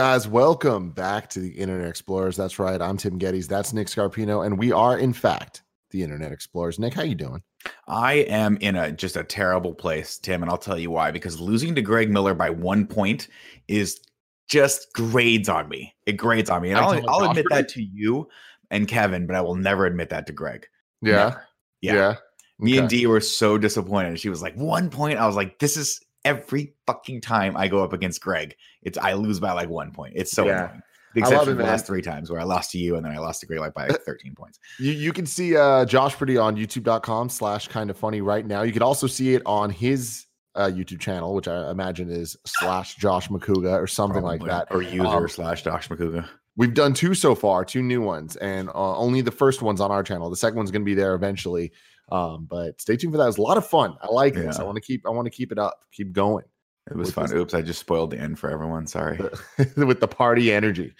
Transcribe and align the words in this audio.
Guys, 0.00 0.26
welcome 0.26 0.90
back 0.90 1.30
to 1.30 1.38
the 1.38 1.52
Internet 1.52 1.86
Explorers. 1.86 2.36
That's 2.36 2.58
right. 2.58 2.82
I'm 2.82 2.96
Tim 2.96 3.16
Gettys. 3.16 3.46
That's 3.46 3.72
Nick 3.72 3.86
Scarpino, 3.86 4.44
and 4.44 4.58
we 4.58 4.72
are, 4.72 4.98
in 4.98 5.12
fact, 5.12 5.62
the 5.92 6.02
Internet 6.02 6.32
Explorers. 6.32 6.80
Nick, 6.80 6.94
how 6.94 7.04
you 7.04 7.14
doing? 7.14 7.40
I 7.86 8.14
am 8.14 8.56
in 8.56 8.74
a 8.74 8.90
just 8.90 9.16
a 9.16 9.22
terrible 9.22 9.72
place, 9.72 10.18
Tim, 10.18 10.42
and 10.42 10.50
I'll 10.50 10.58
tell 10.58 10.80
you 10.80 10.90
why. 10.90 11.12
Because 11.12 11.38
losing 11.38 11.76
to 11.76 11.80
Greg 11.80 12.10
Miller 12.10 12.34
by 12.34 12.50
one 12.50 12.88
point 12.88 13.28
is 13.68 14.00
just 14.48 14.92
grades 14.94 15.48
on 15.48 15.68
me. 15.68 15.94
It 16.06 16.14
grades 16.14 16.50
on 16.50 16.62
me, 16.62 16.70
and 16.70 16.80
I'll, 16.80 17.08
I'll 17.08 17.30
admit 17.30 17.46
that 17.50 17.68
to 17.68 17.82
you 17.82 18.26
and 18.72 18.88
Kevin, 18.88 19.28
but 19.28 19.36
I 19.36 19.42
will 19.42 19.54
never 19.54 19.86
admit 19.86 20.08
that 20.10 20.26
to 20.26 20.32
Greg. 20.32 20.66
Yeah, 21.02 21.36
yeah. 21.82 21.94
yeah. 21.94 22.14
Me 22.58 22.72
okay. 22.72 22.78
and 22.80 22.88
Dee 22.88 23.06
were 23.06 23.20
so 23.20 23.58
disappointed. 23.58 24.18
She 24.18 24.28
was 24.28 24.42
like, 24.42 24.56
one 24.56 24.90
point. 24.90 25.20
I 25.20 25.26
was 25.28 25.36
like, 25.36 25.60
this 25.60 25.76
is 25.76 26.00
every 26.24 26.74
fucking 26.86 27.20
time 27.20 27.56
I 27.56 27.68
go 27.68 27.82
up 27.82 27.92
against 27.92 28.20
Greg, 28.20 28.56
it's 28.82 28.98
I 28.98 29.14
lose 29.14 29.40
by 29.40 29.52
like 29.52 29.68
one 29.68 29.90
point. 29.92 30.14
It's 30.16 30.32
so 30.32 30.46
yeah. 30.46 30.64
annoying. 30.64 30.82
The 31.14 31.20
exception 31.20 31.50
of 31.50 31.58
the 31.58 31.64
last 31.64 31.86
three 31.86 32.02
times 32.02 32.28
where 32.28 32.40
I 32.40 32.44
lost 32.44 32.72
to 32.72 32.78
you 32.78 32.96
and 32.96 33.06
then 33.06 33.12
I 33.12 33.18
lost 33.18 33.40
to 33.40 33.46
Greg 33.46 33.60
like 33.60 33.72
by 33.72 33.86
like 33.86 34.02
13 34.02 34.34
points. 34.34 34.58
You, 34.80 34.90
you 34.90 35.12
can 35.12 35.26
see 35.26 35.56
uh, 35.56 35.84
Josh 35.84 36.16
Pretty 36.16 36.36
on 36.36 36.56
youtube.com 36.56 37.28
slash 37.28 37.68
kind 37.68 37.88
of 37.88 37.96
funny 37.96 38.20
right 38.20 38.44
now. 38.44 38.62
You 38.62 38.72
can 38.72 38.82
also 38.82 39.06
see 39.06 39.34
it 39.34 39.42
on 39.46 39.70
his 39.70 40.26
uh, 40.56 40.66
YouTube 40.66 40.98
channel, 40.98 41.34
which 41.34 41.46
I 41.46 41.70
imagine 41.70 42.10
is 42.10 42.36
slash 42.44 42.96
Josh 42.96 43.28
McCouga 43.28 43.80
or 43.80 43.86
something 43.86 44.22
Probably. 44.22 44.48
like 44.48 44.68
that. 44.68 44.74
Or 44.74 44.82
user 44.82 45.06
um, 45.06 45.28
slash 45.28 45.62
Josh 45.62 45.88
McCouga. 45.88 46.28
We've 46.56 46.74
done 46.74 46.94
two 46.94 47.14
so 47.14 47.34
far, 47.34 47.64
two 47.64 47.82
new 47.82 48.00
ones, 48.00 48.36
and 48.36 48.68
uh, 48.68 48.96
only 48.96 49.20
the 49.20 49.32
first 49.32 49.60
one's 49.60 49.80
on 49.80 49.90
our 49.90 50.04
channel. 50.04 50.30
The 50.30 50.36
second 50.36 50.56
one's 50.56 50.70
going 50.70 50.82
to 50.82 50.86
be 50.86 50.94
there 50.94 51.14
eventually. 51.14 51.72
Um, 52.10 52.46
but 52.48 52.80
stay 52.80 52.96
tuned 52.96 53.12
for 53.12 53.18
that. 53.18 53.28
It's 53.28 53.38
a 53.38 53.42
lot 53.42 53.56
of 53.56 53.66
fun. 53.66 53.96
I 54.02 54.08
like 54.08 54.34
yeah. 54.34 54.42
this. 54.42 54.58
I 54.58 54.64
want 54.64 54.76
to 54.76 54.82
keep. 54.82 55.06
I 55.06 55.10
want 55.10 55.26
to 55.26 55.30
keep 55.30 55.52
it 55.52 55.58
up. 55.58 55.84
Keep 55.92 56.12
going. 56.12 56.44
It 56.90 56.96
was 56.96 57.10
fun. 57.10 57.32
Oops, 57.34 57.54
I 57.54 57.62
just 57.62 57.80
spoiled 57.80 58.10
the 58.10 58.18
end 58.18 58.38
for 58.38 58.50
everyone. 58.50 58.86
Sorry. 58.86 59.18
with 59.76 60.00
the 60.00 60.08
party 60.08 60.52
energy. 60.52 60.94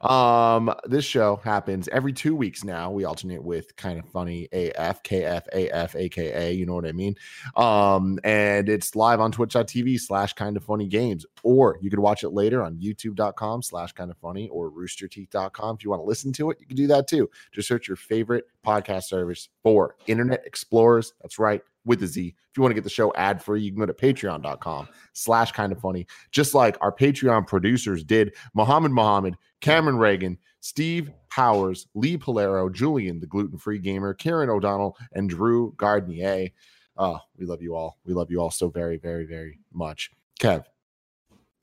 Um, 0.00 0.72
this 0.84 1.04
show 1.04 1.36
happens 1.44 1.88
every 1.88 2.12
two 2.12 2.34
weeks 2.34 2.64
now. 2.64 2.90
We 2.90 3.04
alternate 3.04 3.42
with 3.42 3.74
kind 3.76 3.98
of 3.98 4.06
funny 4.06 4.48
AF, 4.52 5.02
KF, 5.02 5.46
AF, 5.52 5.96
AKA, 5.96 6.52
you 6.52 6.66
know 6.66 6.74
what 6.74 6.86
I 6.86 6.92
mean? 6.92 7.16
Um, 7.56 8.18
and 8.24 8.68
it's 8.68 8.94
live 8.94 9.20
on 9.20 9.32
twitch.tv 9.32 10.00
slash 10.00 10.32
kind 10.34 10.56
of 10.56 10.64
funny 10.64 10.86
games, 10.86 11.26
or 11.42 11.78
you 11.80 11.90
could 11.90 11.98
watch 11.98 12.22
it 12.22 12.30
later 12.30 12.62
on 12.62 12.76
youtube.com 12.76 13.62
slash 13.62 13.92
kind 13.92 14.10
of 14.10 14.16
funny 14.18 14.48
or 14.48 14.70
roosterteeth.com. 14.70 15.76
If 15.76 15.84
you 15.84 15.90
want 15.90 16.00
to 16.00 16.06
listen 16.06 16.32
to 16.34 16.50
it, 16.50 16.58
you 16.60 16.66
can 16.66 16.76
do 16.76 16.86
that 16.88 17.08
too. 17.08 17.28
Just 17.52 17.68
search 17.68 17.88
your 17.88 17.96
favorite 17.96 18.46
podcast 18.64 19.04
service 19.04 19.48
for 19.62 19.96
Internet 20.06 20.42
Explorers. 20.46 21.14
That's 21.22 21.38
right 21.38 21.62
with 21.88 22.02
a 22.02 22.06
Z. 22.06 22.28
If 22.28 22.56
you 22.56 22.62
want 22.62 22.70
to 22.70 22.74
get 22.74 22.84
the 22.84 22.90
show 22.90 23.12
ad 23.14 23.42
free, 23.42 23.62
you 23.62 23.72
can 23.72 23.80
go 23.80 23.86
to 23.86 23.94
patreon.com 23.94 24.88
slash 25.14 25.50
kind 25.50 25.72
of 25.72 25.80
funny. 25.80 26.06
Just 26.30 26.54
like 26.54 26.76
our 26.80 26.92
Patreon 26.92 27.46
producers 27.46 28.04
did, 28.04 28.34
Muhammad 28.54 28.92
Muhammad, 28.92 29.36
Cameron 29.60 29.96
Reagan, 29.96 30.38
Steve 30.60 31.10
Powers, 31.30 31.88
Lee 31.94 32.18
Polero, 32.18 32.72
Julian, 32.72 33.18
the 33.18 33.26
gluten 33.26 33.58
free 33.58 33.78
gamer, 33.78 34.14
Karen 34.14 34.50
O'Donnell, 34.50 34.96
and 35.12 35.30
Drew 35.30 35.74
Gardnier. 35.76 36.52
Oh, 36.96 37.18
we 37.36 37.46
love 37.46 37.62
you 37.62 37.74
all. 37.74 37.98
We 38.04 38.12
love 38.12 38.30
you 38.30 38.40
all 38.40 38.50
so 38.50 38.68
very, 38.68 38.98
very, 38.98 39.24
very 39.24 39.58
much. 39.72 40.10
Kev, 40.40 40.64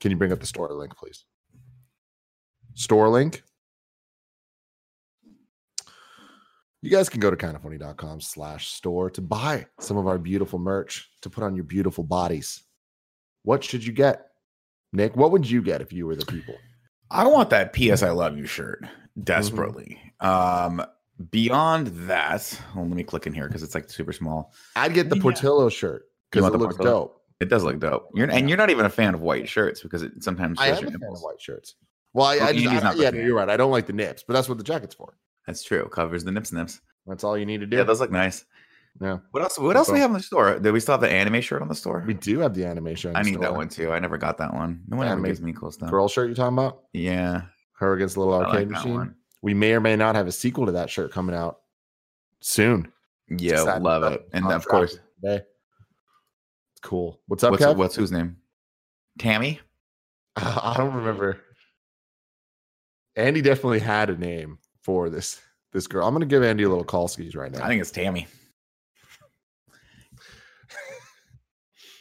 can 0.00 0.10
you 0.10 0.16
bring 0.16 0.32
up 0.32 0.40
the 0.40 0.46
store 0.46 0.72
link, 0.72 0.96
please? 0.96 1.24
Store 2.74 3.08
link. 3.08 3.42
You 6.86 6.92
guys 6.92 7.08
can 7.08 7.20
go 7.20 7.30
to 7.30 7.36
kindoffunny.com 7.36 8.20
slash 8.20 8.68
store 8.68 9.10
to 9.10 9.20
buy 9.20 9.66
some 9.80 9.96
of 9.96 10.06
our 10.06 10.18
beautiful 10.18 10.58
merch 10.58 11.10
to 11.22 11.30
put 11.30 11.42
on 11.42 11.54
your 11.54 11.64
beautiful 11.64 12.04
bodies. 12.04 12.62
What 13.42 13.64
should 13.64 13.84
you 13.84 13.92
get? 13.92 14.28
Nick, 14.92 15.16
what 15.16 15.32
would 15.32 15.48
you 15.48 15.62
get 15.62 15.80
if 15.80 15.92
you 15.92 16.06
were 16.06 16.14
the 16.14 16.26
people? 16.26 16.54
I 17.10 17.26
want 17.26 17.50
that 17.50 17.72
PS 17.72 18.02
I 18.02 18.10
love 18.10 18.38
you 18.38 18.46
shirt 18.46 18.84
desperately. 19.22 20.00
Mm-hmm. 20.22 20.78
Um 20.78 20.86
beyond 21.30 21.88
that, 22.08 22.60
well, 22.74 22.86
let 22.86 22.96
me 22.96 23.02
click 23.02 23.26
in 23.26 23.34
here 23.34 23.48
because 23.48 23.62
it's 23.62 23.74
like 23.74 23.90
super 23.90 24.12
small. 24.12 24.52
I'd 24.76 24.94
get 24.94 25.10
the 25.10 25.16
Portillo 25.16 25.64
yeah. 25.64 25.70
shirt 25.70 26.06
because 26.30 26.46
it 26.46 26.56
looks 26.56 26.76
Portillo? 26.76 27.00
dope. 27.00 27.22
It 27.40 27.48
does 27.48 27.64
look 27.64 27.80
dope. 27.80 28.10
You're 28.14 28.30
and 28.30 28.48
you're 28.48 28.58
not 28.58 28.70
even 28.70 28.86
a 28.86 28.90
fan 28.90 29.14
of 29.14 29.20
white 29.20 29.48
shirts 29.48 29.82
because 29.82 30.02
it 30.02 30.22
sometimes 30.22 30.58
I 30.60 30.68
am 30.68 30.86
a 30.86 30.90
fan 30.90 30.94
of 30.94 31.20
white 31.20 31.40
shirts. 31.40 31.74
Well, 32.12 32.26
I, 32.26 32.38
I, 32.38 32.52
just, 32.54 32.84
I 32.84 32.94
yeah, 32.94 33.10
you're 33.10 33.34
right. 33.34 33.50
I 33.50 33.58
don't 33.58 33.70
like 33.70 33.86
the 33.86 33.92
nips, 33.92 34.24
but 34.26 34.32
that's 34.32 34.48
what 34.48 34.56
the 34.56 34.64
jacket's 34.64 34.94
for. 34.94 35.18
That's 35.46 35.62
true. 35.62 35.88
Covers 35.88 36.24
the 36.24 36.32
nips 36.32 36.50
and 36.50 36.60
nips. 36.60 36.80
That's 37.06 37.24
all 37.24 37.38
you 37.38 37.46
need 37.46 37.60
to 37.60 37.66
do. 37.66 37.76
Yeah, 37.76 37.84
those 37.84 38.00
look 38.00 38.10
nice. 38.10 38.44
Yeah. 39.00 39.18
What 39.30 39.42
else? 39.42 39.58
What 39.58 39.76
else 39.76 39.88
do 39.88 39.92
we 39.92 40.00
have 40.00 40.10
in 40.10 40.16
the 40.16 40.22
store? 40.22 40.58
Do 40.58 40.72
we 40.72 40.80
still 40.80 40.94
have 40.94 41.00
the 41.00 41.10
anime 41.10 41.40
shirt 41.40 41.62
on 41.62 41.68
the 41.68 41.74
store? 41.74 42.02
We 42.06 42.14
do 42.14 42.40
have 42.40 42.54
the 42.54 42.64
anime 42.64 42.94
shirt. 42.94 43.14
I 43.14 43.22
need 43.22 43.34
store. 43.34 43.42
that 43.42 43.54
one 43.54 43.68
too. 43.68 43.92
I 43.92 43.98
never 43.98 44.16
got 44.16 44.38
that 44.38 44.54
one. 44.54 44.82
No 44.88 44.96
one 44.96 45.06
anime 45.06 45.20
ever 45.20 45.28
gives 45.28 45.40
me 45.40 45.52
cool 45.52 45.70
stuff. 45.70 45.90
Girl 45.90 46.08
shirt 46.08 46.28
you 46.28 46.34
talking 46.34 46.56
about? 46.56 46.84
Yeah. 46.92 47.42
Her 47.78 47.92
against 47.92 48.14
the 48.14 48.20
little 48.20 48.34
arcade 48.34 48.68
like 48.70 48.84
machine. 48.84 49.14
We 49.42 49.54
may 49.54 49.72
or 49.72 49.80
may 49.80 49.96
not 49.96 50.14
have 50.14 50.26
a 50.26 50.32
sequel 50.32 50.66
to 50.66 50.72
that 50.72 50.88
shirt 50.90 51.12
coming 51.12 51.36
out 51.36 51.58
soon. 52.40 52.90
Yeah, 53.28 53.60
love 53.60 54.02
it. 54.04 54.26
And 54.32 54.46
of 54.46 54.66
course, 54.66 54.98
today. 55.20 55.42
It's 56.72 56.80
cool. 56.82 57.20
What's 57.26 57.44
up, 57.44 57.50
what's, 57.50 57.64
Kev? 57.64 57.76
What's 57.76 57.96
whose 57.96 58.12
name? 58.12 58.36
Tammy. 59.18 59.60
I 60.36 60.74
don't 60.76 60.94
remember. 60.94 61.40
Andy 63.14 63.42
definitely 63.42 63.80
had 63.80 64.10
a 64.10 64.16
name 64.16 64.58
for 64.86 65.10
this 65.10 65.42
this 65.72 65.88
girl. 65.88 66.06
I'm 66.06 66.14
going 66.14 66.20
to 66.20 66.32
give 66.32 66.44
Andy 66.44 66.62
a 66.62 66.68
little 66.68 66.84
call 66.84 67.08
skis 67.08 67.34
right 67.34 67.50
now. 67.52 67.62
I 67.62 67.68
think 67.68 67.80
it's 67.80 67.90
Tammy. 67.90 68.28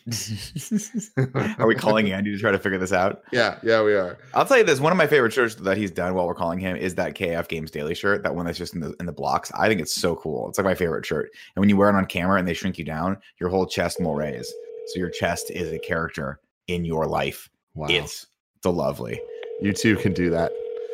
are 1.57 1.65
we 1.65 1.73
calling 1.73 2.11
Andy 2.11 2.31
to 2.31 2.37
try 2.37 2.51
to 2.51 2.59
figure 2.59 2.77
this 2.77 2.93
out? 2.93 3.23
Yeah, 3.31 3.57
yeah, 3.63 3.81
we 3.81 3.95
are. 3.95 4.19
I'll 4.35 4.45
tell 4.45 4.59
you 4.59 4.63
this: 4.63 4.79
one 4.79 4.91
of 4.91 4.99
my 4.99 5.07
favorite 5.07 5.33
shirts 5.33 5.55
that 5.55 5.77
he's 5.77 5.89
done 5.89 6.13
while 6.13 6.27
we're 6.27 6.35
calling 6.35 6.59
him 6.59 6.77
is 6.77 6.93
that 6.93 7.15
KF 7.15 7.47
Games 7.47 7.71
Daily 7.71 7.95
shirt. 7.95 8.21
That 8.21 8.35
one 8.35 8.45
that's 8.45 8.59
just 8.59 8.75
in 8.75 8.81
the 8.81 8.93
in 8.99 9.07
the 9.07 9.11
blocks. 9.11 9.51
I 9.57 9.67
think 9.67 9.81
it's 9.81 9.95
so 9.95 10.15
cool. 10.15 10.47
It's 10.47 10.59
like 10.59 10.65
my 10.65 10.75
favorite 10.75 11.07
shirt. 11.07 11.31
And 11.55 11.59
when 11.59 11.69
you 11.69 11.75
wear 11.75 11.89
it 11.89 11.95
on 11.95 12.05
camera 12.05 12.37
and 12.37 12.47
they 12.47 12.53
shrink 12.53 12.77
you 12.77 12.85
down, 12.85 13.17
your 13.39 13.49
whole 13.49 13.65
chest 13.65 13.99
will 13.99 14.13
raise. 14.13 14.47
So 14.87 14.99
your 14.99 15.09
chest 15.09 15.49
is 15.49 15.73
a 15.73 15.79
character 15.79 16.39
in 16.67 16.85
your 16.85 17.07
life. 17.07 17.49
Wow, 17.73 17.87
it's 17.89 18.27
the 18.61 18.71
lovely. 18.71 19.19
You 19.59 19.73
too 19.73 19.95
can 19.95 20.13
do 20.13 20.29
that. 20.29 20.51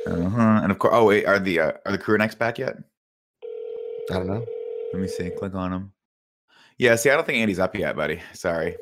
Uh-huh. 0.07 0.59
And 0.63 0.71
of 0.71 0.79
course, 0.79 0.93
oh 0.95 1.05
wait, 1.05 1.25
are 1.25 1.39
the 1.39 1.59
uh, 1.59 1.71
are 1.85 1.91
the 1.91 1.97
crew 1.97 2.17
necks 2.17 2.35
back 2.35 2.57
yet? 2.57 2.77
I 4.09 4.15
don't 4.15 4.27
know. 4.27 4.45
Let 4.93 5.01
me 5.01 5.07
see. 5.07 5.29
Click 5.29 5.53
on 5.53 5.71
them. 5.71 5.93
Yeah, 6.77 6.95
see, 6.95 7.09
I 7.09 7.15
don't 7.15 7.25
think 7.25 7.37
Andy's 7.37 7.59
up 7.59 7.75
yet, 7.75 7.95
buddy. 7.95 8.19
Sorry. 8.33 8.75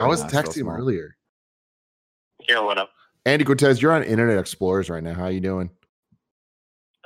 I 0.00 0.06
was 0.06 0.22
texting 0.24 0.62
him 0.62 0.68
earlier. 0.68 1.16
Yeah, 2.48 2.60
what 2.60 2.78
up? 2.78 2.90
Andy 3.26 3.44
Cortez, 3.44 3.82
you're 3.82 3.92
on 3.92 4.02
Internet 4.02 4.38
Explorers 4.38 4.88
right 4.88 5.02
now. 5.02 5.14
How 5.14 5.24
are 5.24 5.30
you 5.30 5.40
doing? 5.40 5.70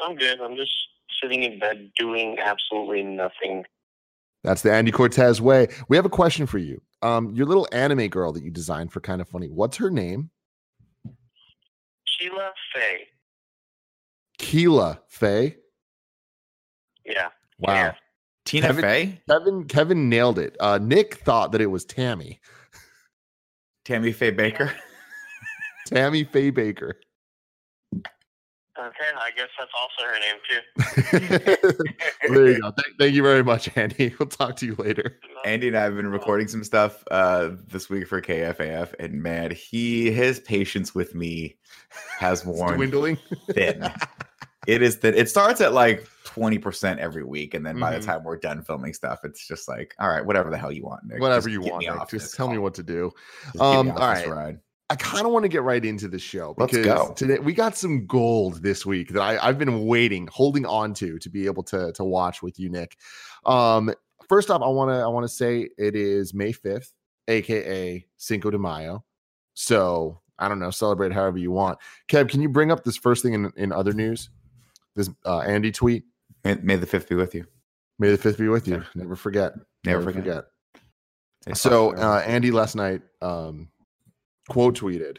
I'm 0.04 0.16
good. 0.16 0.40
I'm 0.40 0.54
just 0.54 0.72
sitting 1.20 1.42
in 1.42 1.58
bed 1.58 1.90
doing 1.98 2.38
absolutely 2.38 3.02
nothing. 3.02 3.64
That's 4.44 4.62
the 4.62 4.72
Andy 4.72 4.92
Cortez 4.92 5.40
way. 5.40 5.68
We 5.88 5.96
have 5.96 6.04
a 6.04 6.10
question 6.10 6.46
for 6.46 6.58
you. 6.58 6.82
Um, 7.02 7.34
your 7.34 7.46
little 7.46 7.66
anime 7.72 8.08
girl 8.08 8.32
that 8.32 8.44
you 8.44 8.50
designed 8.50 8.92
for 8.92 9.00
kind 9.00 9.20
of 9.20 9.28
funny. 9.28 9.48
What's 9.48 9.78
her 9.78 9.90
name? 9.90 10.30
Sheila 12.04 12.52
Faye. 12.74 13.08
Keila 14.44 14.98
Faye. 15.08 15.56
Yeah. 17.04 17.28
Wow. 17.58 17.74
Yeah. 17.74 17.94
Tina 18.44 18.66
Kevin, 18.66 18.82
Fey? 18.82 19.22
Kevin 19.28 19.64
Kevin 19.64 20.08
nailed 20.10 20.38
it. 20.38 20.56
Uh, 20.60 20.78
Nick 20.80 21.16
thought 21.16 21.52
that 21.52 21.62
it 21.62 21.66
was 21.66 21.84
Tammy. 21.84 22.40
Tammy 23.84 24.12
Faye 24.12 24.32
Bakker. 24.32 24.72
Tammy 25.86 26.24
Faye 26.24 26.52
Bakker. 26.52 26.92
Okay, 28.76 29.10
I 29.16 29.30
guess 29.36 29.48
that's 29.56 29.70
also 29.80 30.02
her 30.02 30.18
name 30.18 30.40
too. 31.48 32.28
there 32.34 32.50
you 32.50 32.60
go. 32.60 32.72
Thank, 32.72 32.98
thank, 32.98 33.14
you 33.14 33.22
very 33.22 33.44
much, 33.44 33.70
Andy. 33.76 34.12
We'll 34.18 34.28
talk 34.28 34.56
to 34.56 34.66
you 34.66 34.74
later. 34.74 35.20
Andy 35.44 35.68
and 35.68 35.76
I 35.76 35.82
have 35.82 35.94
been 35.94 36.08
recording 36.08 36.48
some 36.48 36.64
stuff 36.64 37.04
uh, 37.12 37.50
this 37.68 37.88
week 37.88 38.08
for 38.08 38.20
KFAF, 38.20 38.94
and 38.98 39.22
man, 39.22 39.52
he 39.52 40.10
his 40.10 40.40
patience 40.40 40.92
with 40.92 41.14
me 41.14 41.56
has 42.18 42.44
worn 42.44 42.74
dwindling 42.74 43.16
thin. 43.52 43.88
It 44.66 44.82
is 44.82 44.98
that 45.00 45.14
it 45.14 45.28
starts 45.28 45.60
at 45.60 45.72
like 45.72 46.06
20% 46.24 46.98
every 46.98 47.24
week. 47.24 47.54
And 47.54 47.64
then 47.64 47.78
by 47.78 47.92
mm-hmm. 47.92 48.00
the 48.00 48.06
time 48.06 48.24
we're 48.24 48.38
done 48.38 48.62
filming 48.62 48.92
stuff, 48.92 49.20
it's 49.24 49.46
just 49.46 49.68
like, 49.68 49.94
all 49.98 50.08
right, 50.08 50.24
whatever 50.24 50.50
the 50.50 50.58
hell 50.58 50.72
you 50.72 50.84
want, 50.84 51.04
Nick. 51.04 51.20
Whatever 51.20 51.48
just 51.48 51.52
you 51.52 51.70
want, 51.70 51.84
Nick. 51.86 52.08
Just 52.08 52.34
tell 52.34 52.46
call. 52.46 52.54
me 52.54 52.58
what 52.58 52.74
to 52.74 52.82
do. 52.82 53.10
Um, 53.60 53.90
all 53.90 53.98
right. 53.98 54.28
Ride. 54.28 54.58
I 54.90 54.96
kind 54.96 55.26
of 55.26 55.32
want 55.32 55.44
to 55.44 55.48
get 55.48 55.62
right 55.62 55.82
into 55.82 56.08
the 56.08 56.18
show 56.18 56.54
because 56.58 57.14
today 57.16 57.38
we 57.38 57.54
got 57.54 57.76
some 57.76 58.06
gold 58.06 58.62
this 58.62 58.84
week 58.84 59.08
that 59.10 59.22
I, 59.22 59.46
have 59.46 59.58
been 59.58 59.86
waiting, 59.86 60.28
holding 60.30 60.66
on 60.66 60.92
to 60.94 61.18
to 61.18 61.30
be 61.30 61.46
able 61.46 61.62
to 61.64 61.90
to 61.92 62.04
watch 62.04 62.42
with 62.42 62.60
you, 62.60 62.68
Nick. 62.68 62.98
Um, 63.46 63.92
first 64.28 64.50
off, 64.50 64.60
I 64.60 64.68
want 64.68 64.90
to 64.90 64.96
I 64.96 65.06
want 65.06 65.24
to 65.24 65.28
say 65.28 65.70
it 65.78 65.96
is 65.96 66.34
May 66.34 66.52
5th, 66.52 66.92
aka 67.28 68.04
Cinco 68.18 68.50
de 68.50 68.58
Mayo. 68.58 69.04
So 69.54 70.20
I 70.38 70.48
don't 70.48 70.58
know, 70.58 70.70
celebrate 70.70 71.12
however 71.12 71.38
you 71.38 71.50
want. 71.50 71.78
Kev, 72.08 72.28
can 72.28 72.42
you 72.42 72.48
bring 72.48 72.70
up 72.70 72.84
this 72.84 72.96
first 72.96 73.22
thing 73.22 73.32
in, 73.32 73.52
in 73.56 73.72
other 73.72 73.92
news? 73.92 74.28
This 74.96 75.10
uh, 75.24 75.40
Andy 75.40 75.72
tweet. 75.72 76.04
May, 76.44 76.56
may, 76.62 76.76
the 76.76 76.86
fifth 76.86 77.08
be 77.08 77.14
with 77.14 77.34
you. 77.34 77.46
May 77.98 78.10
the 78.10 78.18
fifth 78.18 78.38
be 78.38 78.48
with 78.48 78.68
you. 78.68 78.84
Never 78.94 79.16
forget. 79.16 79.54
Never, 79.84 80.00
Never 80.00 80.12
forget. 80.12 80.44
forget. 81.44 81.56
So 81.56 81.94
uh, 81.94 82.22
Andy 82.26 82.50
last 82.50 82.74
night 82.74 83.02
um, 83.20 83.68
quote 84.48 84.78
tweeted 84.78 85.18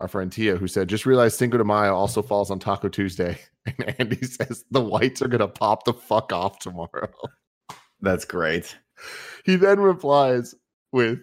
our 0.00 0.08
friend 0.08 0.30
Tia, 0.30 0.56
who 0.56 0.68
said, 0.68 0.88
"Just 0.88 1.06
realized 1.06 1.38
Cinco 1.38 1.58
de 1.58 1.64
Mayo 1.64 1.94
also 1.94 2.22
falls 2.22 2.50
on 2.50 2.58
Taco 2.58 2.88
Tuesday." 2.88 3.38
And 3.66 3.94
Andy 3.98 4.22
says 4.26 4.64
the 4.70 4.80
whites 4.80 5.20
are 5.20 5.28
gonna 5.28 5.46
pop 5.46 5.84
the 5.84 5.92
fuck 5.92 6.32
off 6.32 6.58
tomorrow. 6.58 7.10
That's 8.00 8.24
great. 8.24 8.74
He 9.44 9.56
then 9.56 9.78
replies 9.78 10.54
with 10.90 11.18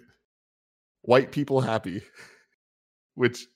"White 1.01 1.31
people 1.31 1.59
happy," 1.59 2.03
which 3.15 3.47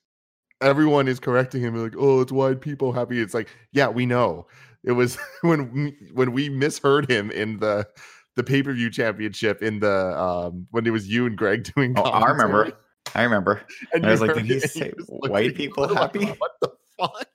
everyone 0.62 1.08
is 1.08 1.20
correcting 1.20 1.62
him 1.62 1.76
like, 1.76 1.96
"Oh, 1.98 2.22
it's 2.22 2.32
white 2.32 2.62
people 2.62 2.92
happy." 2.92 3.20
It's 3.22 3.34
like, 3.34 3.50
yeah, 3.72 3.88
we 3.90 4.06
know. 4.06 4.48
It 4.84 4.94
was 4.94 5.18
when 5.42 5.72
we- 5.72 6.10
when 6.14 6.32
we 6.32 6.50
misheard 6.50 7.10
him 7.10 7.32
in 7.32 7.60
the 7.60 7.88
the 8.36 8.44
pay 8.44 8.64
per 8.64 8.72
view 8.74 8.90
championship 8.90 9.62
in 9.62 9.80
the 9.80 10.18
um 10.20 10.68
when 10.72 10.86
it 10.86 10.92
was 10.92 11.08
you 11.08 11.26
and 11.26 11.38
Greg 11.38 11.64
doing. 11.76 11.94
Oh, 11.98 12.04
I 12.04 12.30
remember. 12.30 12.72
I 13.16 13.24
remember. 13.24 13.62
And 13.94 14.06
I 14.06 14.12
was 14.12 14.22
like, 14.22 14.36
did 14.36 14.46
he 14.46 14.60
say 14.60 14.94
white 15.08 15.56
people 15.56 15.88
like, 15.88 15.98
happy? 15.98 16.26
What 16.26 16.52
the 16.62 16.72
fuck? 17.00 17.28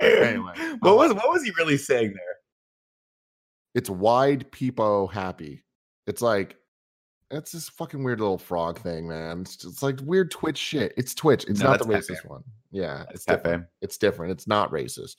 anyway, 0.00 0.52
what 0.80 0.96
was 0.96 1.14
what 1.14 1.30
was 1.30 1.42
he 1.42 1.50
really 1.58 1.76
saying 1.78 2.08
there? 2.08 2.36
It's 3.74 3.90
wide 3.90 4.50
people 4.52 5.06
happy. 5.08 5.62
It's 6.06 6.22
like 6.22 6.56
it's 7.30 7.52
this 7.52 7.68
fucking 7.68 8.02
weird 8.02 8.20
little 8.20 8.38
frog 8.38 8.78
thing, 8.80 9.08
man. 9.08 9.40
It's 9.42 9.56
just 9.56 9.82
like 9.82 9.98
weird 10.02 10.30
Twitch 10.30 10.58
shit. 10.58 10.92
It's 10.96 11.14
Twitch. 11.14 11.44
It's 11.48 11.60
No, 11.60 11.70
not 11.70 11.78
the 11.80 11.84
racist 11.86 12.16
Pepe. 12.16 12.28
one. 12.28 12.44
Yeah, 12.70 13.02
It's 13.10 13.12
it's 13.14 13.24
different. 13.26 13.66
It's 13.82 13.98
different. 13.98 14.32
It's 14.32 14.46
not 14.46 14.70
racist. 14.70 15.16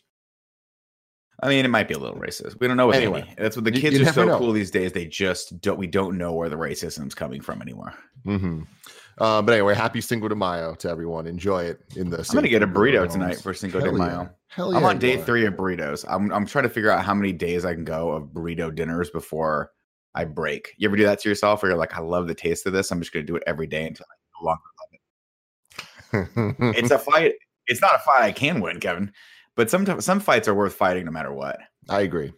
I 1.42 1.50
mean, 1.50 1.66
it 1.66 1.68
might 1.68 1.88
be 1.88 1.94
a 1.94 2.00
little 2.00 2.18
racist. 2.18 2.60
We 2.60 2.68
don't 2.68 2.78
know. 2.78 2.90
Anyway, 2.90 3.32
that's 3.38 3.56
what 3.56 3.64
the 3.64 3.72
kids 3.72 3.98
you 4.00 4.08
are 4.08 4.12
so 4.12 4.26
know. 4.26 4.40
cool 4.40 4.52
these 4.54 4.72
days. 4.72 4.92
They 4.92 5.06
just 5.06 5.62
don't. 5.62 5.78
We 5.78 5.86
don't 5.86 6.18
know 6.18 6.34
where 6.34 6.50
the 6.50 6.56
racism's 6.56 7.14
coming 7.14 7.42
from 7.42 7.62
anymore. 7.62 7.94
hmm 8.24 8.62
Uh, 9.20 9.42
but 9.44 9.54
anyway, 9.54 9.76
happy 9.76 10.02
Cinco 10.02 10.28
de 10.28 10.36
Mayo 10.36 10.74
to 10.76 10.90
everyone. 10.90 11.28
Enjoy 11.28 11.64
it 11.64 11.80
in 11.96 12.10
the. 12.10 12.18
I'm 12.20 12.36
gonna 12.36 12.48
get 12.48 12.64
a 12.64 12.66
safety 12.66 12.70
of 12.70 12.70
your 12.70 12.70
burrito 12.70 13.00
homes. 13.02 13.14
tonight 13.14 13.38
for 13.42 13.54
Cinco 13.54 13.80
de 13.80 13.86
Hell 13.86 13.98
yeah. 14.00 14.06
Mayo. 14.06 14.30
Hell 14.48 14.76
I'm 14.76 14.84
on 14.86 14.98
day 14.98 15.18
three 15.22 15.46
of 15.46 15.54
burritos. 15.54 16.06
I'm 16.08 16.32
I'm 16.34 16.46
trying 16.48 16.64
to 16.64 16.70
figure 16.70 16.90
out 16.90 17.06
how 17.06 17.14
many 17.14 17.34
days 17.34 17.66
I 17.66 17.76
can 17.76 17.86
go 17.86 18.10
of 18.14 18.24
burrito 18.30 18.74
dinners 18.74 19.12
before 19.12 19.72
I 20.16 20.26
break. 20.26 20.74
You 20.78 20.88
ever 20.88 20.98
do 20.98 21.04
that 21.04 21.20
to 21.22 21.30
yourself, 21.30 21.62
where 21.62 21.72
you're 21.72 21.80
like, 21.80 21.96
I 21.96 22.02
love 22.02 22.28
the 22.28 22.36
taste 22.36 22.66
of 22.66 22.74
this. 22.74 22.92
I'm 22.92 23.00
just 23.00 23.14
gonna 23.14 23.26
do 23.26 23.36
it 23.36 23.44
every 23.46 23.68
day 23.68 23.86
until 23.86 24.06
I 24.10 24.16
no 24.42 24.46
longer 24.48 24.64
love 24.80 24.90
it. 26.74 26.78
It's 26.78 26.92
a 26.92 27.00
fight. 27.00 27.34
It's 27.68 27.82
not 27.82 27.96
a 27.96 28.00
fight 28.00 28.24
I 28.24 28.32
can 28.32 28.62
win, 28.62 28.80
Kevin. 28.80 29.12
But 29.56 29.70
sometimes 29.70 30.06
some 30.06 30.20
fights 30.20 30.48
are 30.48 30.56
worth 30.56 30.76
fighting 30.76 31.06
no 31.06 31.12
matter 31.12 31.34
what. 31.34 31.60
I 31.90 32.02
agree. 32.02 32.32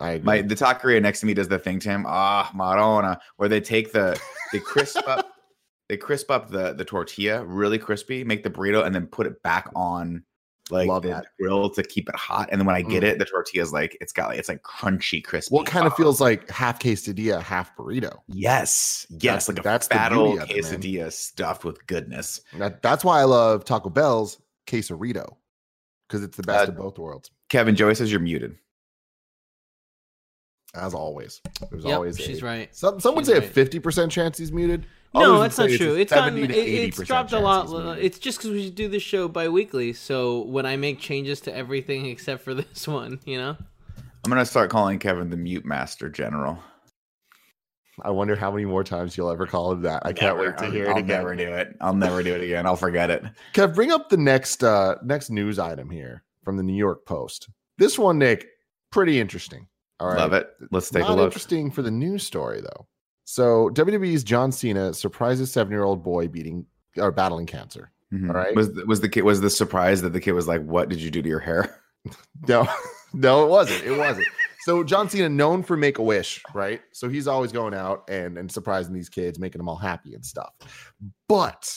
I 0.00 0.12
agree. 0.12 0.24
My 0.24 0.42
the 0.42 0.54
taqueria 0.54 1.00
next 1.00 1.20
to 1.20 1.26
me 1.26 1.34
does 1.34 1.48
the 1.48 1.58
thing 1.58 1.78
to 1.80 1.88
him. 1.88 2.04
Ah, 2.06 2.50
Marona, 2.54 3.18
where 3.36 3.48
they 3.48 3.60
take 3.60 3.92
the 3.92 4.20
they 4.52 4.58
crisp 4.58 5.06
up 5.06 5.32
they 5.88 5.96
crisp 5.96 6.30
up 6.30 6.50
the 6.50 6.74
the 6.74 6.84
tortilla 6.84 7.44
really 7.44 7.78
crispy, 7.78 8.24
make 8.24 8.42
the 8.42 8.50
burrito, 8.50 8.84
and 8.84 8.94
then 8.94 9.06
put 9.06 9.26
it 9.26 9.42
back 9.42 9.70
on 9.74 10.24
like 10.70 10.88
Love 10.88 11.02
the 11.02 11.08
that. 11.10 11.26
grill 11.38 11.68
to 11.70 11.82
keep 11.82 12.08
it 12.08 12.14
hot. 12.16 12.48
And 12.50 12.60
then 12.60 12.66
when 12.66 12.74
I 12.74 12.82
get 12.82 13.02
Mm. 13.02 13.06
it, 13.06 13.18
the 13.18 13.24
tortilla 13.26 13.62
is 13.62 13.72
like 13.72 13.96
it's 14.00 14.12
got 14.12 14.28
like 14.28 14.38
it's 14.38 14.48
like 14.48 14.62
crunchy, 14.62 15.22
crispy. 15.22 15.54
what 15.54 15.66
kind 15.66 15.86
of 15.86 15.94
feels 15.94 16.20
like 16.20 16.48
half 16.50 16.78
quesadilla, 16.78 17.42
half 17.42 17.76
burrito? 17.76 18.18
Yes, 18.28 19.06
yes, 19.10 19.20
That's- 19.20 19.48
like 19.48 19.58
a 19.58 19.62
that's 19.62 19.88
the 19.88 19.94
fat 19.94 20.08
beauty 20.10 20.22
old 20.22 20.38
of 20.40 20.50
it, 20.50 20.56
quesadilla 20.56 21.12
stuffed 21.12 21.64
with 21.64 21.86
goodness. 21.86 22.40
That, 22.56 22.80
that's 22.82 23.04
why 23.04 23.20
I 23.20 23.24
love 23.24 23.64
Taco 23.64 23.90
Bell's 23.90 24.38
quesarito 24.66 25.36
because 26.08 26.22
it's 26.24 26.36
the 26.36 26.42
best 26.42 26.68
Uh, 26.68 26.72
of 26.72 26.78
both 26.78 26.98
worlds. 26.98 27.30
Kevin 27.50 27.76
Joey 27.76 27.94
says 27.94 28.10
you're 28.10 28.20
muted. 28.20 28.56
As 30.74 30.92
always, 30.92 31.40
there's 31.70 31.84
Yep, 31.84 31.94
always 31.94 32.18
she's 32.18 32.42
a, 32.42 32.44
right. 32.46 32.74
Some 32.74 32.98
some 32.98 33.14
would 33.14 33.26
say 33.26 33.34
right. 33.34 33.44
a 33.44 33.46
fifty 33.46 33.78
percent 33.78 34.10
chance 34.10 34.36
he's 34.38 34.50
muted. 34.50 34.86
No, 35.14 35.40
that's 35.40 35.58
not 35.58 35.70
true. 35.70 35.94
a 35.94 35.98
It's 35.98 36.12
gotten 36.12 36.38
it, 36.38 36.50
it's 36.50 36.98
dropped 37.02 37.32
a 37.32 37.38
lot. 37.38 37.68
he's. 37.96 38.04
It's 38.06 38.18
just 38.18 38.38
because 38.38 38.50
we 38.50 38.70
do 38.70 38.88
this 38.88 39.02
show 39.02 39.28
bi-weekly. 39.28 39.92
So 39.92 40.40
when 40.42 40.66
I 40.66 40.76
make 40.76 40.98
changes 40.98 41.40
to 41.42 41.54
everything 41.54 42.06
except 42.14 42.42
for 42.42 42.54
this 42.54 42.86
one, 42.88 43.20
you 43.24 43.38
know, 43.38 43.56
I'm 44.24 44.28
gonna 44.30 44.44
start 44.46 44.70
calling 44.70 44.98
Kevin 44.98 45.30
the 45.30 45.36
mute 45.36 45.64
master 45.64 46.08
general. 46.08 46.58
I 48.02 48.10
wonder 48.10 48.34
how 48.34 48.50
many 48.50 48.64
more 48.64 48.82
times 48.82 49.16
you'll 49.16 49.30
ever 49.30 49.46
call 49.46 49.70
him 49.72 49.82
that. 49.82 50.02
I 50.04 50.12
can't 50.12 50.36
Never. 50.36 50.48
wait 50.50 50.58
to 50.58 50.64
I'll- 50.64 50.70
hear 50.72 50.90
I'll 50.90 50.96
it 50.96 51.00
again. 51.00 51.06
never 51.18 51.36
do 51.36 51.46
it. 51.48 51.76
I'll 51.80 51.94
never 51.94 52.22
do 52.24 52.34
it 52.34 52.40
again. 52.42 52.66
I'll 52.66 52.74
forget 52.74 53.08
it. 53.10 53.22
Kev, 53.52 53.74
bring 53.74 53.92
up 53.92 54.08
the 54.08 54.16
next 54.16 54.64
uh 54.64 54.96
next 55.04 55.30
news 55.30 55.58
item 55.60 55.90
here 55.90 56.24
from 56.42 56.56
the 56.56 56.62
New 56.64 56.74
York 56.76 57.06
Post. 57.06 57.48
This 57.78 57.96
one, 57.98 58.18
Nick, 58.18 58.48
pretty 58.90 59.20
interesting. 59.20 59.68
All 60.00 60.08
right. 60.08 60.18
Love 60.18 60.32
it. 60.32 60.48
Let's 60.72 60.90
take 60.90 61.02
Not 61.02 61.10
a 61.10 61.14
look. 61.14 61.26
interesting 61.26 61.70
for 61.70 61.82
the 61.82 61.90
news 61.90 62.24
story 62.26 62.60
though. 62.60 62.88
So 63.24 63.70
WWE's 63.70 64.22
John 64.24 64.52
Cena 64.52 64.92
surprises 64.94 65.50
seven-year-old 65.52 66.02
boy 66.02 66.28
beating 66.28 66.66
or 66.96 67.10
battling 67.10 67.46
cancer. 67.46 67.90
Mhm. 68.12 68.28
All 68.28 68.34
right. 68.36 68.54
Was 68.54 68.72
the- 68.72 68.84
was 68.86 69.00
the 69.00 69.08
kid 69.08 69.22
was 69.24 69.40
the 69.40 69.50
surprise 69.50 70.02
that 70.02 70.12
the 70.12 70.20
kid 70.20 70.32
was 70.32 70.46
like, 70.46 70.62
"What 70.62 70.88
did 70.88 71.00
you 71.00 71.10
do 71.10 71.22
to 71.22 71.28
your 71.28 71.40
hair?" 71.40 71.74
No, 72.48 72.68
no, 73.14 73.44
it 73.46 73.48
wasn't. 73.48 73.82
It 73.84 73.96
wasn't. 73.96 74.26
So 74.60 74.84
John 74.84 75.08
Cena, 75.08 75.28
known 75.30 75.62
for 75.62 75.74
Make 75.76 75.96
a 75.98 76.02
Wish, 76.02 76.42
right? 76.54 76.82
So 76.92 77.08
he's 77.08 77.26
always 77.26 77.50
going 77.50 77.72
out 77.72 78.04
and 78.10 78.36
and 78.36 78.52
surprising 78.52 78.92
these 78.92 79.08
kids, 79.08 79.38
making 79.38 79.58
them 79.58 79.68
all 79.70 79.76
happy 79.76 80.14
and 80.14 80.24
stuff. 80.24 80.52
But 81.30 81.74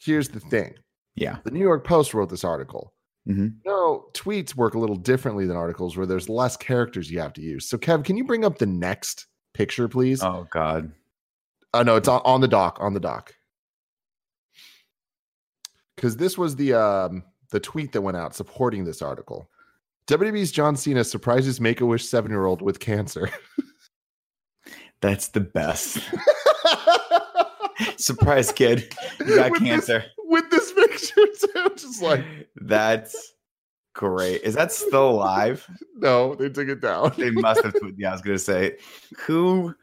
here's 0.00 0.28
the 0.28 0.40
thing: 0.40 0.74
Yeah. 1.14 1.38
the 1.44 1.52
New 1.52 1.60
York 1.60 1.86
Post 1.86 2.14
wrote 2.14 2.30
this 2.30 2.42
article. 2.44 2.92
Mhm. 3.28 3.54
No, 3.64 4.06
tweets 4.14 4.56
work 4.56 4.74
a 4.74 4.78
little 4.80 4.96
differently 4.96 5.46
than 5.46 5.56
articles 5.56 5.96
where 5.96 6.06
there's 6.06 6.28
less 6.28 6.56
characters 6.56 7.08
you 7.08 7.20
have 7.20 7.32
to 7.34 7.40
use. 7.42 7.68
So, 7.68 7.78
Kev, 7.78 8.04
can 8.04 8.16
you 8.16 8.24
bring 8.24 8.44
up 8.44 8.58
the 8.58 8.66
next 8.66 9.26
picture, 9.54 9.88
please? 9.88 10.22
Oh 10.22 10.46
God. 10.50 10.92
Oh 11.74 11.82
no, 11.82 11.96
it's 11.96 12.08
on, 12.08 12.20
on 12.24 12.40
the 12.40 12.48
dock. 12.48 12.78
On 12.80 12.94
the 12.94 13.00
dock. 13.00 13.34
Because 15.96 16.16
this 16.16 16.36
was 16.36 16.56
the 16.56 16.74
um 16.74 17.22
the 17.50 17.60
tweet 17.60 17.92
that 17.92 18.00
went 18.02 18.16
out 18.16 18.34
supporting 18.34 18.84
this 18.84 19.02
article. 19.02 19.48
WWE's 20.08 20.50
John 20.50 20.74
Cena 20.76 21.04
surprises 21.04 21.60
Make 21.60 21.80
a 21.80 21.86
Wish 21.86 22.04
seven 22.04 22.30
year 22.30 22.44
old 22.44 22.60
with 22.62 22.80
cancer. 22.80 23.30
That's 25.00 25.28
the 25.28 25.40
best. 25.40 25.98
Surprise, 27.96 28.52
kid. 28.52 28.92
You 29.20 29.36
got 29.36 29.50
With 29.50 29.60
this- 29.60 29.68
cancer. 29.68 30.04
with 30.18 30.50
this 30.50 30.72
picture 30.72 31.26
too. 31.54 31.70
Just 31.76 32.02
like 32.02 32.24
That's 32.56 33.32
great. 33.92 34.42
Is 34.42 34.54
that 34.54 34.72
still 34.72 35.10
alive? 35.10 35.66
no, 35.96 36.34
they 36.34 36.48
took 36.48 36.68
it 36.68 36.80
down. 36.80 37.12
They 37.16 37.30
must 37.30 37.62
have. 37.64 37.74
Yeah, 37.96 38.10
I 38.10 38.12
was 38.12 38.22
gonna 38.22 38.38
say, 38.38 38.78
who 39.26 39.74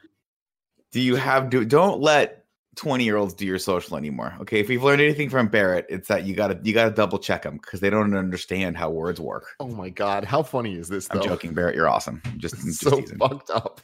do 0.91 0.99
you 0.99 1.15
have? 1.15 1.49
Do 1.49 1.65
don't 1.65 2.01
let 2.01 2.45
twenty 2.75 3.03
year 3.03 3.17
olds 3.17 3.33
do 3.33 3.45
your 3.45 3.59
social 3.59 3.97
anymore. 3.97 4.35
Okay, 4.41 4.59
if 4.59 4.69
we've 4.69 4.83
learned 4.83 5.01
anything 5.01 5.29
from 5.29 5.47
Barrett, 5.47 5.85
it's 5.89 6.07
that 6.07 6.25
you 6.25 6.35
gotta 6.35 6.59
you 6.63 6.73
gotta 6.73 6.91
double 6.91 7.19
check 7.19 7.43
them 7.43 7.57
because 7.57 7.79
they 7.79 7.89
don't 7.89 8.15
understand 8.15 8.77
how 8.77 8.89
words 8.89 9.19
work. 9.19 9.47
Oh 9.59 9.67
my 9.67 9.89
god, 9.89 10.23
how 10.23 10.43
funny 10.43 10.75
is 10.75 10.87
this? 10.89 11.07
I'm 11.11 11.21
joking, 11.21 11.53
Barrett. 11.53 11.75
You're 11.75 11.89
awesome. 11.89 12.21
Just, 12.37 12.55
just 12.55 12.81
so 12.81 12.99
teasing. 13.01 13.17
fucked 13.17 13.49
up. 13.49 13.81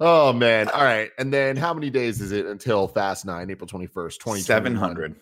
Oh 0.00 0.32
man. 0.32 0.68
All 0.68 0.82
right. 0.84 1.10
And 1.18 1.32
then 1.32 1.56
how 1.56 1.72
many 1.72 1.90
days 1.90 2.20
is 2.20 2.32
it 2.32 2.46
until 2.46 2.88
Fast 2.88 3.24
9, 3.24 3.50
April 3.50 3.68
21st, 3.68 4.18
2021? 4.18 4.42
Seven 4.42 4.74
hundred. 4.74 5.16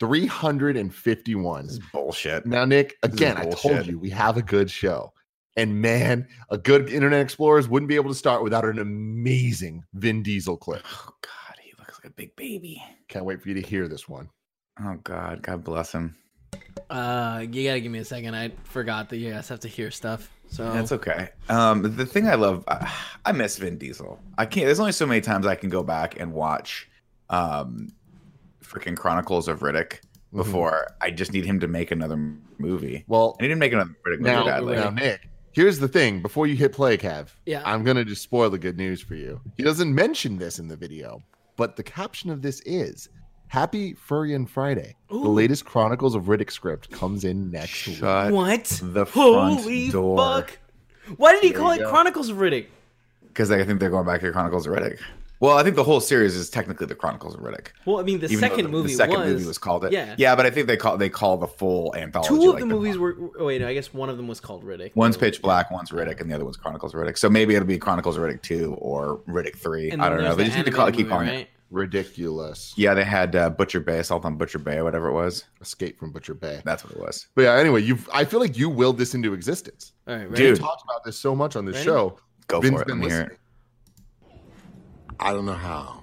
351. 0.00 1.62
This 1.66 1.72
is 1.74 1.80
bullshit. 1.92 2.46
Now, 2.46 2.64
Nick, 2.64 2.96
again, 3.02 3.36
I 3.36 3.44
told 3.46 3.86
you 3.86 3.98
we 3.98 4.10
have 4.10 4.36
a 4.36 4.42
good 4.42 4.70
show. 4.70 5.12
And 5.56 5.80
man, 5.82 6.26
a 6.50 6.56
good 6.58 6.88
Internet 6.88 7.20
Explorers 7.20 7.68
wouldn't 7.68 7.88
be 7.88 7.96
able 7.96 8.08
to 8.10 8.14
start 8.14 8.42
without 8.42 8.64
an 8.64 8.78
amazing 8.78 9.84
Vin 9.94 10.22
Diesel 10.22 10.56
clip. 10.56 10.82
Oh 10.86 11.10
God, 11.22 11.56
he 11.60 11.72
looks 11.78 11.98
like 12.02 12.10
a 12.10 12.14
big 12.14 12.34
baby. 12.36 12.82
Can't 13.08 13.24
wait 13.24 13.42
for 13.42 13.48
you 13.48 13.54
to 13.54 13.60
hear 13.60 13.88
this 13.88 14.08
one. 14.08 14.30
Oh 14.82 14.96
God, 15.02 15.42
God 15.42 15.64
bless 15.64 15.92
him. 15.92 16.16
uh, 16.88 17.44
you 17.50 17.68
gotta 17.68 17.80
give 17.80 17.92
me 17.92 17.98
a 17.98 18.04
second. 18.04 18.34
I 18.34 18.52
forgot 18.64 19.08
that 19.10 19.18
you 19.18 19.32
guys 19.32 19.48
have 19.48 19.60
to 19.60 19.68
hear 19.68 19.90
stuff. 19.90 20.30
So 20.48 20.72
That's 20.72 20.92
okay. 20.92 21.28
Um, 21.48 21.82
the 21.96 22.06
thing 22.06 22.26
I 22.28 22.34
love, 22.36 22.64
I, 22.68 22.90
I 23.26 23.32
miss 23.32 23.56
Vin 23.58 23.76
Diesel. 23.76 24.18
I 24.38 24.46
can't. 24.46 24.66
There's 24.66 24.80
only 24.80 24.92
so 24.92 25.06
many 25.06 25.20
times 25.20 25.46
I 25.46 25.56
can 25.56 25.68
go 25.68 25.82
back 25.82 26.18
and 26.18 26.32
watch, 26.32 26.88
um, 27.28 27.88
freaking 28.64 28.96
Chronicles 28.96 29.48
of 29.48 29.60
Riddick 29.60 30.00
Mhm. 30.32 30.36
before 30.36 30.86
I 31.00 31.10
just 31.10 31.32
need 31.32 31.44
him 31.44 31.60
to 31.60 31.66
make 31.68 31.90
another 31.90 32.16
movie. 32.58 33.04
Well, 33.08 33.36
I 33.38 33.42
need 33.42 33.50
him 33.52 33.56
to 33.58 33.60
make 33.60 33.72
another 33.72 33.90
Riddick 34.06 34.18
movie 34.20 34.22
now, 34.30 34.44
badly. 34.44 34.76
now, 34.76 34.90
Nick, 34.90 35.28
here's 35.52 35.78
the 35.80 35.88
thing. 35.88 36.22
Before 36.22 36.46
you 36.46 36.54
hit 36.56 36.72
play, 36.72 36.96
Kev, 36.96 37.28
yeah, 37.46 37.62
I'm 37.64 37.82
gonna 37.84 38.04
just 38.04 38.22
spoil 38.22 38.50
the 38.50 38.58
good 38.58 38.76
news 38.76 39.00
for 39.00 39.14
you. 39.14 39.40
He 39.56 39.62
doesn't 39.62 39.92
mention 39.94 40.38
this 40.38 40.58
in 40.58 40.68
the 40.68 40.76
video, 40.76 41.22
but 41.56 41.76
the 41.76 41.82
caption 41.82 42.30
of 42.30 42.42
this 42.42 42.60
is 42.64 43.08
Happy 43.48 43.94
Furyan 43.94 44.48
Friday. 44.48 44.94
The 45.08 45.16
latest 45.16 45.64
Chronicles 45.64 46.14
of 46.14 46.24
Riddick 46.26 46.52
script 46.52 46.90
comes 46.92 47.24
in 47.24 47.50
next 47.50 47.88
week. 47.88 48.00
What 48.00 48.64
the 48.82 49.04
front 49.06 49.60
Holy 49.60 49.90
door. 49.90 50.16
fuck! 50.16 50.58
Why 51.16 51.32
did 51.32 51.42
he 51.42 51.50
There 51.50 51.58
call 51.58 51.72
it 51.72 51.78
go. 51.78 51.90
Chronicles 51.90 52.28
of 52.28 52.36
Riddick? 52.36 52.66
Because 53.26 53.50
I 53.50 53.64
think 53.64 53.80
they're 53.80 53.90
going 53.90 54.06
back 54.06 54.20
to 54.20 54.30
Chronicles 54.30 54.68
of 54.68 54.74
Riddick. 54.74 54.98
Well, 55.40 55.56
I 55.56 55.62
think 55.62 55.74
the 55.74 55.84
whole 55.84 56.00
series 56.00 56.36
is 56.36 56.50
technically 56.50 56.86
the 56.86 56.94
Chronicles 56.94 57.34
of 57.34 57.40
Riddick. 57.40 57.68
Well, 57.86 57.98
I 57.98 58.02
mean, 58.02 58.20
the 58.20 58.26
even 58.26 58.38
second 58.38 58.64
the, 58.64 58.68
movie 58.68 58.88
the 58.88 58.94
second 58.94 59.20
was, 59.20 59.32
movie 59.32 59.46
was 59.46 59.56
called 59.56 59.86
it. 59.86 59.92
yeah. 59.92 60.14
yeah, 60.18 60.36
but 60.36 60.44
I 60.44 60.50
think 60.50 60.66
they 60.66 60.76
call 60.76 60.98
they 60.98 61.08
call 61.08 61.38
the 61.38 61.46
full 61.46 61.94
anthology. 61.96 62.28
two 62.28 62.36
of 62.36 62.54
like 62.54 62.54
the 62.60 62.60
the 62.60 62.66
movies 62.66 62.98
were. 62.98 63.16
Oh, 63.38 63.46
wait, 63.46 63.62
no, 63.62 63.68
I 63.68 63.72
guess 63.72 63.92
one 63.94 64.10
of 64.10 64.18
them 64.18 64.28
was 64.28 64.38
called 64.38 64.64
Riddick. 64.64 64.94
One's 64.94 65.16
Pitch 65.16 65.40
Black, 65.40 65.70
one's 65.70 65.90
Riddick, 65.90 66.20
and 66.20 66.30
the 66.30 66.34
other 66.34 66.44
one's 66.44 66.58
Chronicles 66.58 66.94
of 66.94 67.00
Riddick. 67.00 67.16
So 67.16 67.30
maybe 67.30 67.54
it'll 67.54 67.66
be 67.66 67.78
Chronicles 67.78 68.18
of 68.18 68.22
Riddick 68.22 68.42
two 68.42 68.74
or 68.78 69.22
Riddick 69.26 69.56
three. 69.56 69.90
And 69.90 70.02
I 70.02 70.10
don't 70.10 70.22
know. 70.22 70.34
They 70.34 70.44
just 70.44 70.58
need 70.58 70.66
to 70.66 70.72
call, 70.72 70.82
animated 70.82 70.98
keep 71.06 71.08
calling 71.08 71.26
movie, 71.26 71.40
it. 71.40 71.48
Ridiculous. 71.70 72.74
Yeah, 72.76 72.94
they 72.94 73.04
had 73.04 73.34
uh, 73.34 73.48
Butcher 73.50 73.80
Bay, 73.80 74.00
Assault 74.00 74.24
on 74.24 74.36
Butcher 74.36 74.58
Bay, 74.58 74.76
or 74.76 74.84
whatever 74.84 75.08
it 75.08 75.12
was. 75.14 75.44
Escape 75.60 75.98
from 75.98 76.12
Butcher 76.12 76.34
Bay. 76.34 76.60
That's 76.64 76.84
what 76.84 76.92
it 76.92 77.00
was. 77.00 77.28
But 77.34 77.42
yeah, 77.42 77.54
anyway, 77.54 77.82
you 77.82 77.98
I 78.12 78.24
feel 78.24 78.40
like 78.40 78.58
you 78.58 78.68
willed 78.68 78.98
this 78.98 79.14
into 79.14 79.32
existence. 79.32 79.92
All 80.06 80.16
right, 80.16 80.30
ready? 80.30 80.42
Dude. 80.44 80.58
We 80.58 80.64
talked 80.64 80.82
about 80.84 81.04
this 81.04 81.16
so 81.18 81.34
much 81.34 81.56
on 81.56 81.64
this 81.64 81.76
Ready? 81.76 81.86
show. 81.86 82.18
Go 82.48 82.60
Vin's 82.60 82.74
for 82.74 82.82
it. 82.82 82.88
Let 82.88 82.94
been 82.94 82.98
me 82.98 83.06
hear 83.06 83.18
listening. 83.18 83.36
it. 83.36 83.39
I 85.20 85.32
don't 85.32 85.44
know 85.46 85.52
how. 85.52 86.02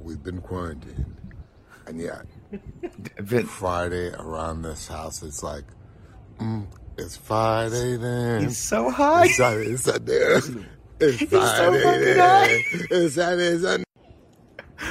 We've 0.00 0.22
been 0.22 0.40
quarantined. 0.40 1.16
And 1.86 2.00
yet, 2.00 2.22
Vin, 3.18 3.46
Friday 3.46 4.12
around 4.14 4.62
this 4.62 4.86
house, 4.86 5.22
it's 5.22 5.42
like, 5.42 5.64
mm, 6.38 6.66
it's 6.96 7.16
Friday 7.16 7.96
then. 7.96 8.42
he's 8.44 8.58
so 8.58 8.90
high. 8.90 9.24
It's 9.26 9.36
Saturday, 9.36 9.70
it's 9.72 9.82
Sunday. 9.84 10.40
It's 11.00 11.18
so 11.18 11.26
Friday 11.38 11.82
fucking 11.82 12.00
then. 12.04 12.18
high. 12.18 12.62
It's 12.90 13.14
Saturday, 13.14 13.58
Sunday. 13.58 13.84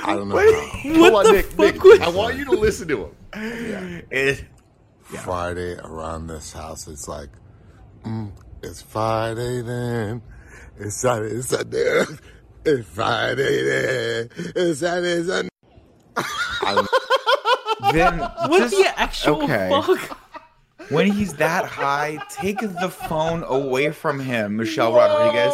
I 0.03 0.15
don't 0.15 0.29
know 0.29 0.35
What? 0.35 0.53
how. 0.53 0.89
What 0.89 1.13
Hold 1.13 1.13
on, 1.15 1.25
the 1.25 1.31
Nick, 1.33 1.45
fuck 1.45 1.59
Nick, 1.75 1.83
was 1.83 1.99
I 2.01 2.09
want 2.09 2.35
you 2.37 2.45
to 2.45 2.51
listen 2.51 2.87
to 2.89 3.05
him. 3.05 3.15
Yeah. 3.35 4.01
It- 4.11 4.45
Friday 5.23 5.77
around 5.77 6.27
this 6.27 6.51
house, 6.51 6.85
it's 6.89 7.07
like, 7.07 7.29
mm, 8.03 8.29
it's 8.61 8.81
Friday 8.81 9.61
then. 9.61 10.21
It's 10.77 10.95
Saturday, 10.97 11.35
it's 11.35 11.47
Sunday. 11.47 12.03
It's 12.69 12.85
Friday 12.89 13.63
then. 13.63 14.29
It's 14.35 14.79
Saturday, 14.81 15.23
Sunday. 15.23 15.49
I 16.17 16.85
What 18.49 18.59
just- 18.59 18.75
the 18.75 18.99
actual 18.99 19.43
okay. 19.43 19.69
fuck? 19.69 20.17
when 20.89 21.09
he's 21.09 21.33
that 21.35 21.63
high, 21.63 22.19
take 22.29 22.59
the 22.59 22.89
phone 22.89 23.43
away 23.47 23.91
from 23.91 24.19
him, 24.19 24.57
Michelle 24.57 24.93
Rodriguez. 24.93 25.53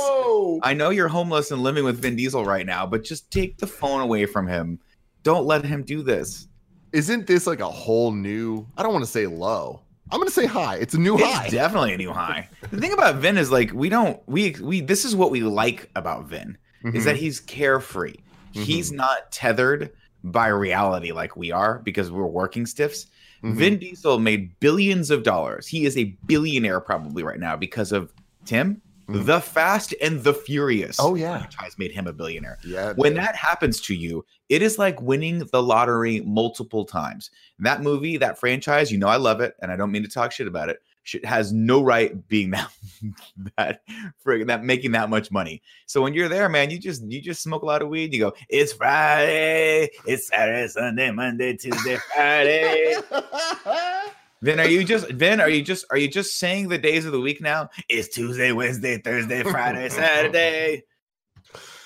I 0.63 0.73
know 0.73 0.89
you're 0.89 1.07
homeless 1.07 1.51
and 1.51 1.61
living 1.61 1.83
with 1.83 2.01
Vin 2.01 2.15
Diesel 2.15 2.45
right 2.45 2.65
now, 2.65 2.87
but 2.87 3.03
just 3.03 3.29
take 3.29 3.59
the 3.59 3.67
phone 3.67 4.01
away 4.01 4.25
from 4.25 4.47
him. 4.47 4.79
Don't 5.21 5.45
let 5.45 5.63
him 5.65 5.83
do 5.83 6.01
this. 6.01 6.47
Isn't 6.93 7.27
this 7.27 7.45
like 7.45 7.59
a 7.59 7.69
whole 7.69 8.11
new? 8.11 8.65
I 8.75 8.81
don't 8.81 8.91
want 8.93 9.05
to 9.05 9.11
say 9.11 9.27
low. 9.27 9.81
I'm 10.11 10.17
going 10.19 10.27
to 10.27 10.33
say 10.33 10.45
high. 10.47 10.77
It's 10.77 10.95
a 10.95 10.99
new 10.99 11.17
high. 11.17 11.43
It's 11.45 11.53
definitely 11.53 11.93
a 11.93 11.97
new 11.97 12.11
high. 12.11 12.49
The 12.71 12.81
thing 12.81 12.91
about 12.93 13.15
Vin 13.17 13.37
is 13.37 13.51
like 13.51 13.71
we 13.71 13.89
don't 13.89 14.19
we 14.27 14.55
we 14.61 14.81
this 14.81 15.05
is 15.05 15.15
what 15.15 15.29
we 15.31 15.41
like 15.41 15.89
about 15.95 16.25
Vin 16.25 16.57
is 16.83 17.05
that 17.05 17.15
he's 17.15 17.39
carefree. 17.39 18.15
He's 18.51 18.91
not 18.91 19.31
tethered 19.31 19.91
by 20.23 20.47
reality 20.47 21.11
like 21.11 21.35
we 21.35 21.51
are 21.51 21.79
because 21.79 22.11
we're 22.11 22.25
working 22.25 22.65
stiffs. 22.65 23.07
Mhm. 23.43 23.55
Vin 23.55 23.77
Diesel 23.79 24.19
made 24.19 24.57
billions 24.59 25.09
of 25.11 25.23
dollars. 25.23 25.67
He 25.67 25.85
is 25.85 25.97
a 25.97 26.15
billionaire 26.27 26.79
probably 26.79 27.23
right 27.23 27.39
now 27.39 27.55
because 27.57 27.91
of 27.91 28.13
Tim, 28.45 28.81
Mhm. 29.09 29.25
The 29.25 29.41
Fast 29.41 29.93
and 30.01 30.23
the 30.23 30.33
Furious. 30.33 30.95
Oh, 30.97 31.15
yeah. 31.15 31.39
franchise 31.39 31.77
made 31.77 31.91
him 31.91 32.07
a 32.07 32.13
billionaire. 32.13 32.57
yeah. 32.63 32.93
When 32.95 33.15
that 33.15 33.35
happens 33.35 33.81
to 33.81 33.93
you, 33.95 34.23
it 34.47 34.61
is 34.61 34.77
like 34.79 35.01
winning 35.01 35.39
the 35.51 35.61
lottery 35.61 36.21
multiple 36.21 36.85
times. 36.85 37.29
That 37.59 37.81
movie, 37.81 38.15
that 38.17 38.39
franchise, 38.39 38.93
you 38.93 38.97
know 38.97 39.07
I 39.07 39.17
love 39.17 39.41
it, 39.41 39.55
and 39.61 39.71
I 39.73 39.75
don't 39.75 39.91
mean 39.91 40.03
to 40.03 40.09
talk 40.09 40.31
shit 40.31 40.47
about 40.47 40.69
it. 40.69 40.79
Shit 41.03 41.25
has 41.25 41.51
no 41.51 41.81
right 41.83 42.27
being 42.29 42.51
that 42.51 42.71
that 43.57 43.81
friggin' 44.25 44.47
that 44.47 44.63
making 44.63 44.93
that 44.93 45.09
much 45.09 45.31
money. 45.31 45.61
So 45.85 46.01
when 46.01 46.13
you're 46.13 46.29
there, 46.29 46.47
man, 46.49 46.69
you 46.71 46.79
just 46.79 47.03
you 47.03 47.21
just 47.21 47.43
smoke 47.43 47.61
a 47.61 47.65
lot 47.65 47.81
of 47.81 47.89
weed. 47.89 48.13
You 48.13 48.19
go, 48.21 48.33
it's 48.49 48.71
Friday, 48.73 49.89
it's 50.05 50.27
Saturday, 50.27 50.67
Sunday, 50.69 51.11
Monday, 51.11 51.55
Tuesday, 51.57 51.97
Friday. 52.15 52.95
Then 54.41 54.59
are 54.59 54.67
you 54.67 54.83
just 54.83 55.05
then 55.17 55.39
are 55.39 55.47
you 55.47 55.61
just 55.61 55.85
are 55.89 55.95
you 55.97 56.09
just 56.09 56.37
saying 56.37 56.67
the 56.67 56.77
days 56.77 57.05
of 57.05 57.13
the 57.13 57.21
week 57.21 57.39
now? 57.39 57.69
It's 57.87 58.13
Tuesday, 58.13 58.51
Wednesday, 58.51 58.97
Thursday, 58.97 59.41
Friday, 59.41 59.87
Saturday. 59.89 60.83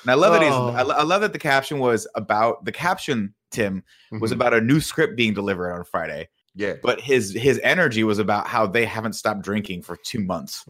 And 0.01 0.09
I 0.09 0.15
love 0.15 0.33
that 0.33 0.41
he's 0.41 0.51
Oh. 0.51 0.69
I, 0.69 0.81
I 0.81 1.03
love 1.03 1.21
that 1.21 1.33
the 1.33 1.39
caption 1.39 1.77
was 1.77 2.07
about 2.15 2.65
the 2.65 2.71
caption 2.71 3.35
Tim 3.51 3.83
was 4.11 4.31
Mhm. 4.31 4.35
about 4.35 4.53
a 4.55 4.61
new 4.61 4.79
script 4.79 5.15
being 5.15 5.35
delivered 5.35 5.71
on 5.71 5.83
Friday, 5.83 6.29
yeah. 6.57 6.73
but 6.81 6.99
his 6.99 7.33
his 7.33 7.59
energy 7.63 8.03
was 8.03 8.19
about 8.19 8.47
how 8.47 8.67
they 8.67 8.85
haven't 8.85 9.13
stopped 9.13 9.41
drinking 9.41 9.83
for 9.83 9.95
two 9.95 10.19
months 10.19 10.65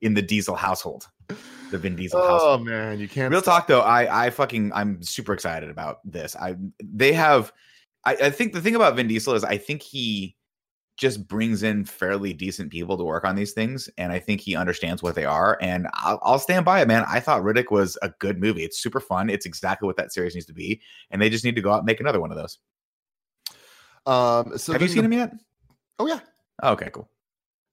in 0.00 0.14
the 0.14 0.22
Diesel 0.22 0.54
household, 0.54 1.08
the 1.70 1.78
Vin 1.78 1.96
Diesel 1.96 2.20
Oh 2.20 2.26
household. 2.26 2.60
Oh 2.60 2.64
man, 2.64 2.98
you 2.98 3.08
can't. 3.08 3.30
Real 3.32 3.42
talk 3.42 3.66
though, 3.66 3.80
I 3.80 4.26
I 4.26 4.30
fucking 4.30 4.72
I'm 4.72 5.02
super 5.02 5.32
excited 5.32 5.70
about 5.70 5.98
this. 6.04 6.36
I 6.36 6.56
they 6.80 7.12
have 7.12 7.52
I, 8.04 8.14
I 8.14 8.30
think 8.30 8.52
the 8.52 8.60
thing 8.60 8.76
about 8.76 8.96
Vin 8.96 9.08
Diesel 9.08 9.34
is 9.34 9.44
I 9.44 9.58
think 9.58 9.82
he 9.82 10.36
just 10.96 11.26
brings 11.26 11.64
in 11.64 11.84
fairly 11.84 12.32
decent 12.32 12.70
people 12.70 12.96
to 12.96 13.02
work 13.02 13.24
on 13.24 13.34
these 13.34 13.52
things, 13.52 13.88
and 13.98 14.12
I 14.12 14.20
think 14.20 14.40
he 14.40 14.54
understands 14.54 15.02
what 15.02 15.16
they 15.16 15.24
are. 15.24 15.58
And 15.60 15.88
I'll, 15.94 16.20
I'll 16.22 16.38
stand 16.38 16.64
by 16.64 16.80
it, 16.82 16.88
man. 16.88 17.04
I 17.08 17.18
thought 17.18 17.42
Riddick 17.42 17.70
was 17.70 17.98
a 18.02 18.10
good 18.20 18.40
movie. 18.40 18.62
It's 18.62 18.80
super 18.80 19.00
fun. 19.00 19.28
It's 19.28 19.46
exactly 19.46 19.86
what 19.86 19.96
that 19.96 20.12
series 20.12 20.34
needs 20.34 20.46
to 20.46 20.52
be, 20.52 20.80
and 21.10 21.20
they 21.20 21.30
just 21.30 21.44
need 21.44 21.56
to 21.56 21.62
go 21.62 21.72
out 21.72 21.78
and 21.78 21.86
make 21.86 22.00
another 22.00 22.20
one 22.20 22.30
of 22.30 22.36
those. 22.36 22.58
Um. 24.06 24.56
So 24.58 24.72
Have 24.72 24.82
you 24.82 24.88
seen 24.88 24.98
the- 24.98 25.04
him 25.04 25.12
yet? 25.12 25.32
Oh 25.98 26.06
yeah. 26.06 26.20
Oh, 26.62 26.72
okay, 26.72 26.90
cool. 26.92 27.08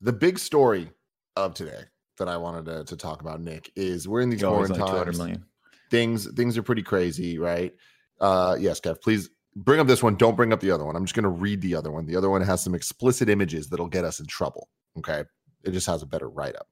The 0.01 0.13
big 0.13 0.39
story 0.39 0.89
of 1.35 1.53
today 1.53 1.83
that 2.17 2.27
I 2.27 2.38
wanted 2.38 2.65
to, 2.65 2.83
to 2.85 2.97
talk 2.97 3.21
about, 3.21 3.41
Nick, 3.41 3.71
is 3.75 4.07
we're 4.07 4.21
in 4.21 4.29
these 4.29 4.41
Yo, 4.41 4.50
he's 4.59 4.67
quarantine 4.69 4.81
only 4.81 5.13
200 5.13 5.17
times. 5.35 5.45
Things 5.89 6.31
things 6.33 6.57
are 6.57 6.63
pretty 6.63 6.83
crazy, 6.83 7.38
right? 7.38 7.73
Uh. 8.19 8.55
Yes, 8.59 8.79
Kev. 8.79 9.01
Please 9.01 9.29
bring 9.55 9.79
up 9.79 9.88
this 9.88 10.01
one. 10.01 10.15
Don't 10.15 10.35
bring 10.38 10.53
up 10.53 10.59
the 10.61 10.71
other 10.71 10.85
one. 10.85 10.95
I'm 10.95 11.03
just 11.05 11.15
going 11.15 11.23
to 11.23 11.29
read 11.29 11.61
the 11.61 11.75
other 11.75 11.91
one. 11.91 12.05
The 12.05 12.15
other 12.15 12.29
one 12.29 12.41
has 12.41 12.63
some 12.63 12.73
explicit 12.73 13.27
images 13.29 13.67
that'll 13.69 13.88
get 13.88 14.05
us 14.05 14.19
in 14.19 14.25
trouble. 14.27 14.69
Okay. 14.97 15.23
It 15.63 15.71
just 15.71 15.88
has 15.88 16.01
a 16.01 16.05
better 16.07 16.29
write 16.29 16.55
up. 16.55 16.67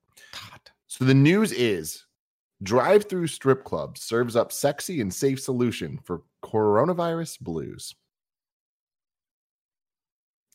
So 0.88 1.04
the 1.06 1.14
news 1.14 1.52
is 1.52 2.06
drive 2.64 3.06
through 3.10 3.28
strip 3.28 3.64
club 3.64 3.98
serves 3.98 4.36
up 4.36 4.52
sexy 4.52 5.02
and 5.02 5.14
safe 5.14 5.40
solution 5.40 6.00
for 6.04 6.22
coronavirus 6.44 7.40
blues. 7.42 7.94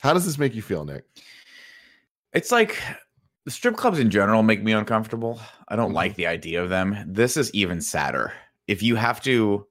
How 0.04 0.12
does 0.12 0.26
this 0.26 0.36
make 0.36 0.54
you 0.54 0.60
feel, 0.60 0.84
Nick? 0.84 1.06
It's 2.34 2.52
like 2.52 2.78
the 3.46 3.50
strip 3.50 3.74
clubs 3.74 3.98
in 3.98 4.10
general 4.10 4.42
make 4.42 4.62
me 4.62 4.72
uncomfortable. 4.72 5.40
I 5.66 5.76
don't 5.76 5.94
like 5.94 6.12
mm-hmm. 6.12 6.16
the 6.18 6.26
idea 6.26 6.62
of 6.62 6.68
them. 6.68 6.94
This 7.06 7.38
is 7.38 7.50
even 7.54 7.80
sadder. 7.80 8.34
If 8.68 8.82
you 8.82 8.96
have 8.96 9.22
to, 9.22 9.66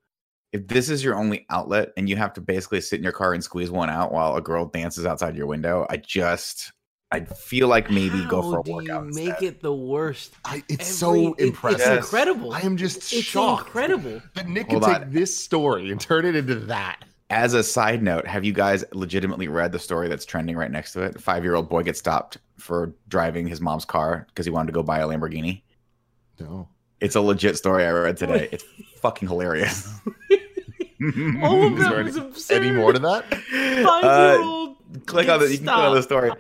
if 0.51 0.67
this 0.67 0.89
is 0.89 1.03
your 1.03 1.15
only 1.15 1.45
outlet 1.51 1.89
and 1.97 2.09
you 2.09 2.15
have 2.15 2.33
to 2.33 2.41
basically 2.41 2.81
sit 2.81 2.97
in 2.97 3.03
your 3.03 3.11
car 3.13 3.35
and 3.35 3.43
squeeze 3.43 3.69
one 3.69 3.91
out 3.91 4.11
while 4.11 4.35
a 4.35 4.41
girl 4.41 4.65
dances 4.65 5.05
outside 5.05 5.35
your 5.35 5.45
window, 5.45 5.85
I 5.91 5.97
just, 5.97 6.71
I 7.11 7.25
feel 7.25 7.67
like 7.67 7.91
maybe 7.91 8.25
go 8.25 8.41
for 8.41 8.61
a 8.61 8.63
do 8.63 8.71
you 8.71 8.77
workout. 8.77 9.05
make 9.05 9.27
instead. 9.27 9.43
it 9.43 9.61
the 9.61 9.75
worst? 9.75 10.33
I, 10.45 10.63
it's 10.67 10.81
Every- 10.81 10.85
so 10.85 11.33
it- 11.35 11.45
impressive. 11.45 11.79
It's 11.79 11.87
Yes. 11.89 12.03
incredible. 12.05 12.53
I 12.53 12.61
am 12.61 12.75
just 12.75 12.97
it's 12.97 13.21
shocked. 13.21 13.67
incredible. 13.67 14.19
That 14.33 14.47
Nick 14.49 14.71
Hold 14.71 14.81
can 14.81 14.95
on. 14.95 15.01
take 15.01 15.11
this 15.11 15.39
story 15.39 15.91
and 15.91 16.01
turn 16.01 16.25
it 16.25 16.35
into 16.35 16.55
that. 16.55 17.03
As 17.33 17.55
a 17.55 17.63
side 17.63 18.03
note, 18.03 18.27
have 18.27 18.43
you 18.43 18.53
guys 18.53 18.85
legitimately 18.93 19.47
read 19.47 19.71
the 19.71 19.79
story 19.79 20.07
that's 20.07 20.23
trending 20.23 20.55
right 20.55 20.69
next 20.69 20.93
to 20.93 21.01
it? 21.01 21.19
Five 21.19 21.43
year 21.43 21.55
old 21.55 21.67
boy 21.67 21.81
gets 21.81 21.97
stopped 21.97 22.37
for 22.59 22.93
driving 23.07 23.47
his 23.47 23.59
mom's 23.59 23.85
car 23.85 24.27
because 24.29 24.45
he 24.45 24.51
wanted 24.51 24.67
to 24.67 24.73
go 24.73 24.83
buy 24.83 24.99
a 24.99 25.07
Lamborghini. 25.07 25.63
No. 26.39 26.67
It's 27.01 27.15
a 27.15 27.21
legit 27.21 27.57
story 27.57 27.85
I 27.85 27.91
read 27.91 28.17
today. 28.17 28.49
It's 28.51 28.63
fucking 28.97 29.27
hilarious. 29.27 29.91
All 31.41 31.65
of 31.65 31.73
Is 31.73 31.79
that 31.79 31.89
there 31.89 32.03
was 32.03 32.17
any- 32.17 32.27
absurd. 32.27 32.55
Any 32.63 32.71
more 32.71 32.93
to 32.93 32.99
that? 32.99 33.25
Five 33.83 34.03
Uh, 34.05 34.33
year 34.37 34.43
old. 34.43 34.77
click 35.07 35.27
on 35.27 35.39
the 35.39 35.51
you 35.51 35.57
can 35.57 35.65
click 35.65 35.75
on 35.77 35.95
the 35.95 36.03
story. 36.03 36.31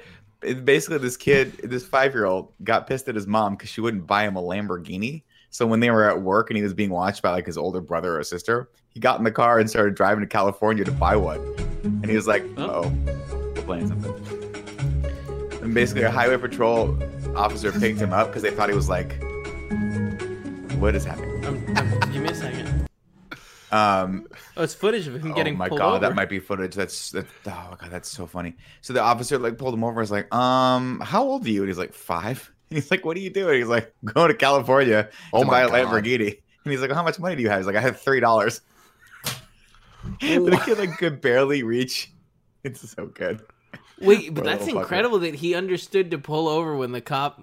It's 0.43 0.61
basically 0.61 0.99
this 0.99 1.17
kid, 1.17 1.53
this 1.63 1.85
five 1.85 2.13
year 2.13 2.25
old, 2.25 2.51
got 2.63 2.85
pissed 2.85 3.07
at 3.07 3.15
his 3.15 3.25
mom 3.25 3.53
because 3.55 3.69
she 3.69 3.81
wouldn't 3.81 4.05
buy 4.05 4.23
him 4.27 4.35
a 4.35 4.41
Lamborghini. 4.41 5.23
So 5.53 5.67
when 5.67 5.81
they 5.81 5.91
were 5.91 6.09
at 6.09 6.19
work 6.19 6.49
and 6.49 6.57
he 6.57 6.63
was 6.63 6.73
being 6.73 6.89
watched 6.89 7.21
by 7.21 7.29
like 7.29 7.45
his 7.45 7.59
older 7.59 7.79
brother 7.79 8.17
or 8.17 8.23
sister, 8.23 8.69
he 8.89 8.99
got 8.99 9.19
in 9.19 9.23
the 9.23 9.31
car 9.31 9.59
and 9.59 9.69
started 9.69 9.93
driving 9.93 10.21
to 10.21 10.27
California 10.27 10.83
to 10.83 10.91
buy 10.91 11.15
one. 11.15 11.37
And 11.83 12.07
he 12.07 12.15
was 12.15 12.25
like, 12.27 12.43
"Oh, 12.57 12.91
we're 13.55 13.61
playing 13.61 13.87
something." 13.87 14.13
And 15.61 15.71
basically, 15.75 16.03
a 16.03 16.09
highway 16.11 16.37
patrol 16.37 16.97
officer 17.35 17.71
picked 17.71 17.99
him 17.99 18.13
up 18.13 18.27
because 18.27 18.41
they 18.41 18.49
thought 18.49 18.67
he 18.69 18.75
was 18.75 18.89
like, 18.89 19.21
"What 20.79 20.95
is 20.95 21.05
happening?" 21.05 21.45
Um, 21.45 21.77
um, 21.77 21.99
give 22.11 22.23
me 22.23 22.29
a 22.29 22.35
second. 22.35 22.87
Um, 23.71 24.27
Oh, 24.57 24.61
it's 24.63 24.73
footage 24.75 25.07
of 25.07 25.15
him 25.15 25.31
oh 25.31 25.35
getting 25.35 25.55
Oh 25.55 25.57
my 25.57 25.67
pulled 25.69 25.79
god, 25.81 25.95
over. 25.97 25.99
that 26.07 26.15
might 26.15 26.29
be 26.29 26.39
footage. 26.39 26.73
That's 26.75 27.11
that. 27.11 27.25
Oh 27.47 27.67
my 27.71 27.77
god, 27.79 27.91
that's 27.91 28.09
so 28.09 28.25
funny. 28.27 28.55
So 28.81 28.93
the 28.93 29.01
officer 29.01 29.37
like 29.37 29.57
pulled 29.59 29.73
him 29.75 29.83
over. 29.83 29.91
and 29.91 29.99
was 29.99 30.11
like, 30.11 30.33
"Um, 30.33 30.99
how 30.99 31.23
old 31.23 31.45
are 31.45 31.49
you?" 31.49 31.61
And 31.61 31.69
he's 31.69 31.77
like, 31.77 31.93
five. 31.93 32.51
And 32.73 32.81
he's 32.81 32.89
like, 32.89 33.05
"What 33.05 33.15
are 33.15 33.19
you 33.19 33.29
doing?" 33.29 33.59
He's 33.59 33.67
like, 33.67 33.93
"Going 34.03 34.29
to 34.29 34.33
California 34.33 35.07
Oh 35.31 35.41
to 35.41 35.45
buy 35.45 35.67
my 35.67 35.79
a 35.79 35.83
God. 35.83 36.03
Lamborghini." 36.03 36.39
And 36.63 36.71
he's 36.71 36.81
like, 36.81 36.91
"How 36.91 37.03
much 37.03 37.19
money 37.19 37.35
do 37.35 37.43
you 37.43 37.49
have?" 37.49 37.59
He's 37.59 37.67
like, 37.67 37.75
"I 37.75 37.81
have 37.81 38.01
three 38.01 38.19
dollars." 38.19 38.61
the 40.19 40.61
kid 40.65 40.79
like 40.79 40.97
could 40.97 41.21
barely 41.21 41.61
reach. 41.61 42.11
It's 42.63 42.89
so 42.89 43.05
good. 43.05 43.41
Wait, 44.01 44.33
but 44.33 44.43
that's 44.43 44.65
little 44.65 44.79
fucker. 44.79 44.83
incredible 44.83 45.19
that 45.19 45.35
he 45.35 45.53
understood 45.53 46.09
to 46.11 46.17
pull 46.17 46.47
over 46.47 46.75
when 46.75 46.91
the 46.91 47.01
cop. 47.01 47.41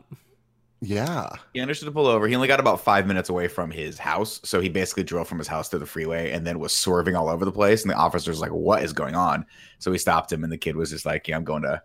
Yeah. 0.83 1.29
He 1.53 1.61
understood 1.61 1.87
to 1.87 1.93
pull 1.93 2.07
over. 2.07 2.27
He 2.27 2.35
only 2.35 2.49
got 2.49 2.59
about 2.59 2.81
five 2.81 3.07
minutes 3.07 3.29
away 3.29 3.49
from 3.49 3.71
his 3.71 3.99
house, 3.99 4.41
so 4.45 4.61
he 4.61 4.69
basically 4.69 5.05
drove 5.05 5.29
from 5.29 5.39
his 5.39 5.47
house 5.47 5.69
to 5.69 5.79
the 5.79 5.87
freeway 5.87 6.31
and 6.33 6.47
then 6.47 6.59
was 6.59 6.75
swerving 6.75 7.15
all 7.15 7.29
over 7.29 7.45
the 7.45 7.53
place. 7.53 7.83
And 7.83 7.91
the 7.91 7.97
officer's 7.97 8.41
like, 8.41 8.51
"What 8.51 8.83
is 8.83 8.93
going 8.93 9.15
on?" 9.15 9.47
So 9.79 9.93
he 9.93 9.99
stopped 9.99 10.33
him, 10.33 10.43
and 10.43 10.53
the 10.53 10.59
kid 10.59 10.77
was 10.77 10.91
just 10.91 11.07
like, 11.07 11.29
"Yeah, 11.29 11.37
I'm 11.37 11.45
going 11.45 11.63
to, 11.63 11.83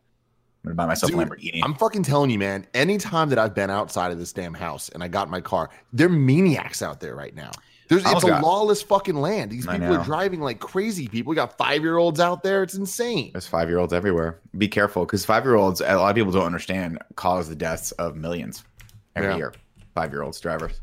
I'm 0.65 0.71
to 0.71 0.75
buy 0.75 0.85
myself 0.85 1.11
Dude, 1.11 1.21
a 1.21 1.25
Lamborghini." 1.25 1.61
I'm 1.63 1.73
fucking 1.75 2.03
telling 2.03 2.29
you, 2.29 2.39
man. 2.39 2.65
Anytime 2.73 3.29
that 3.29 3.39
I've 3.39 3.53
been 3.55 3.69
outside 3.69 4.11
of 4.11 4.17
this 4.19 4.33
damn 4.33 4.53
house 4.53 4.89
and 4.89 5.03
I 5.03 5.07
got 5.07 5.29
my 5.29 5.41
car, 5.41 5.69
they're 5.93 6.09
maniacs 6.09 6.81
out 6.81 6.99
there 6.99 7.15
right 7.15 7.35
now. 7.35 7.51
There's 7.87 8.03
it's 8.03 8.23
a 8.23 8.27
got- 8.27 8.41
lawless 8.43 8.81
fucking 8.81 9.15
land. 9.15 9.51
These 9.51 9.67
people 9.67 9.95
are 9.95 10.03
driving 10.03 10.41
like 10.41 10.59
crazy 10.59 11.07
people. 11.07 11.29
We 11.29 11.35
got 11.35 11.55
five 11.55 11.81
year 11.83 11.97
olds 11.97 12.19
out 12.19 12.41
there. 12.41 12.63
It's 12.63 12.73
insane. 12.73 13.29
There's 13.31 13.45
five 13.47 13.69
year 13.69 13.77
olds 13.77 13.93
everywhere. 13.93 14.39
Be 14.57 14.67
careful 14.67 15.05
because 15.05 15.23
five 15.23 15.43
year 15.45 15.53
olds, 15.55 15.81
a 15.81 15.95
lot 15.95 16.09
of 16.09 16.15
people 16.15 16.31
don't 16.31 16.45
understand, 16.45 16.97
cause 17.15 17.47
the 17.47 17.55
deaths 17.55 17.91
of 17.93 18.15
millions 18.15 18.63
every 19.15 19.29
Yeah. 19.31 19.37
year. 19.37 19.53
Five 19.93 20.11
year 20.11 20.23
olds 20.23 20.39
drivers. 20.39 20.81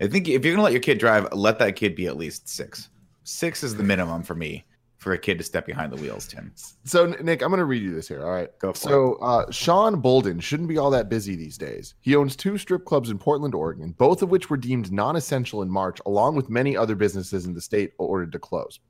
I 0.00 0.06
think 0.06 0.28
if 0.28 0.44
you're 0.44 0.54
gonna 0.54 0.62
let 0.62 0.72
your 0.72 0.82
kid 0.82 0.98
drive, 0.98 1.26
let 1.32 1.58
that 1.58 1.74
kid 1.74 1.96
be 1.96 2.06
at 2.06 2.16
least 2.16 2.48
six. 2.48 2.90
Six 3.24 3.64
is 3.64 3.74
the 3.74 3.82
minimum 3.82 4.22
for 4.22 4.36
me 4.36 4.64
for 5.06 5.12
a 5.12 5.18
kid 5.18 5.38
to 5.38 5.44
step 5.44 5.66
behind 5.66 5.92
the 5.92 6.02
wheels. 6.02 6.26
Tim, 6.26 6.50
So 6.82 7.06
Nick, 7.06 7.40
I'm 7.40 7.50
going 7.50 7.60
to 7.60 7.64
read 7.64 7.80
you 7.80 7.94
this 7.94 8.08
here. 8.08 8.24
All 8.24 8.32
right, 8.32 8.50
Go 8.58 8.72
for 8.72 8.78
so 8.78 9.14
uh, 9.22 9.48
Shon 9.52 10.02
Boulden 10.02 10.40
shouldn't 10.40 10.68
be 10.68 10.78
all 10.78 10.90
that 10.90 11.08
busy 11.08 11.36
these 11.36 11.56
days. 11.56 11.94
He 12.00 12.16
owns 12.16 12.34
two 12.34 12.58
strip 12.58 12.84
clubs 12.84 13.08
in 13.08 13.16
Portland, 13.16 13.54
Oregon, 13.54 13.94
both 13.98 14.22
of 14.22 14.30
which 14.30 14.50
were 14.50 14.56
deemed 14.56 14.90
non-essential 14.90 15.62
in 15.62 15.70
March, 15.70 16.00
along 16.06 16.34
with 16.34 16.50
many 16.50 16.76
other 16.76 16.96
businesses 16.96 17.46
in 17.46 17.54
the 17.54 17.60
state 17.60 17.92
ordered 17.98 18.32
to 18.32 18.40
close. 18.40 18.80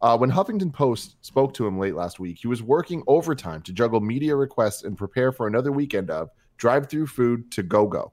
Uh, 0.00 0.16
when 0.16 0.30
Huffington 0.30 0.72
Post 0.72 1.16
spoke 1.20 1.52
to 1.52 1.66
him 1.66 1.78
late 1.78 1.96
last 1.96 2.18
week, 2.18 2.38
he 2.40 2.48
was 2.48 2.62
working 2.62 3.02
overtime 3.06 3.60
to 3.60 3.74
juggle 3.74 4.00
media 4.00 4.34
requests 4.34 4.84
and 4.84 4.96
prepare 4.96 5.32
for 5.32 5.46
another 5.46 5.70
weekend 5.70 6.08
of 6.08 6.30
drive-through 6.56 7.08
food 7.08 7.52
to 7.52 7.62
go 7.62 7.86
go. 7.86 8.10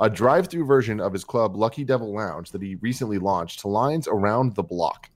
A 0.00 0.08
drive-through 0.08 0.64
version 0.64 1.00
of 1.00 1.12
his 1.12 1.22
club, 1.22 1.54
Lucky 1.54 1.84
Devil 1.84 2.14
Lounge, 2.14 2.50
that 2.52 2.62
he 2.62 2.76
recently 2.76 3.18
launched 3.18 3.60
to 3.60 3.68
lines 3.68 4.08
around 4.08 4.54
the 4.54 4.62
block. 4.62 5.10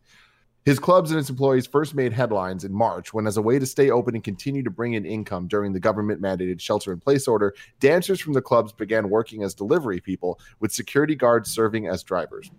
His 0.64 0.78
clubs 0.78 1.10
and 1.10 1.18
its 1.18 1.30
employees 1.30 1.66
first 1.66 1.94
made 1.94 2.12
headlines 2.12 2.64
in 2.64 2.72
March 2.72 3.14
when, 3.14 3.26
as 3.26 3.38
a 3.38 3.42
way 3.42 3.58
to 3.58 3.64
stay 3.64 3.90
open 3.90 4.14
and 4.14 4.22
continue 4.22 4.62
to 4.62 4.70
bring 4.70 4.92
in 4.92 5.06
income 5.06 5.48
during 5.48 5.72
the 5.72 5.80
government 5.80 6.20
mandated 6.20 6.60
shelter 6.60 6.92
in 6.92 7.00
place 7.00 7.26
order, 7.26 7.54
dancers 7.80 8.20
from 8.20 8.34
the 8.34 8.42
clubs 8.42 8.72
began 8.72 9.08
working 9.08 9.42
as 9.42 9.54
delivery 9.54 10.00
people 10.00 10.38
with 10.60 10.70
security 10.70 11.14
guards 11.14 11.50
serving 11.50 11.86
as 11.86 12.02
drivers. 12.02 12.50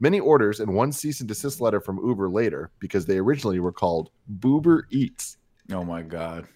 Many 0.00 0.20
orders 0.20 0.60
and 0.60 0.74
one 0.74 0.92
cease 0.92 1.20
and 1.20 1.28
desist 1.28 1.60
letter 1.62 1.80
from 1.80 2.06
Uber 2.06 2.28
later, 2.28 2.70
because 2.78 3.06
they 3.06 3.16
originally 3.16 3.58
were 3.58 3.72
called 3.72 4.10
Boober 4.38 4.82
Eats. 4.90 5.38
oh 5.72 5.84
my 5.84 6.02
god, 6.02 6.46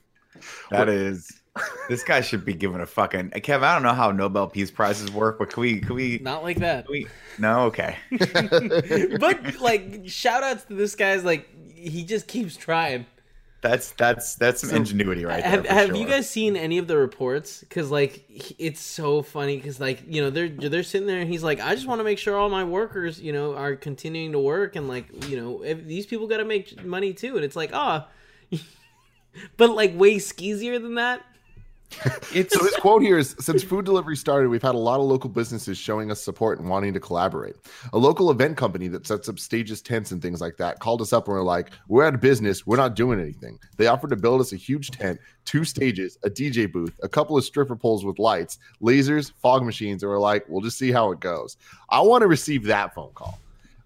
that 0.70 0.90
is. 0.90 1.39
This 1.88 2.02
guy 2.04 2.20
should 2.20 2.44
be 2.44 2.54
given 2.54 2.80
a 2.80 2.86
fucking 2.86 3.30
Kev. 3.30 3.62
I 3.62 3.74
don't 3.74 3.82
know 3.82 3.94
how 3.94 4.12
Nobel 4.12 4.46
Peace 4.48 4.70
Prizes 4.70 5.10
work, 5.10 5.38
but 5.38 5.50
can 5.50 5.60
we? 5.62 5.80
Can 5.80 5.94
we? 5.96 6.18
Not 6.18 6.42
like 6.42 6.58
that. 6.58 6.86
We 6.88 7.06
no, 7.38 7.62
okay. 7.66 7.96
but 9.18 9.60
like, 9.60 10.02
shout 10.08 10.42
outs 10.42 10.64
to 10.64 10.74
this 10.74 10.94
guy's 10.94 11.24
like 11.24 11.48
he 11.74 12.04
just 12.04 12.26
keeps 12.28 12.56
trying. 12.56 13.06
That's 13.62 13.92
that's 13.92 14.36
that's 14.36 14.62
some 14.62 14.70
So, 14.70 14.76
ingenuity 14.76 15.26
right 15.26 15.44
have 15.44 15.64
there. 15.64 15.72
for 15.72 15.74
have 15.74 15.94
you 15.96 16.06
guys 16.06 16.28
seen 16.30 16.56
any 16.56 16.78
of 16.78 16.86
the 16.86 16.96
reports? 16.96 17.60
Because 17.60 17.90
like 17.90 18.24
it's 18.58 18.80
so 18.80 19.20
funny. 19.22 19.56
Because 19.56 19.78
like 19.78 20.02
you 20.08 20.22
know 20.22 20.30
they're 20.30 20.48
they're 20.48 20.82
sitting 20.82 21.06
there 21.06 21.20
and 21.20 21.30
he's 21.30 21.42
like, 21.42 21.60
I 21.60 21.74
just 21.74 21.86
want 21.86 21.98
to 22.00 22.04
make 22.04 22.18
sure 22.18 22.36
all 22.38 22.48
my 22.48 22.64
workers 22.64 23.20
you 23.20 23.32
know 23.34 23.54
are 23.54 23.76
continuing 23.76 24.32
to 24.32 24.38
work 24.38 24.76
and 24.76 24.88
like 24.88 25.28
you 25.28 25.36
know 25.38 25.62
if 25.62 25.84
these 25.84 26.06
people 26.06 26.26
got 26.26 26.38
to 26.38 26.44
make 26.46 26.82
money 26.84 27.12
too. 27.12 27.36
And 27.36 27.44
it's 27.44 27.56
like 27.56 27.70
ah, 27.74 28.08
but 29.58 29.70
like 29.70 29.94
way 29.98 30.18
skeezier 30.18 30.78
than 30.78 30.94
that. 30.94 31.22
It's 32.32 32.54
So 32.54 32.64
his 32.64 32.76
quote 32.76 33.02
here 33.02 33.18
is 33.18 33.34
since 33.40 33.62
food 33.62 33.84
delivery 33.84 34.16
started, 34.16 34.48
we've 34.48 34.62
had 34.62 34.74
a 34.74 34.78
lot 34.78 35.00
of 35.00 35.06
local 35.06 35.28
businesses 35.28 35.76
showing 35.76 36.10
us 36.10 36.20
support 36.20 36.60
and 36.60 36.68
wanting 36.68 36.92
to 36.94 37.00
collaborate. 37.00 37.56
A 37.92 37.98
local 37.98 38.30
event 38.30 38.56
company 38.56 38.86
that 38.88 39.06
sets 39.06 39.28
up 39.28 39.38
stages, 39.38 39.82
tents, 39.82 40.12
and 40.12 40.22
things 40.22 40.40
like 40.40 40.56
that 40.58 40.78
called 40.78 41.02
us 41.02 41.12
up 41.12 41.26
and 41.26 41.34
were 41.36 41.42
like, 41.42 41.72
We're 41.88 42.04
out 42.04 42.14
of 42.14 42.20
business, 42.20 42.66
we're 42.66 42.76
not 42.76 42.94
doing 42.94 43.20
anything. 43.20 43.58
They 43.76 43.88
offered 43.88 44.10
to 44.10 44.16
build 44.16 44.40
us 44.40 44.52
a 44.52 44.56
huge 44.56 44.90
tent, 44.92 45.18
two 45.44 45.64
stages, 45.64 46.18
a 46.22 46.30
DJ 46.30 46.70
booth, 46.70 46.98
a 47.02 47.08
couple 47.08 47.36
of 47.36 47.44
stripper 47.44 47.76
poles 47.76 48.04
with 48.04 48.18
lights, 48.18 48.58
lasers, 48.80 49.32
fog 49.42 49.64
machines, 49.64 50.02
and 50.02 50.10
we're 50.10 50.20
like, 50.20 50.44
We'll 50.48 50.62
just 50.62 50.78
see 50.78 50.92
how 50.92 51.10
it 51.10 51.20
goes. 51.20 51.56
I 51.88 52.00
want 52.00 52.22
to 52.22 52.28
receive 52.28 52.64
that 52.64 52.94
phone 52.94 53.12
call. 53.14 53.38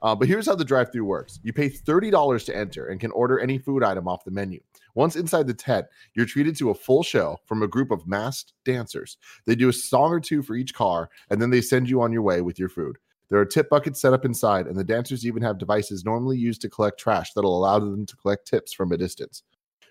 Uh, 0.05 0.15
but 0.15 0.29
here's 0.29 0.47
how 0.47 0.55
the 0.55 0.65
drive 0.65 0.93
through 0.93 1.05
works 1.05 1.41
you 1.43 1.53
pay 1.53 1.69
$30 1.69 2.45
to 2.45 2.57
enter 2.57 2.87
and 2.87 3.01
can 3.01 3.11
order 3.13 3.41
any 3.41 3.59
food 3.59 3.83
item 3.83 4.07
off 4.07 4.23
the 4.25 4.31
menu. 4.31 4.61
Once 4.95 5.17
inside 5.17 5.47
the 5.49 5.55
tent, 5.55 5.87
you're 6.15 6.27
treated 6.27 6.55
to 6.57 6.71
a 6.71 6.75
full 6.75 7.03
show 7.03 7.37
from 7.47 7.63
a 7.63 7.67
group 7.67 7.91
of 7.91 8.07
masked 8.07 8.53
dancers. 8.65 9.17
They 9.47 9.57
do 9.57 9.69
a 9.69 9.73
song 9.73 10.13
or 10.13 10.21
two 10.21 10.43
for 10.43 10.55
each 10.55 10.73
car, 10.75 11.09
and 11.31 11.41
then 11.43 11.51
they 11.51 11.61
send 11.63 11.89
you 11.91 12.01
on 12.03 12.13
your 12.13 12.23
way 12.23 12.43
with 12.43 12.59
your 12.59 12.69
food. 12.69 12.99
There 13.31 13.41
are 13.41 13.45
tip 13.47 13.69
buckets 13.71 14.01
set 14.01 14.13
up 14.13 14.25
inside, 14.27 14.67
and 14.67 14.77
the 14.77 14.85
dancers 14.85 15.27
even 15.27 15.43
have 15.43 15.59
devices 15.59 16.05
normally 16.05 16.37
used 16.37 16.61
to 16.61 16.69
collect 16.69 17.01
trash 17.01 17.33
that'll 17.33 17.57
allow 17.57 17.79
them 17.81 18.05
to 18.07 18.17
collect 18.17 18.47
tips 18.47 18.73
from 18.75 18.93
a 18.93 18.99
distance. 18.99 19.43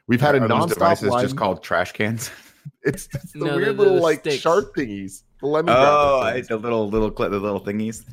We've 0.08 0.22
had 0.22 0.36
a 0.36 0.42
Are 0.44 0.48
those 0.48 0.66
nonstop 0.68 0.74
devices 0.76 1.10
line. 1.10 1.24
just 1.24 1.36
called 1.36 1.64
trash 1.64 1.92
cans. 1.92 2.30
it's, 2.84 3.10
it's 3.14 3.32
the 3.34 3.40
No, 3.40 3.46
they're- 3.46 3.56
weird 3.56 3.66
they're 3.66 3.74
little 3.74 3.96
the 3.96 4.02
like 4.02 4.20
sticks. 4.20 4.36
sharp 4.38 4.76
thingies. 4.76 5.24
The 5.42 5.48
lemon 5.48 5.74
Oh, 5.76 6.20
grabber 6.22 6.36
things. 6.36 6.48
the 6.50 6.58
little 6.58 6.88
little 6.90 7.10
the 7.10 7.30
little 7.40 7.60
thingies. 7.62 8.06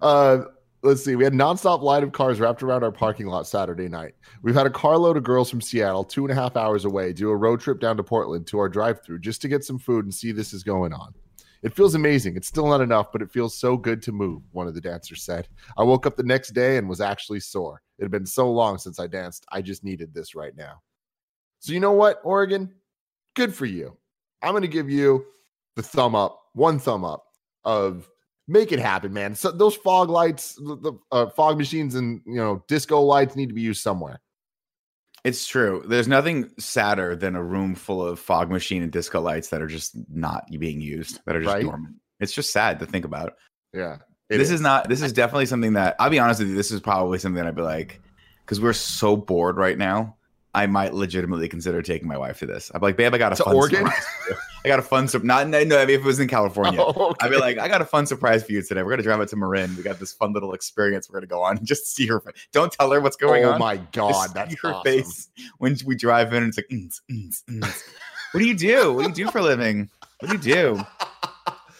Uh, 0.00 0.42
let's 0.82 1.04
see. 1.04 1.16
We 1.16 1.24
had 1.24 1.32
nonstop 1.32 1.82
line 1.82 2.02
of 2.02 2.12
cars 2.12 2.40
wrapped 2.40 2.62
around 2.62 2.82
our 2.82 2.92
parking 2.92 3.26
lot 3.26 3.46
Saturday 3.46 3.88
night. 3.88 4.14
We've 4.42 4.54
had 4.54 4.66
a 4.66 4.70
carload 4.70 5.16
of 5.16 5.22
girls 5.22 5.48
from 5.48 5.60
Seattle, 5.60 6.04
two 6.04 6.24
and 6.24 6.32
a 6.32 6.34
half 6.34 6.56
hours 6.56 6.84
away, 6.84 7.12
do 7.12 7.30
a 7.30 7.36
road 7.36 7.60
trip 7.60 7.80
down 7.80 7.96
to 7.96 8.02
Portland 8.02 8.46
to 8.48 8.58
our 8.58 8.68
drive-through 8.68 9.20
just 9.20 9.40
to 9.42 9.48
get 9.48 9.64
some 9.64 9.78
food 9.78 10.04
and 10.04 10.14
see 10.14 10.32
this 10.32 10.52
is 10.52 10.62
going 10.62 10.92
on. 10.92 11.14
It 11.62 11.74
feels 11.74 11.94
amazing. 11.94 12.36
It's 12.36 12.48
still 12.48 12.66
not 12.66 12.80
enough, 12.80 13.12
but 13.12 13.22
it 13.22 13.30
feels 13.30 13.56
so 13.56 13.76
good 13.76 14.02
to 14.02 14.12
move. 14.12 14.42
One 14.50 14.66
of 14.66 14.74
the 14.74 14.80
dancers 14.80 15.22
said. 15.22 15.46
I 15.78 15.84
woke 15.84 16.06
up 16.06 16.16
the 16.16 16.24
next 16.24 16.50
day 16.50 16.76
and 16.76 16.88
was 16.88 17.00
actually 17.00 17.38
sore. 17.38 17.80
It 17.98 18.02
had 18.02 18.10
been 18.10 18.26
so 18.26 18.50
long 18.50 18.78
since 18.78 18.98
I 18.98 19.06
danced. 19.06 19.46
I 19.52 19.62
just 19.62 19.84
needed 19.84 20.12
this 20.12 20.34
right 20.34 20.56
now. 20.56 20.82
So 21.60 21.72
you 21.72 21.78
know 21.78 21.92
what, 21.92 22.20
Oregon? 22.24 22.72
Good 23.36 23.54
for 23.54 23.66
you. 23.66 23.96
I'm 24.42 24.50
going 24.50 24.62
to 24.62 24.68
give 24.68 24.90
you 24.90 25.24
the 25.76 25.82
thumb 25.84 26.16
up, 26.16 26.40
one 26.54 26.80
thumb 26.80 27.04
up 27.04 27.26
of 27.62 28.10
make 28.52 28.70
it 28.72 28.78
happen, 28.78 29.12
man. 29.12 29.34
So 29.34 29.50
those 29.50 29.74
fog 29.74 30.10
lights, 30.10 30.54
the, 30.56 30.98
uh, 31.10 31.26
fog 31.30 31.58
machines, 31.58 31.94
and 31.94 32.20
you 32.26 32.36
know 32.36 32.64
disco 32.68 33.00
lights 33.00 33.34
need 33.36 33.48
to 33.48 33.54
be 33.54 33.62
used 33.62 33.82
somewhere. 33.82 34.20
It's 35.24 35.46
true. 35.46 35.84
There's 35.86 36.08
nothing 36.08 36.50
sadder 36.58 37.14
than 37.14 37.36
a 37.36 37.42
room 37.42 37.74
full 37.76 38.04
of 38.04 38.18
fog 38.18 38.50
machine 38.50 38.82
and 38.82 38.90
disco 38.90 39.20
lights 39.20 39.50
that 39.50 39.62
are 39.62 39.68
just 39.68 39.96
not 40.10 40.44
being 40.58 40.80
used, 40.80 41.20
that 41.26 41.36
are 41.36 41.42
just 41.42 41.54
Right? 41.54 41.64
dormant. 41.64 41.94
It's 42.18 42.32
just 42.32 42.52
sad 42.52 42.80
to 42.80 42.86
think 42.86 43.04
about. 43.04 43.34
Yeah, 43.72 43.98
this 44.28 44.50
is. 44.50 44.60
not. 44.60 44.88
This 44.88 45.00
is 45.02 45.12
definitely 45.12 45.46
something 45.46 45.74
that 45.74 45.96
I'll 45.98 46.10
be 46.10 46.18
honest 46.18 46.40
with 46.40 46.48
you. 46.50 46.54
This 46.56 46.70
is 46.70 46.80
probably 46.80 47.18
something 47.18 47.36
that 47.36 47.46
I'd 47.46 47.54
be 47.56 47.62
like, 47.62 48.00
because 48.44 48.60
we're 48.60 48.72
so 48.72 49.16
bored 49.16 49.56
right 49.56 49.78
now. 49.78 50.16
I 50.54 50.66
might 50.66 50.92
legitimately 50.92 51.48
consider 51.48 51.80
taking 51.82 52.08
my 52.08 52.18
wife 52.18 52.40
to 52.40 52.46
this. 52.46 52.70
I'm 52.74 52.82
like, 52.82 52.96
babe, 52.98 53.14
I 53.14 53.18
got 53.18 53.32
a 53.32 53.36
To 53.36 53.44
fun 53.44 53.56
Oregon? 53.56 53.88
surprise 54.62 54.68
for 54.68 54.68
you. 54.68 54.72
I 54.72 54.76
got 54.76 54.78
a 54.78 54.82
fun 54.82 55.08
surprise. 55.08 55.26
Not 55.26 55.48
no, 55.48 55.64
no, 55.64 55.78
I 55.78 55.86
mean, 55.86 55.94
if 55.96 56.00
it 56.02 56.06
was 56.06 56.20
in 56.20 56.28
California, 56.28 56.80
Oh, 56.82 57.10
okay. 57.10 57.26
I'd 57.26 57.30
be 57.30 57.38
like, 57.38 57.58
I 57.58 57.68
got 57.68 57.80
a 57.82 57.84
fun 57.84 58.06
surprise 58.06 58.44
for 58.44 58.52
you 58.52 58.62
today. 58.62 58.82
We're 58.82 58.90
gonna 58.90 59.02
drive 59.02 59.20
out 59.20 59.28
to 59.28 59.36
Marin. 59.36 59.76
We 59.76 59.82
got 59.82 59.98
this 59.98 60.12
fun 60.12 60.32
little 60.32 60.52
experience 60.54 61.08
we're 61.10 61.18
gonna 61.20 61.26
go 61.26 61.42
on. 61.42 61.58
And 61.58 61.66
just 61.66 61.94
see 61.94 62.06
her. 62.06 62.22
Don't 62.52 62.72
tell 62.72 62.90
her 62.92 63.00
what's 63.00 63.16
going 63.16 63.44
oh 63.44 63.52
on. 63.52 63.58
my 63.58 63.76
god, 63.92 64.28
see 64.28 64.32
that's 64.34 64.60
her 64.62 64.72
awesome. 64.74 64.82
face 64.84 65.28
when 65.58 65.76
we 65.86 65.94
drive 65.94 66.32
in. 66.32 66.44
It's 66.44 66.56
like, 66.58 66.68
"Mm, 66.70 66.92
mm, 67.10 67.42
mm." 67.50 67.82
what 68.32 68.40
do 68.40 68.46
you 68.46 68.54
do? 68.54 68.92
What 68.94 69.02
do 69.02 69.08
you 69.08 69.14
do 69.26 69.30
for 69.30 69.38
a 69.38 69.42
living? 69.42 69.88
What 70.20 70.28
do 70.30 70.36
you 70.36 70.42
do? 70.42 70.80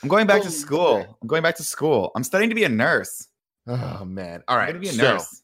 I'm 0.02 0.08
going 0.08 0.26
back 0.26 0.40
Oh, 0.40 0.44
to 0.44 0.50
school. 0.50 0.98
man. 0.98 1.08
I'm 1.22 1.28
going 1.28 1.42
back 1.44 1.56
to 1.56 1.62
school. 1.64 2.10
I'm 2.16 2.24
studying 2.24 2.48
to 2.50 2.56
be 2.56 2.64
a 2.64 2.68
nurse. 2.68 3.28
Oh 3.68 4.04
man! 4.04 4.42
All 4.48 4.56
right, 4.56 4.74
I'm 4.74 4.80
be 4.80 4.88
a 4.88 4.92
so 4.92 5.02
nurse. 5.12 5.42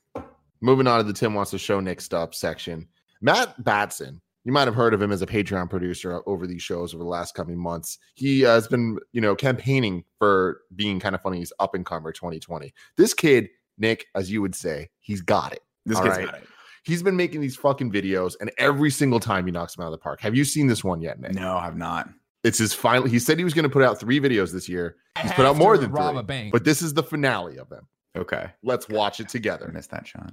moving 0.60 0.88
on 0.88 0.98
to 0.98 1.04
the 1.04 1.12
Tim 1.12 1.34
wants 1.34 1.52
to 1.52 1.58
show 1.58 1.78
next 1.78 2.12
up 2.12 2.34
section. 2.34 2.88
Matt 3.20 3.62
Batson, 3.62 4.20
you 4.44 4.52
might 4.52 4.66
have 4.66 4.74
heard 4.74 4.94
of 4.94 5.02
him 5.02 5.12
as 5.12 5.22
a 5.22 5.26
Patreon 5.26 5.68
producer 5.68 6.22
over 6.26 6.46
these 6.46 6.62
shows 6.62 6.94
over 6.94 7.02
the 7.02 7.08
last 7.08 7.34
coming 7.34 7.58
months. 7.58 7.98
He 8.14 8.46
uh, 8.46 8.54
has 8.54 8.68
been, 8.68 8.98
you 9.12 9.20
know, 9.20 9.34
campaigning 9.34 10.04
for 10.18 10.60
being 10.74 11.00
kind 11.00 11.14
of 11.14 11.20
funny's 11.20 11.52
up 11.58 11.74
and 11.74 11.84
comer 11.84 12.12
2020. 12.12 12.72
This 12.96 13.14
kid, 13.14 13.48
Nick, 13.76 14.06
as 14.14 14.30
you 14.30 14.40
would 14.40 14.54
say, 14.54 14.88
he's 15.00 15.20
got 15.20 15.52
it. 15.52 15.60
This 15.84 15.98
all 15.98 16.04
kid's 16.04 16.16
right. 16.18 16.26
got 16.26 16.34
it. 16.36 16.48
He's 16.84 17.02
been 17.02 17.16
making 17.16 17.42
these 17.42 17.56
fucking 17.56 17.92
videos, 17.92 18.34
and 18.40 18.50
every 18.56 18.90
single 18.90 19.20
time 19.20 19.44
he 19.44 19.52
knocks 19.52 19.76
them 19.76 19.84
out 19.84 19.88
of 19.88 19.92
the 19.92 19.98
park. 19.98 20.20
Have 20.20 20.34
you 20.34 20.44
seen 20.44 20.68
this 20.68 20.82
one 20.82 21.02
yet, 21.02 21.20
Nick? 21.20 21.34
No, 21.34 21.56
I've 21.56 21.76
not. 21.76 22.08
It's 22.44 22.58
his 22.58 22.72
final. 22.72 23.06
He 23.06 23.18
said 23.18 23.36
he 23.36 23.44
was 23.44 23.52
going 23.52 23.64
to 23.64 23.68
put 23.68 23.82
out 23.82 24.00
three 24.00 24.20
videos 24.20 24.52
this 24.52 24.68
year. 24.68 24.96
He's 25.20 25.32
put 25.32 25.44
out 25.44 25.56
more 25.56 25.76
than 25.76 25.90
rob 25.90 26.14
three, 26.14 26.20
a 26.20 26.22
bank. 26.22 26.52
but 26.52 26.64
this 26.64 26.80
is 26.80 26.94
the 26.94 27.02
finale 27.02 27.58
of 27.58 27.68
them. 27.68 27.86
Okay. 28.16 28.46
Let's 28.62 28.88
watch 28.88 29.20
it 29.20 29.26
I 29.26 29.28
together. 29.28 29.70
missed 29.72 29.90
that 29.90 30.06
shot. 30.06 30.32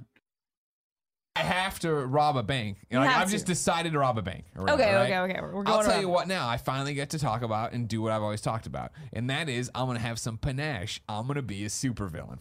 I 1.36 1.40
have 1.40 1.78
to 1.80 1.92
rob 1.92 2.36
a 2.38 2.42
bank. 2.42 2.78
You 2.90 2.96
know, 2.96 3.04
like, 3.04 3.10
have 3.12 3.22
I've 3.24 3.30
just 3.30 3.44
decided 3.44 3.92
to 3.92 3.98
rob 3.98 4.16
a 4.16 4.22
bank. 4.22 4.46
or 4.56 4.62
Okay, 4.62 4.72
whatever, 4.72 4.98
okay, 5.04 5.18
right? 5.18 5.30
okay. 5.30 5.40
We're 5.42 5.54
we're 5.54 5.62
going 5.64 5.68
I'll 5.76 5.82
tell 5.82 5.90
around. 5.92 6.00
you 6.00 6.08
what 6.08 6.28
now. 6.28 6.48
I 6.48 6.56
finally 6.56 6.94
get 6.94 7.10
to 7.10 7.18
talk 7.18 7.42
about 7.42 7.72
and 7.72 7.86
do 7.86 8.00
what 8.00 8.12
I've 8.12 8.22
always 8.22 8.40
talked 8.40 8.66
about. 8.66 8.92
And 9.12 9.28
that 9.28 9.48
is 9.50 9.70
I'm 9.74 9.84
going 9.86 9.98
to 9.98 10.02
have 10.02 10.18
some 10.18 10.38
panache. 10.38 11.00
I'm 11.08 11.24
going 11.26 11.34
to 11.36 11.42
be 11.42 11.64
a 11.64 11.68
supervillain. 11.68 12.38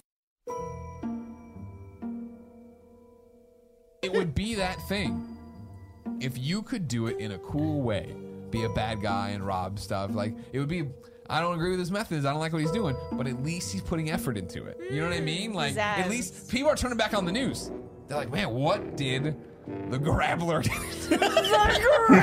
It 4.01 4.13
would 4.13 4.35
be 4.35 4.55
that 4.55 4.79
thing. 4.87 5.27
If 6.21 6.37
you 6.37 6.61
could 6.61 6.87
do 6.87 7.07
it 7.07 7.17
in 7.17 7.31
a 7.33 7.37
cool 7.39 7.81
way, 7.81 8.15
be 8.51 8.63
a 8.63 8.69
bad 8.69 9.01
guy 9.01 9.29
and 9.29 9.45
rob 9.45 9.79
stuff, 9.79 10.13
like 10.13 10.33
it 10.53 10.59
would 10.59 10.69
be 10.69 10.85
I 11.27 11.41
don't 11.41 11.55
agree 11.55 11.71
with 11.71 11.79
his 11.79 11.89
methods. 11.91 12.23
I 12.23 12.29
don't 12.31 12.39
like 12.39 12.53
what 12.53 12.61
he's 12.61 12.71
doing, 12.71 12.95
but 13.13 13.25
at 13.27 13.41
least 13.43 13.71
he's 13.73 13.81
putting 13.81 14.11
effort 14.11 14.37
into 14.37 14.63
it. 14.65 14.79
You 14.91 15.01
know 15.01 15.09
what 15.09 15.17
I 15.17 15.21
mean? 15.21 15.53
Like 15.53 15.75
at 15.75 16.09
least 16.09 16.49
people 16.49 16.69
are 16.69 16.75
turning 16.75 16.97
back 16.97 17.13
on 17.15 17.25
the 17.25 17.31
news. 17.31 17.71
They're 18.07 18.17
like, 18.17 18.31
"Man, 18.31 18.51
what 18.51 18.95
did 18.95 19.35
the 19.89 19.97
grappler 19.97 20.61
do? 20.63 20.69
the 21.09 21.17
Grappler. 21.25 22.21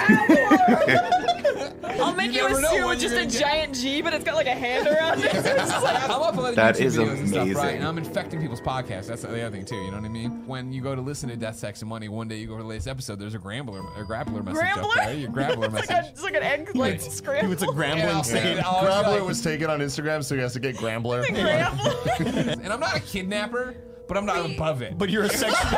I'll 2.01 2.15
make 2.23 2.33
you, 2.33 2.43
never 2.49 2.61
a 2.61 2.63
suit 2.69 2.87
with 2.87 3.01
just 3.01 3.17
a 3.17 3.27
get- 3.27 3.41
giant 3.41 3.75
G, 3.75 4.01
but 4.03 4.15
it's 4.15 4.25
got 4.25 4.35
like 4.37 4.47
a 4.47 4.55
hand 4.55 4.87
around 4.87 5.19
it. 5.25 5.33
So 5.33 5.39
it's 5.39 5.49
just 5.71 5.83
like, 5.83 6.03
I'm 6.05 6.11
uploading 6.23 6.55
That 6.57 6.77
YouTube 6.77 6.85
is 6.87 6.97
videos 6.97 7.19
and 7.19 7.29
stuff, 7.29 7.41
right? 7.41 7.51
amazing. 7.57 7.77
And 7.79 7.85
I'm 7.87 7.99
infecting 7.99 8.41
people's 8.41 8.61
podcasts. 8.61 9.07
That's 9.09 9.23
the 9.23 9.29
other 9.45 9.51
thing 9.57 9.65
too. 9.65 9.75
You 9.77 9.91
know 9.91 9.97
what 9.99 10.05
I 10.07 10.09
mean? 10.09 10.47
When 10.47 10.73
you 10.73 10.83
go 10.83 10.95
to 10.95 11.01
listen 11.01 11.29
to 11.31 11.37
Death, 11.37 11.57
Sex, 11.57 11.83
and 11.83 11.89
Money, 11.89 12.09
one 12.09 12.29
day 12.29 12.37
you 12.39 12.47
go 12.47 12.57
to 12.57 12.63
the 12.63 12.69
latest 12.69 12.87
episode. 12.89 13.19
There's 13.19 13.35
a 13.35 13.39
Grambler, 13.41 13.81
a 14.01 14.05
Grappler 14.05 14.45
message 14.45 14.63
up 14.79 14.85
Grambler? 14.85 14.95
there. 15.07 15.15
Your 15.15 15.31
Grappler 15.31 15.51
it's, 15.51 15.61
like 15.61 15.73
message. 15.73 15.91
a, 15.91 16.09
it's 16.11 16.23
like 16.23 16.35
an 16.35 16.43
egg 16.43 16.77
like 16.77 17.01
scramble. 17.01 17.53
It's 17.53 17.63
a 17.63 17.67
And 17.69 17.77
Grambling 17.77 18.15
I'll 18.15 18.23
thing. 18.23 18.43
say 18.43 18.53
it, 18.53 18.57
like- 18.65 19.23
was 19.27 19.43
taken 19.43 19.69
on 19.71 19.81
Instagram, 19.81 20.23
so 20.25 20.35
he 20.37 20.41
has 20.43 20.53
to 20.55 20.61
get 20.61 20.77
Grambler. 20.77 21.25
Scramble. 21.25 22.61
and 22.63 22.73
I'm 22.73 22.81
not 22.81 22.97
a 22.97 23.01
kidnapper, 23.01 23.75
but 24.13 24.19
I'm 24.19 24.27
not 24.27 24.45
above 24.45 24.83
it. 24.83 24.99
But 24.99 25.09
you're 25.09 25.23
a 25.23 25.29
sexual. 25.31 25.55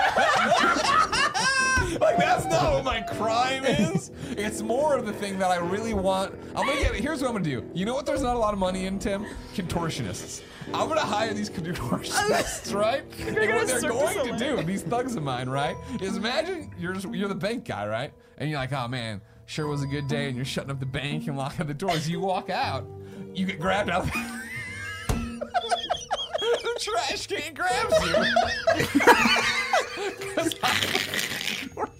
like 2.01 2.17
that's 2.17 2.45
not 2.47 2.73
what 2.73 2.85
my 2.85 3.01
crime 3.01 3.65
is. 3.65 4.11
It's 4.31 4.61
more 4.61 4.97
of 4.97 5.07
the 5.07 5.13
thing 5.13 5.39
that 5.39 5.53
I 5.53 5.59
really 5.59 5.95
want. 5.95 6.35
I'm 6.57 6.67
gonna 6.67 6.81
get. 6.81 6.97
Here's 6.97 7.21
what 7.21 7.29
I'm 7.29 7.35
gonna 7.35 7.45
do. 7.45 7.65
You 7.75 7.87
know 7.87 7.95
what? 7.95 8.07
There's 8.07 8.23
not 8.23 8.35
a 8.35 8.39
lot 8.39 8.53
of 8.53 8.59
money 8.59 8.87
in 8.87 8.99
Tim. 8.99 9.25
Contortionists. 9.55 10.43
I'm 10.73 10.89
gonna 10.89 11.03
hire 11.03 11.33
these 11.33 11.49
contortionists, 11.49 12.75
right? 12.77 13.05
And 13.21 13.37
what 13.37 13.69
they're 13.69 13.81
going 13.83 14.27
to 14.27 14.37
do, 14.37 14.61
these 14.65 14.83
thugs 14.83 15.15
of 15.15 15.23
mine, 15.23 15.49
right? 15.49 15.77
Is 16.01 16.17
imagine 16.17 16.75
you're 16.77 16.97
you're 17.13 17.29
the 17.29 17.37
bank 17.37 17.67
guy, 17.67 17.87
right? 17.87 18.13
And 18.39 18.51
you're 18.51 18.59
like, 18.59 18.73
oh 18.73 18.89
man, 18.89 19.21
sure 19.47 19.69
was 19.69 19.85
a 19.85 19.87
good 19.87 20.09
day, 20.09 20.27
and 20.27 20.35
you're 20.35 20.45
shutting 20.45 20.73
up 20.73 20.81
the 20.81 20.87
bank 20.87 21.29
and 21.29 21.37
locking 21.37 21.69
the 21.69 21.75
doors. 21.75 22.09
You 22.09 22.19
walk 22.19 22.51
out, 22.51 22.85
you 23.33 23.47
get 23.47 23.61
grabbed 23.61 23.91
out. 23.91 24.09
the 26.75 26.81
trash 26.81 27.27
can 27.27 27.55
grabs 27.55 28.07
you. 28.07 28.15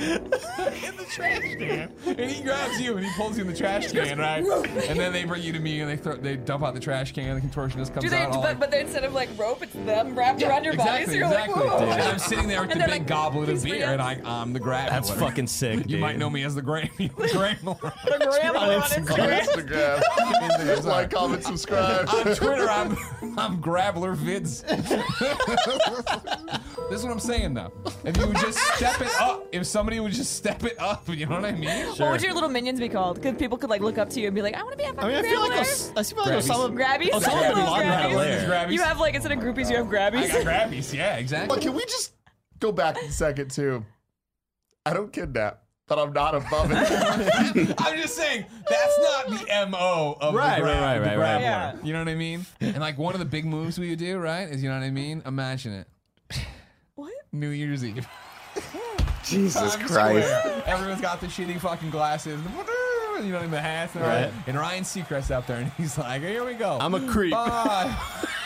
In 0.00 0.96
the 0.96 1.04
trash 1.10 1.42
can, 1.58 1.92
and 2.06 2.30
he 2.30 2.42
grabs 2.42 2.80
you 2.80 2.96
and 2.96 3.04
he 3.04 3.12
pulls 3.16 3.36
you 3.36 3.44
in 3.44 3.50
the 3.50 3.56
trash 3.56 3.92
can, 3.92 4.18
right? 4.18 4.42
And 4.88 4.98
then 4.98 5.12
they 5.12 5.24
bring 5.24 5.42
you 5.42 5.52
to 5.52 5.58
me 5.58 5.80
and 5.80 5.90
they 5.90 5.96
throw, 5.96 6.16
they 6.16 6.36
dump 6.36 6.64
out 6.64 6.72
the 6.72 6.80
trash 6.80 7.12
can. 7.12 7.36
And 7.36 7.42
The 7.42 7.46
contortionist 7.46 7.92
comes 7.92 8.04
Do 8.04 8.08
they? 8.08 8.22
out. 8.22 8.32
all 8.32 8.40
But, 8.42 8.58
but 8.58 8.70
they, 8.70 8.80
instead 8.80 9.04
of 9.04 9.12
like 9.12 9.28
rope, 9.36 9.62
it's 9.62 9.74
them 9.74 10.18
wrapped 10.18 10.42
around 10.42 10.64
your 10.64 10.74
body. 10.74 11.04
So 11.04 11.12
exactly, 11.12 11.18
you're 11.18 11.26
exactly. 11.26 11.54
like, 11.64 11.80
whoa. 11.80 11.90
And 11.90 12.02
I'm 12.02 12.18
sitting 12.18 12.48
there 12.48 12.62
with 12.62 12.70
And 12.70 12.80
the 12.80 12.86
they're 12.86 12.94
big 12.94 13.02
like, 13.02 13.08
goblet 13.08 13.48
of 13.50 13.60
"These 13.62 13.72
beer, 13.72 13.92
and. 13.92 14.00
I, 14.00 14.18
I'm 14.24 14.54
the 14.54 14.60
grab. 14.60 14.88
That's 14.88 15.10
fucking 15.10 15.48
sick, 15.48 15.78
You 15.80 15.84
dude. 15.84 16.00
might 16.00 16.16
know 16.16 16.30
me 16.30 16.44
as 16.44 16.54
the 16.54 16.62
Gram. 16.62 16.88
the 16.96 17.08
Grambler. 17.08 17.92
The 18.04 18.26
grandma 18.30 18.60
on 18.76 18.80
Instagram. 18.82 19.40
Instagram. 19.42 20.84
like, 20.86 21.10
comment, 21.10 21.44
subscribe. 21.44 22.08
on 22.08 22.24
Twitter, 22.36 22.70
I'm 22.70 22.96
I'm 23.38 23.60
Grabbler 24.14 24.40
Vids. 24.40 24.66
this 26.90 26.98
is 26.98 27.04
what 27.04 27.12
I'm 27.12 27.20
saying 27.20 27.54
though. 27.54 27.72
If 28.04 28.16
you 28.16 28.26
would 28.26 28.36
just 28.36 28.58
step 28.76 29.00
it 29.00 29.20
up, 29.20 29.46
if 29.52 29.66
somebody 29.66 30.00
would 30.00 30.12
just 30.12 30.34
step 30.36 30.64
it 30.64 30.78
up, 30.78 31.08
you 31.08 31.26
know 31.26 31.36
what 31.36 31.44
I 31.44 31.52
mean? 31.52 31.86
What 31.86 32.10
would 32.12 32.22
your 32.22 32.34
little 32.34 32.48
minions 32.48 32.80
be 32.80 32.88
called? 32.88 33.16
Because 33.16 33.36
people 33.36 33.58
could 33.58 33.70
like 33.70 33.80
look 33.82 33.98
up 33.98 34.10
to 34.10 34.20
you 34.20 34.26
and 34.26 34.34
be 34.34 34.42
like, 34.42 34.54
I 34.54 34.62
want 34.62 34.72
to 34.72 34.78
be 34.78 34.84
a 34.84 34.88
I 34.88 34.92
fucking 34.94 35.08
mean, 35.08 35.18
I 35.18 35.22
feel 35.22 35.40
like 35.40 35.50
Grabbler. 35.50 35.70
Os- 35.70 35.92
I 35.96 36.02
feel 36.02 36.18
like 36.24 36.44
Grabbies. 36.44 36.48
Osama 36.48 36.76
Grabbies? 36.76 37.10
Osama 37.10 37.40
bin 37.48 37.58
Little 37.58 37.72
Laden 37.72 37.92
had 37.92 38.04
a 38.04 38.08
grabbies. 38.08 38.16
lair. 38.16 38.48
Grabbies. 38.48 38.72
You 38.72 38.82
have 38.82 39.00
like 39.00 39.14
instead 39.14 39.32
of 39.32 39.38
groupies, 39.38 39.70
you 39.70 39.76
have 39.76 39.88
I 39.88 39.90
got 40.28 40.46
grabbies, 40.46 40.94
yeah, 40.94 41.16
exactly. 41.16 41.54
But 41.54 41.62
can 41.62 41.74
we 41.74 41.84
just 41.84 42.12
go 42.58 42.72
back 42.72 42.96
a 43.00 43.10
second 43.10 43.50
too? 43.50 43.84
I 44.86 44.94
don't 44.94 45.12
kidnap, 45.12 45.59
but 45.90 45.98
I'm 45.98 46.12
not 46.12 46.36
above 46.36 46.70
it. 46.70 47.74
I'm 47.78 47.98
just 47.98 48.14
saying 48.14 48.46
that's 48.68 48.98
not 49.00 49.26
the 49.26 49.66
mo 49.68 50.16
of 50.20 50.34
Right, 50.34 50.56
the, 50.56 50.62
grab, 50.62 50.80
right, 50.80 50.94
the 50.94 51.00
right, 51.00 51.08
right, 51.08 51.16
grabbler. 51.16 51.40
Yeah. 51.42 51.76
You 51.82 51.92
know 51.92 51.98
what 51.98 52.08
I 52.08 52.14
mean? 52.14 52.46
And 52.60 52.78
like 52.78 52.96
one 52.96 53.12
of 53.12 53.18
the 53.18 53.26
big 53.26 53.44
moves 53.44 53.76
we 53.76 53.90
would 53.90 53.98
do, 53.98 54.16
right? 54.18 54.48
Is 54.48 54.62
you 54.62 54.68
know 54.70 54.78
what 54.78 54.84
I 54.84 54.90
mean? 54.90 55.20
Imagine 55.26 55.72
it. 56.30 56.46
What? 56.94 57.12
New 57.32 57.48
Year's 57.48 57.84
Eve. 57.84 58.06
Jesus 59.24 59.54
Times 59.74 59.90
Christ. 59.90 60.28
Square. 60.28 60.62
Everyone's 60.66 61.00
got 61.00 61.20
the 61.20 61.26
shitty 61.26 61.58
fucking 61.60 61.90
glasses. 61.90 62.40
You 63.20 63.32
know, 63.32 63.40
in 63.40 63.50
the 63.50 63.60
hats 63.60 63.96
and 63.96 64.04
all 64.04 64.10
Right. 64.10 64.32
And 64.46 64.56
Ryan 64.56 64.84
Seacrest 64.84 65.30
out 65.32 65.46
there, 65.46 65.58
and 65.58 65.70
he's 65.72 65.98
like, 65.98 66.22
"Here 66.22 66.42
we 66.44 66.54
go. 66.54 66.78
I'm 66.80 66.94
a 66.94 67.06
creep. 67.06 67.32
Five. 67.34 67.94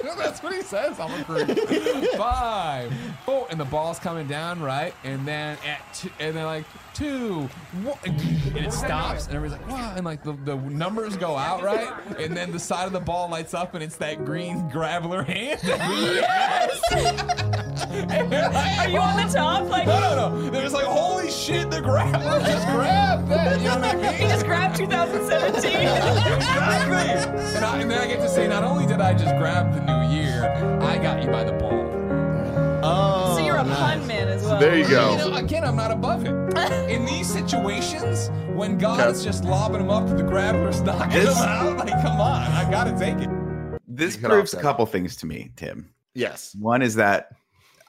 That's 0.16 0.42
what 0.42 0.54
he 0.54 0.62
says. 0.62 0.98
I'm 0.98 1.20
a 1.20 1.24
creep. 1.24 1.58
Five. 2.16 2.92
Oh, 3.26 3.46
and 3.50 3.58
the 3.58 3.64
ball's 3.64 3.98
coming 3.98 4.26
down, 4.26 4.60
right? 4.60 4.94
And 5.04 5.26
then 5.26 5.58
at 5.66 5.80
two, 5.94 6.10
and 6.18 6.36
then 6.36 6.44
like 6.44 6.64
two, 6.94 7.42
one, 7.82 7.98
and 8.04 8.56
it 8.56 8.72
stops, 8.72 9.26
and 9.26 9.36
everybody's 9.36 9.66
like, 9.66 9.70
wow, 9.70 9.94
and 9.96 10.04
like 10.04 10.22
the, 10.22 10.32
the 10.32 10.56
numbers 10.56 11.16
go 11.16 11.36
out, 11.36 11.62
right? 11.62 11.88
And 12.18 12.36
then 12.36 12.52
the 12.52 12.58
side 12.58 12.86
of 12.86 12.92
the 12.92 13.00
ball 13.00 13.28
lights 13.28 13.54
up, 13.54 13.74
and 13.74 13.82
it's 13.82 13.96
that 13.96 14.24
green 14.24 14.68
grabbler 14.68 15.22
hand. 15.22 15.60
Like, 15.64 17.62
Are 17.90 18.88
you 18.88 18.98
on 18.98 19.16
the 19.26 19.32
top? 19.32 19.68
Like 19.68 19.86
no, 19.86 20.00
no, 20.00 20.36
no. 20.40 20.50
There's 20.50 20.72
like, 20.72 20.84
holy 20.86 21.30
shit, 21.30 21.70
the 21.70 21.80
grabbler 21.80 22.40
just 22.46 22.66
grabbed 22.68 23.28
that. 23.28 23.58
You 23.60 23.68
know 23.68 23.78
what 23.78 23.84
I 23.84 23.96
mean? 23.96 24.12
he 24.14 24.26
just 24.28 24.46
grabbed 24.46 24.76
2017. 24.76 25.70
exactly. 25.72 27.38
And, 27.56 27.64
I, 27.64 27.78
and 27.80 27.90
then 27.90 27.98
I 27.98 28.06
get 28.06 28.20
to 28.20 28.28
say, 28.28 28.46
not 28.48 28.64
only 28.64 28.86
did 28.86 29.00
I 29.00 29.14
just 29.14 29.36
grab 29.36 29.72
the 29.74 29.80
new 29.80 30.14
year, 30.16 30.44
I 30.82 30.98
got 30.98 31.22
you 31.22 31.30
by 31.30 31.44
the 31.44 31.52
ball. 31.52 31.70
Oh, 32.84 33.36
so 33.36 33.44
you're 33.44 33.56
a 33.58 33.62
nice. 33.64 33.78
pun 33.78 34.06
man 34.08 34.28
as 34.28 34.42
well. 34.42 34.58
there 34.58 34.76
you 34.76 34.82
You 34.84 34.90
go. 34.90 35.16
know, 35.16 35.34
again, 35.36 35.64
I'm 35.64 35.76
not 35.76 35.92
above 35.92 36.24
it. 36.26 36.32
In 36.90 37.04
these 37.04 37.32
situations, 37.32 38.28
when 38.56 38.76
God's 38.76 39.22
just 39.24 39.44
lobbing 39.44 39.78
them 39.78 39.90
up 39.90 40.06
to 40.08 40.14
the 40.14 40.24
grabblers, 40.24 40.84
knocking 40.84 41.10
This- 41.10 41.34
them 41.38 41.48
out, 41.48 41.76
like, 41.78 41.90
come 42.02 42.20
on, 42.20 42.42
I 42.52 42.68
gotta 42.70 42.96
take 42.98 43.18
it. 43.18 43.30
This 43.86 44.16
Cut 44.16 44.30
proves 44.30 44.52
a 44.52 44.56
that. 44.56 44.62
couple 44.62 44.84
things 44.86 45.14
to 45.16 45.26
me, 45.26 45.52
Tim. 45.56 45.90
Yes. 46.14 46.56
One 46.58 46.82
is 46.82 46.94
that 46.96 47.28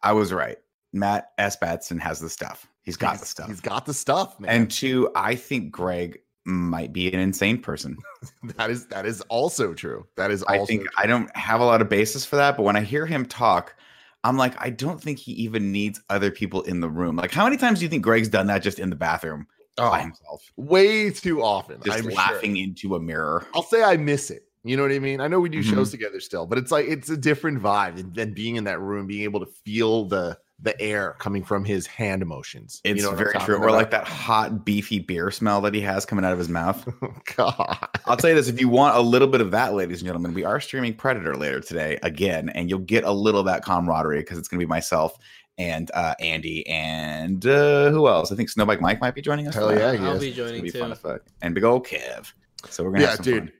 I 0.03 0.11
was 0.11 0.31
right. 0.33 0.57
Matt 0.91 1.31
S. 1.37 1.55
Batson 1.55 1.97
has 1.99 2.19
the 2.19 2.29
stuff. 2.29 2.67
He's 2.83 2.97
got 2.97 3.19
the 3.19 3.25
stuff. 3.25 3.47
He's 3.47 3.61
got 3.61 3.85
the 3.85 3.93
stuff, 3.93 4.39
man. 4.39 4.51
and 4.51 4.71
two, 4.71 5.09
I 5.15 5.35
think 5.35 5.71
Greg 5.71 6.19
might 6.45 6.91
be 6.91 7.11
an 7.11 7.19
insane 7.19 7.61
person. 7.61 7.97
that 8.57 8.69
is 8.69 8.85
that 8.87 9.05
is 9.05 9.21
also 9.21 9.73
true. 9.73 10.05
That 10.17 10.31
is 10.31 10.43
also 10.43 10.61
I 10.61 10.65
think 10.65 10.81
true. 10.81 10.91
I 10.97 11.07
don't 11.07 11.35
have 11.35 11.61
a 11.61 11.65
lot 11.65 11.81
of 11.81 11.89
basis 11.89 12.25
for 12.25 12.35
that, 12.35 12.57
but 12.57 12.63
when 12.63 12.75
I 12.75 12.81
hear 12.81 13.05
him 13.05 13.25
talk, 13.25 13.75
I'm 14.23 14.37
like, 14.37 14.53
I 14.59 14.69
don't 14.69 15.01
think 15.01 15.17
he 15.17 15.31
even 15.33 15.71
needs 15.71 16.01
other 16.09 16.29
people 16.29 16.61
in 16.63 16.81
the 16.81 16.89
room. 16.89 17.15
Like, 17.15 17.31
how 17.31 17.45
many 17.45 17.57
times 17.57 17.79
do 17.79 17.85
you 17.85 17.89
think 17.89 18.03
Greg's 18.03 18.29
done 18.29 18.47
that 18.47 18.61
just 18.61 18.79
in 18.79 18.89
the 18.89 18.95
bathroom 18.95 19.47
by 19.77 19.99
oh, 19.99 20.01
himself, 20.01 20.43
way 20.55 21.09
too 21.09 21.41
often. 21.41 21.81
just 21.83 21.97
I'm 21.97 22.03
sure. 22.03 22.13
laughing 22.13 22.57
into 22.57 22.95
a 22.95 22.99
mirror? 22.99 23.45
I'll 23.55 23.63
say 23.63 23.83
I 23.83 23.97
miss 23.97 24.29
it. 24.29 24.47
You 24.63 24.77
know 24.77 24.83
what 24.83 24.91
I 24.93 24.99
mean? 24.99 25.19
I 25.19 25.27
know 25.27 25.39
we 25.39 25.49
do 25.49 25.59
Mhm. 25.59 25.69
shows 25.73 25.91
together 25.91 26.19
still, 26.19 26.45
but 26.45 26.57
it's 26.57 26.71
like 26.71 26.87
it's 26.87 27.09
a 27.09 27.17
different 27.17 27.61
vibe 27.61 27.97
than, 27.97 28.13
than 28.13 28.33
being 28.33 28.55
in 28.55 28.63
that 28.63 28.79
room, 28.79 29.07
being 29.07 29.23
able 29.23 29.39
to 29.41 29.45
feel 29.65 30.05
the 30.05 30.37
the 30.61 30.79
air 30.79 31.17
coming 31.19 31.43
from 31.43 31.65
his 31.65 31.85
hand 31.85 32.25
motions. 32.25 32.79
It's 32.85 33.01
you 33.03 33.09
know 33.09 33.13
very 33.15 33.33
talking 33.33 33.45
true. 33.47 33.57
Or 33.57 33.71
like 33.71 33.91
that 33.91 34.07
hot, 34.07 34.63
beefy 34.63 34.99
beer 34.99 35.29
smell 35.31 35.59
that 35.61 35.73
he 35.73 35.81
has 35.81 36.05
coming 36.05 36.23
out 36.23 36.31
of 36.31 36.37
his 36.39 36.47
mouth. 36.47 36.87
God. 37.35 37.87
I'll 38.05 38.15
tell 38.15 38.29
you 38.29 38.35
this: 38.37 38.47
if 38.47 38.61
you 38.61 38.69
want 38.69 38.95
a 38.95 39.01
little 39.01 39.27
bit 39.27 39.41
of 39.41 39.51
that, 39.51 39.73
ladies 39.73 39.99
and 39.99 40.07
gentlemen, 40.07 40.33
we 40.33 40.45
are 40.45 40.61
streaming 40.61 40.93
Predator 40.93 41.35
later 41.35 41.59
today 41.59 41.99
again, 42.01 42.47
and 42.49 42.69
you'll 42.69 42.79
get 42.79 43.03
a 43.03 43.11
little 43.11 43.41
of 43.41 43.47
that 43.47 43.65
camaraderie 43.65 44.19
because 44.19 44.37
it's 44.37 44.47
going 44.47 44.59
to 44.61 44.65
be 44.65 44.69
myself 44.69 45.17
and 45.57 45.91
uh, 45.93 46.15
Andy 46.21 46.65
and 46.67 47.45
uh, 47.45 47.89
who 47.91 48.07
else? 48.07 48.31
I 48.31 48.35
think 48.35 48.49
Snowbike 48.49 48.79
Mike 48.79 49.01
might 49.01 49.15
be 49.15 49.21
joining 49.21 49.47
us. 49.49 49.55
Hell 49.55 49.75
yeah, 49.77 49.91
he 49.91 49.97
I'll 49.99 50.13
is. 50.13 50.21
be 50.21 50.31
joining 50.31 50.61
be 50.63 50.69
fun 50.69 50.87
too. 50.87 50.91
as 50.93 50.99
fuck. 50.99 51.21
And 51.41 51.53
big 51.53 51.65
old 51.65 51.85
Kev. 51.85 52.31
So 52.69 52.85
we're 52.85 52.91
gonna 52.91 53.01
Yeah, 53.03 53.07
have 53.09 53.17
some 53.17 53.23
dude. 53.25 53.43
fun. 53.49 53.51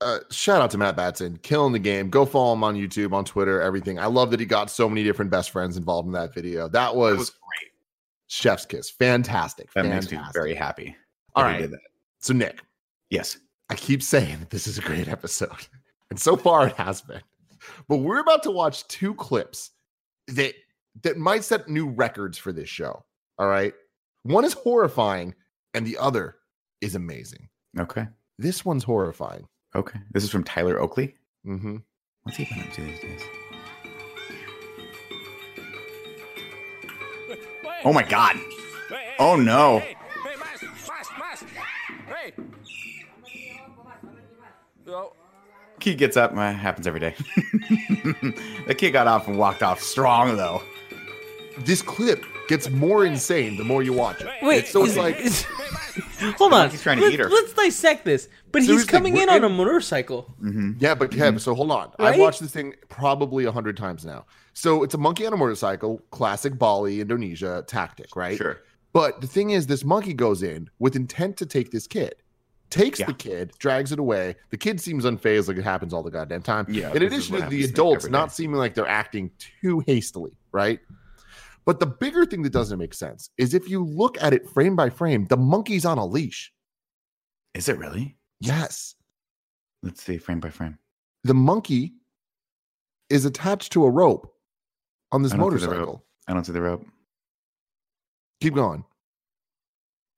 Uh, 0.00 0.18
shout 0.30 0.60
out 0.60 0.70
to 0.70 0.78
Matt 0.78 0.94
Batson, 0.96 1.38
killing 1.38 1.72
the 1.72 1.78
game. 1.78 2.10
Go 2.10 2.26
follow 2.26 2.52
him 2.52 2.62
on 2.64 2.74
YouTube, 2.76 3.12
on 3.12 3.24
Twitter, 3.24 3.60
everything. 3.62 3.98
I 3.98 4.06
love 4.06 4.30
that 4.30 4.40
he 4.40 4.46
got 4.46 4.70
so 4.70 4.88
many 4.88 5.02
different 5.02 5.30
best 5.30 5.50
friends 5.50 5.76
involved 5.76 6.06
in 6.06 6.12
that 6.12 6.34
video. 6.34 6.68
That 6.68 6.94
was, 6.94 7.12
That 7.14 7.18
was 7.18 7.30
great. 7.30 7.70
chef's 8.26 8.66
kiss. 8.66 8.90
Fantastic. 8.90 9.72
That 9.72 9.84
Fantastic. 9.84 10.18
makes 10.18 10.26
me 10.28 10.32
very 10.34 10.54
happy. 10.54 10.94
All 11.34 11.44
that 11.44 11.54
he 11.56 11.62
did 11.62 11.70
that. 11.72 11.80
So 12.20 12.34
Nick, 12.34 12.60
Yes. 13.10 13.38
I 13.70 13.74
keep 13.74 14.02
saying 14.02 14.38
that 14.40 14.50
this 14.50 14.66
is 14.66 14.78
a 14.78 14.82
great 14.82 15.08
episode, 15.08 15.50
and 16.10 16.20
so 16.20 16.36
far 16.36 16.68
it 16.68 16.76
has 16.76 17.00
been. 17.02 17.20
But 17.88 17.96
we're 17.96 18.20
about 18.20 18.42
to 18.44 18.50
watch 18.52 18.86
two 18.88 19.12
clips 19.14 19.70
that 20.28 20.54
that 21.02 21.16
might 21.16 21.42
set 21.42 21.68
new 21.68 21.88
records 21.88 22.38
for 22.38 22.52
this 22.52 22.68
show. 22.68 23.04
All 23.38 23.48
right, 23.48 23.74
one 24.22 24.44
is 24.44 24.52
horrifying, 24.52 25.34
and 25.74 25.84
the 25.86 25.98
other 25.98 26.36
is 26.80 26.94
amazing. 26.94 27.48
Okay. 27.78 28.06
This 28.38 28.64
one's 28.64 28.84
horrifying. 28.84 29.48
Okay. 29.76 30.00
This 30.10 30.24
is 30.24 30.30
from 30.30 30.42
Tyler 30.42 30.80
Oakley. 30.80 31.14
Mm-hmm. 31.46 31.76
What's 32.22 32.38
he 32.38 32.46
been 32.46 32.60
up 32.60 32.72
to 32.72 32.80
these 32.80 32.98
days? 32.98 33.20
Oh 37.84 37.92
my 37.92 38.02
god. 38.02 38.36
Oh 39.18 39.36
no. 39.36 39.82
Kid 45.78 45.98
gets 45.98 46.16
up. 46.16 46.32
Uh, 46.32 46.52
happens 46.52 46.86
every 46.86 47.00
day. 47.00 47.14
the 48.66 48.74
kid 48.74 48.92
got 48.92 49.06
off 49.06 49.28
and 49.28 49.38
walked 49.38 49.62
off 49.62 49.82
strong 49.82 50.38
though. 50.38 50.62
This 51.58 51.82
clip 51.82 52.24
gets 52.48 52.70
more 52.70 53.04
insane 53.04 53.56
the 53.56 53.64
more 53.64 53.82
you 53.82 53.92
watch 53.92 54.20
it. 54.20 54.28
Wait, 54.42 54.58
It's- 54.58 54.72
so 54.72 54.84
it's 54.86 54.96
like 54.96 55.18
is- 55.20 55.44
hold 56.36 56.52
on. 56.52 56.70
he's 56.70 56.82
trying 56.82 56.98
to 56.98 57.02
let's, 57.04 57.14
eat 57.14 57.20
her. 57.20 57.28
let's 57.28 57.52
dissect 57.52 58.04
this. 58.04 58.28
But 58.52 58.62
he's 58.62 58.84
coming 58.84 59.16
in 59.16 59.28
on 59.28 59.44
a 59.44 59.48
motorcycle. 59.48 60.34
Mm-hmm. 60.42 60.72
Yeah, 60.78 60.94
but 60.94 61.10
Kev, 61.10 61.40
so 61.40 61.54
hold 61.54 61.70
on. 61.70 61.92
I've 61.98 62.18
watched 62.18 62.40
this 62.40 62.50
thing 62.52 62.74
probably 62.88 63.44
a 63.44 63.52
hundred 63.52 63.76
times 63.76 64.04
now. 64.04 64.24
So 64.54 64.82
it's 64.82 64.94
a 64.94 64.98
monkey 64.98 65.26
on 65.26 65.32
a 65.32 65.36
motorcycle, 65.36 66.00
classic 66.10 66.58
Bali, 66.58 67.00
Indonesia 67.00 67.62
tactic, 67.66 68.16
right? 68.16 68.36
Sure. 68.38 68.58
But 68.94 69.20
the 69.20 69.26
thing 69.26 69.50
is, 69.50 69.66
this 69.66 69.84
monkey 69.84 70.14
goes 70.14 70.42
in 70.42 70.70
with 70.78 70.96
intent 70.96 71.36
to 71.38 71.46
take 71.46 71.70
this 71.70 71.86
kid, 71.86 72.14
takes 72.70 72.98
Yeah. 72.98 73.06
the 73.06 73.12
kid, 73.12 73.52
drags 73.58 73.92
it 73.92 73.98
away. 73.98 74.36
The 74.48 74.56
kid 74.56 74.80
seems 74.80 75.04
unfazed, 75.04 75.48
like 75.48 75.58
it 75.58 75.64
happens 75.64 75.92
all 75.92 76.02
the 76.02 76.10
goddamn 76.10 76.40
time. 76.40 76.64
Yeah, 76.70 76.90
In 76.94 77.02
addition 77.02 77.34
to 77.34 77.40
the 77.40 77.42
happens 77.42 77.50
to 77.50 77.66
me 77.66 77.70
adults 77.70 78.08
not 78.08 78.32
seeming 78.32 78.56
like 78.56 78.72
they're 78.72 78.88
acting 78.88 79.30
too 79.60 79.80
hastily, 79.80 80.32
right? 80.52 80.80
But 81.66 81.80
the 81.80 81.86
bigger 81.86 82.24
thing 82.24 82.42
that 82.42 82.52
doesn't 82.52 82.78
make 82.78 82.94
sense 82.94 83.28
is 83.36 83.52
if 83.52 83.68
you 83.68 83.84
look 83.84 84.22
at 84.22 84.32
it 84.32 84.48
frame 84.48 84.76
by 84.76 84.88
frame, 84.88 85.26
the 85.26 85.36
monkey's 85.36 85.84
on 85.84 85.98
a 85.98 86.06
leash. 86.06 86.52
Is 87.54 87.68
it 87.68 87.76
really? 87.76 88.16
Yes. 88.40 88.94
Let's 89.82 90.02
see, 90.02 90.16
frame 90.16 90.40
by 90.40 90.50
frame. 90.50 90.78
The 91.24 91.34
monkey 91.34 91.94
is 93.10 93.24
attached 93.24 93.72
to 93.72 93.84
a 93.84 93.90
rope 93.90 94.32
on 95.10 95.22
this 95.22 95.32
I 95.32 95.36
don't 95.36 95.50
see 95.52 95.58
the 95.58 95.66
motorcycle. 95.66 96.04
I 96.28 96.34
don't 96.34 96.44
see 96.44 96.52
the 96.52 96.62
rope. 96.62 96.86
Keep 98.40 98.54
going. 98.54 98.84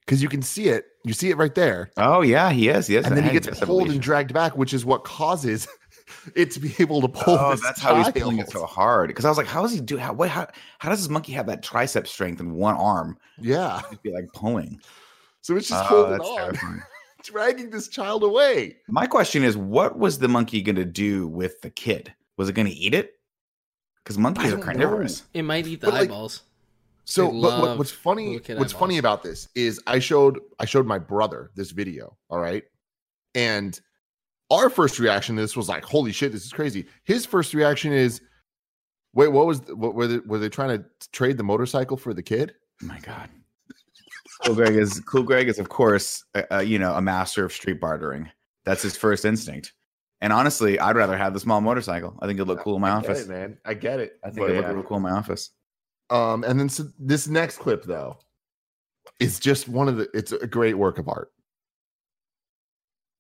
Because 0.05 0.23
you 0.23 0.29
can 0.29 0.43
see 0.43 0.69
it. 0.69 0.85
You 1.05 1.13
see 1.13 1.31
it 1.31 1.37
right 1.37 1.55
there. 1.55 1.91
Oh 1.97 2.23
yeah, 2.23 2.51
he 2.51 2.69
is. 2.69 2.89
Yes, 2.91 3.07
and 3.07 3.17
then 3.17 3.25
he 3.25 3.31
gets 3.31 3.61
pulled 3.61 3.89
and 3.89 4.01
dragged 4.01 4.33
back, 4.33 4.57
which 4.57 4.75
is 4.75 4.85
what 4.85 5.05
causes 5.05 5.69
it 6.35 6.51
to 6.53 6.61
be 6.61 6.75
able 6.79 7.01
to 7.01 7.09
pull. 7.09 7.39
Oh, 7.39 7.51
this 7.53 7.63
that's 7.63 7.81
how 7.81 7.95
he's 7.97 8.05
child. 8.07 8.15
pulling 8.17 8.39
it 8.39 8.51
so 8.51 8.65
hard. 8.67 9.09
Because 9.09 9.25
I 9.25 9.29
was 9.29 9.39
like, 9.39 9.47
how 9.47 9.63
does 9.63 9.73
he 9.73 9.81
do? 9.81 9.97
How 9.97 10.13
what? 10.13 10.29
How, 10.29 10.47
how 10.79 10.89
does 10.91 11.01
this 11.01 11.09
monkey 11.09 11.33
have 11.33 11.47
that 11.47 11.63
tricep 11.63 12.07
strength 12.07 12.41
in 12.41 12.53
one 12.55 12.77
arm? 12.77 13.19
Yeah. 13.41 13.83
He'd 13.91 14.03
be 14.03 14.13
like 14.13 14.29
pulling. 14.35 14.81
So 15.41 15.57
it's 15.57 15.69
just 15.69 15.85
Oh, 15.85 15.87
holding 15.87 16.13
that's 16.13 16.29
on, 16.29 16.37
terrifying. 16.39 16.83
dragging 17.25 17.71
this 17.71 17.89
child 17.89 18.23
away. 18.23 18.77
My 18.89 19.07
question 19.07 19.43
is, 19.45 19.57
what 19.57 19.99
was 19.99 20.19
the 20.19 20.29
monkey 20.29 20.63
going 20.63 20.77
to 20.77 20.85
do 20.85 21.27
with 21.29 21.61
the 21.63 21.71
kid? 21.71 22.13
Was 22.37 22.49
it 22.49 22.53
going 22.55 22.69
to 22.69 22.75
eat 22.75 22.95
it? 22.95 23.15
Because 24.05 24.19
monkeys 24.19 24.47
are 24.47 24.51
don't 24.53 24.61
know. 24.61 24.65
carnivorous. 24.65 25.25
It 25.35 25.43
might 25.43 25.67
eat 25.67 25.81
the 25.81 25.89
But, 25.89 25.95
like, 25.95 26.03
eyeballs. 26.05 26.43
So, 27.05 27.31
but 27.31 27.61
what, 27.61 27.79
what's 27.79 27.91
funny? 27.91 28.27
little 28.27 28.41
kid 28.41 28.59
What's 28.59 28.73
funny 28.73 28.99
about 28.99 29.23
this 29.23 29.49
is 29.55 29.81
I 29.87 29.99
showed 29.99 30.41
I 30.59 30.67
showed 30.67 30.87
my 30.87 30.99
brother 30.99 31.51
this 31.55 31.71
video. 31.71 32.17
All 32.29 32.39
right, 32.39 32.65
and 33.35 33.79
our 34.51 34.71
first 34.71 34.99
reaction 34.99 35.37
to 35.37 35.43
this 35.43 35.57
was 35.57 35.69
like, 35.69 35.85
"Holy 35.85 36.13
shit, 36.13 36.33
this 36.33 36.45
is 36.45 36.53
crazy." 36.53 36.87
His 37.05 37.27
first 37.27 37.55
reaction 37.55 37.93
is, 37.93 38.21
"Wait, 39.15 39.29
what 39.29 39.47
was? 39.47 39.61
What 39.69 39.95
were 39.95 40.07
they? 40.07 40.19
Were 40.19 40.39
they 40.39 40.49
trying 40.49 40.79
to 40.79 40.85
trade 41.13 41.37
the 41.37 41.45
motorcycle 41.45 41.97
for 41.97 42.15
the 42.15 42.23
kid?" 42.23 42.55
Oh 42.83 42.87
my 42.87 42.99
god. 43.01 43.29
Cool 44.45 44.55
Greg 44.55 44.77
is 44.77 45.01
cool. 45.01 45.23
Greg 45.23 45.49
is 45.49 45.59
of 45.59 45.69
course, 45.69 46.25
uh, 46.51 46.59
you 46.59 46.79
know, 46.79 46.95
a 46.95 47.03
master 47.03 47.45
of 47.45 47.53
street 47.53 47.81
bartering. 47.81 48.31
That's 48.65 48.83
his 48.83 48.97
first 48.97 49.25
instinct. 49.25 49.73
And 50.21 50.33
honestly, 50.33 50.79
I'd 50.79 50.97
rather 50.97 51.17
have 51.17 51.33
the 51.33 51.41
small 51.41 51.61
motorcycle. 51.61 52.17
I 52.21 52.27
think 52.27 52.39
it'd 52.39 52.49
look 52.49 52.61
cool 52.61 52.77
in 52.77 52.81
my 52.81 52.91
I 52.91 53.01
get 53.01 53.11
office. 53.11 53.25
it, 53.25 53.29
man. 53.29 53.59
I 53.65 53.75
get 53.75 54.01
it. 54.01 54.19
I 54.25 54.31
think 54.31 54.45
it'd 54.45 54.57
yeah. 54.57 54.67
look 54.67 54.77
real 54.77 54.85
cool 54.85 54.97
in 54.97 55.03
my 55.03 55.11
office. 55.11 55.51
Um, 56.11 56.45
and 56.45 56.59
then 56.59 56.69
so 56.69 56.85
this 56.99 57.29
next 57.29 57.59
clip 57.59 57.85
though 57.85 58.19
is 59.21 59.39
just 59.39 59.69
one 59.69 59.89
of 59.89 59.97
the. 59.97 60.09
It's 60.15 60.33
a 60.33 60.47
great 60.47 60.77
work 60.77 60.99
of 60.99 61.09
art. 61.09 61.31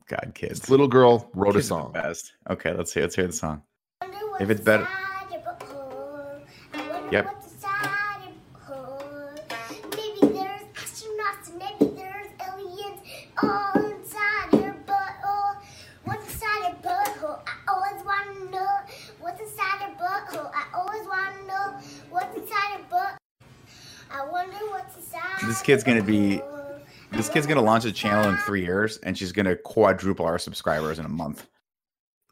God, 0.08 0.32
kids. 0.34 0.60
This 0.60 0.70
little 0.70 0.88
girl 0.88 1.30
wrote 1.34 1.50
a 1.56 1.58
Kids 1.58 1.70
are 1.70 1.76
the 1.78 1.82
song. 1.82 1.92
Best. 1.92 2.32
Okay, 2.50 2.72
let's 2.72 2.92
see. 2.92 3.00
Let's 3.02 3.14
hear 3.14 3.26
the 3.26 3.32
song. 3.32 3.62
If 4.40 4.50
it's 4.50 4.60
better. 4.60 4.88
Yep. 7.10 7.44
Maybe 9.96 10.32
there's 10.34 10.62
astronauts 10.74 11.50
and 11.50 11.58
maybe 11.58 11.94
there's 11.96 12.28
aliens 12.46 13.00
all 13.42 13.72
inside 13.84 14.52
your 14.52 14.76
butthole. 14.86 15.56
What's 16.04 16.26
inside 16.32 16.68
your 16.68 16.76
butthole? 16.92 17.40
I 17.46 17.54
always 17.68 18.04
want 18.04 18.38
to 18.38 18.50
know. 18.50 18.68
What's 19.20 19.40
inside 19.40 19.80
your 19.80 19.96
butthole? 19.96 20.50
I 20.54 20.64
always 20.74 21.06
want 21.06 21.36
to 21.40 21.46
know. 21.46 21.78
What's 22.10 22.36
inside 22.36 22.78
your 22.78 22.86
butt? 22.90 23.18
I 24.10 24.24
wonder 24.30 24.56
what's 24.70 24.96
inside. 24.96 25.46
This 25.48 25.62
kid's 25.62 25.84
gonna 25.84 26.02
be- 26.02 26.36
your 26.36 26.42
butthole. 26.42 26.57
This 27.12 27.28
kid's 27.28 27.46
gonna 27.46 27.62
launch 27.62 27.84
a 27.84 27.92
channel 27.92 28.30
in 28.30 28.36
three 28.38 28.64
years, 28.64 28.98
and 28.98 29.16
she's 29.16 29.32
gonna 29.32 29.56
quadruple 29.56 30.26
our 30.26 30.38
subscribers 30.38 30.98
in 30.98 31.04
a 31.04 31.10
month. 31.10 31.46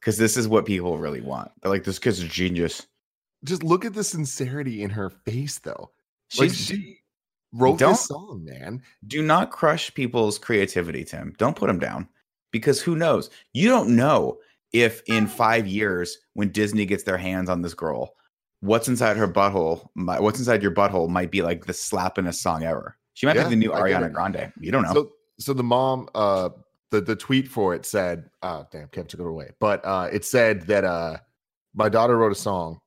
Because 0.00 0.18
this 0.18 0.36
is 0.36 0.46
what 0.46 0.66
people 0.66 0.98
really 0.98 1.20
want. 1.20 1.50
They're 1.60 1.72
like, 1.72 1.84
this 1.84 1.98
kid's 1.98 2.20
a 2.20 2.28
genius. 2.28 2.86
Just 3.44 3.62
look 3.62 3.84
at 3.84 3.94
the 3.94 4.04
sincerity 4.04 4.82
in 4.82 4.90
her 4.90 5.10
face, 5.10 5.58
though. 5.58 5.90
She's, 6.28 6.40
Like 6.40 6.52
she 6.52 6.98
wrote 7.52 7.78
this 7.78 8.06
song, 8.06 8.44
man. 8.44 8.82
do 9.06 9.22
not 9.22 9.50
crush 9.50 9.92
people's 9.94 10.38
creativity, 10.38 11.04
Tim. 11.04 11.34
Don't 11.38 11.56
put 11.56 11.66
them 11.66 11.78
down. 11.78 12.08
Because 12.52 12.80
who 12.80 12.94
knows? 12.96 13.30
You 13.52 13.68
don't 13.68 13.96
know 13.96 14.38
if 14.72 15.02
in 15.06 15.26
five 15.26 15.66
years, 15.66 16.18
when 16.34 16.50
Disney 16.50 16.86
gets 16.86 17.02
their 17.04 17.18
hands 17.18 17.48
on 17.48 17.62
this 17.62 17.74
girl, 17.74 18.14
what's 18.60 18.88
inside 18.88 19.16
her 19.16 19.28
butthole, 19.28 19.88
might, 19.94 20.22
what's 20.22 20.38
inside 20.38 20.62
your 20.62 20.72
butthole 20.74 21.08
might 21.08 21.30
be 21.30 21.42
like 21.42 21.66
the 21.66 21.72
slappingest 21.72 22.36
song 22.36 22.62
ever. 22.62 22.96
She 23.16 23.24
might 23.26 23.34
Yeah, 23.34 23.44
be 23.44 23.50
the 23.50 23.56
new 23.56 23.70
Ariana. 23.70 24.12
Grande. 24.12 24.52
You 24.60 24.70
don't 24.70 24.82
know. 24.82 24.92
So, 24.92 25.12
so 25.40 25.52
the 25.54 25.62
mom, 25.64 26.08
uh, 26.14 26.50
the 26.90 27.00
the 27.00 27.16
tweet 27.16 27.48
for 27.48 27.74
it 27.74 27.86
said, 27.86 28.28
uh, 28.42 28.64
damn, 28.70 28.88
Kev 28.88 29.08
took 29.08 29.20
it 29.20 29.26
away, 29.26 29.50
but 29.58 29.82
uh, 29.84 30.08
it 30.12 30.22
said 30.24 30.66
that 30.68 30.84
uh, 30.84 31.16
my 31.74 31.88
daughter 31.88 32.16
wrote 32.18 32.30
a 32.32 32.36
song, 32.36 32.78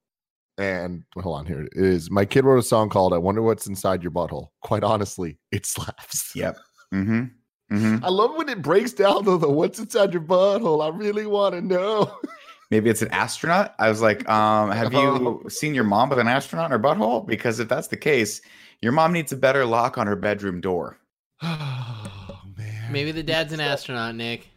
and 0.59 1.03
hold 1.15 1.35
on, 1.39 1.45
here 1.47 1.61
it 1.61 1.73
is. 1.73 2.11
My 2.11 2.25
kid 2.25 2.45
wrote 2.45 2.59
a 2.59 2.63
song 2.63 2.89
called 2.89 3.11
"I 3.13 3.17
Wonder 3.17 3.41
What's 3.41 3.65
Inside 3.65 4.03
Your 4.03 4.11
Butthole." 4.11 4.49
Quite 4.61 4.83
honestly, 4.83 5.39
it 5.51 5.65
slaps. 5.65 6.31
yep. 6.35 6.57
Mm-hmm. 6.93 7.75
Mm-hmm. 7.75 8.05
I 8.05 8.09
love 8.09 8.35
when 8.35 8.49
it 8.49 8.61
breaks 8.61 8.93
down 8.93 9.25
though. 9.25 9.37
The 9.37 9.49
what's 9.49 9.79
inside 9.79 10.13
your 10.13 10.21
butthole? 10.23 10.83
I 10.83 10.95
really 10.95 11.25
want 11.25 11.55
to 11.55 11.61
know. 11.61 12.15
Maybe 12.71 12.89
it's 12.91 13.01
an 13.01 13.09
astronaut. 13.09 13.73
I 13.79 13.89
was 13.89 13.99
like, 14.01 14.29
um, 14.29 14.69
have 14.69 14.93
you 14.93 14.99
Oh. 14.99 15.41
seen 15.49 15.73
your 15.73 15.83
mom 15.85 16.09
with 16.09 16.19
an 16.19 16.27
astronaut 16.27 16.65
in 16.65 16.71
her 16.71 16.79
butthole? 16.79 17.25
Because 17.25 17.59
if 17.59 17.67
that's 17.67 17.87
the 17.87 17.97
case, 17.97 18.41
your 18.81 18.91
mom 18.91 19.13
needs 19.13 19.31
a 19.31 19.37
better 19.37 19.65
lock 19.65 19.97
on 19.97 20.07
her 20.07 20.15
bedroom 20.15 20.61
door. 20.61 20.97
oh 21.41 22.41
man, 22.57 22.91
Maybe 22.91 23.11
the 23.11 23.23
dad's 23.23 23.53
an 23.53 23.59
astronaut, 23.59 24.15
Nick. 24.15 24.47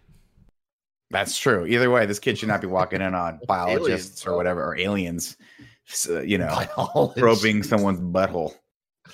That's 1.11 1.37
true. 1.39 1.67
Either 1.67 1.91
way, 1.91 2.07
this 2.07 2.19
kid 2.19 2.39
should 2.39 2.49
not 2.49 2.61
be 2.63 2.67
walking 2.67 3.03
in 3.03 3.15
on 3.15 3.39
biologists 3.47 4.27
or 4.27 4.35
whatever, 4.37 4.65
or 4.65 4.77
aliens, 4.79 5.37
so, 5.85 6.21
you 6.21 6.39
know, 6.39 6.47
Biologist. 6.77 7.19
probing 7.19 7.63
someone's 7.63 8.01
butthole. 8.01 8.55
Good 9.05 9.13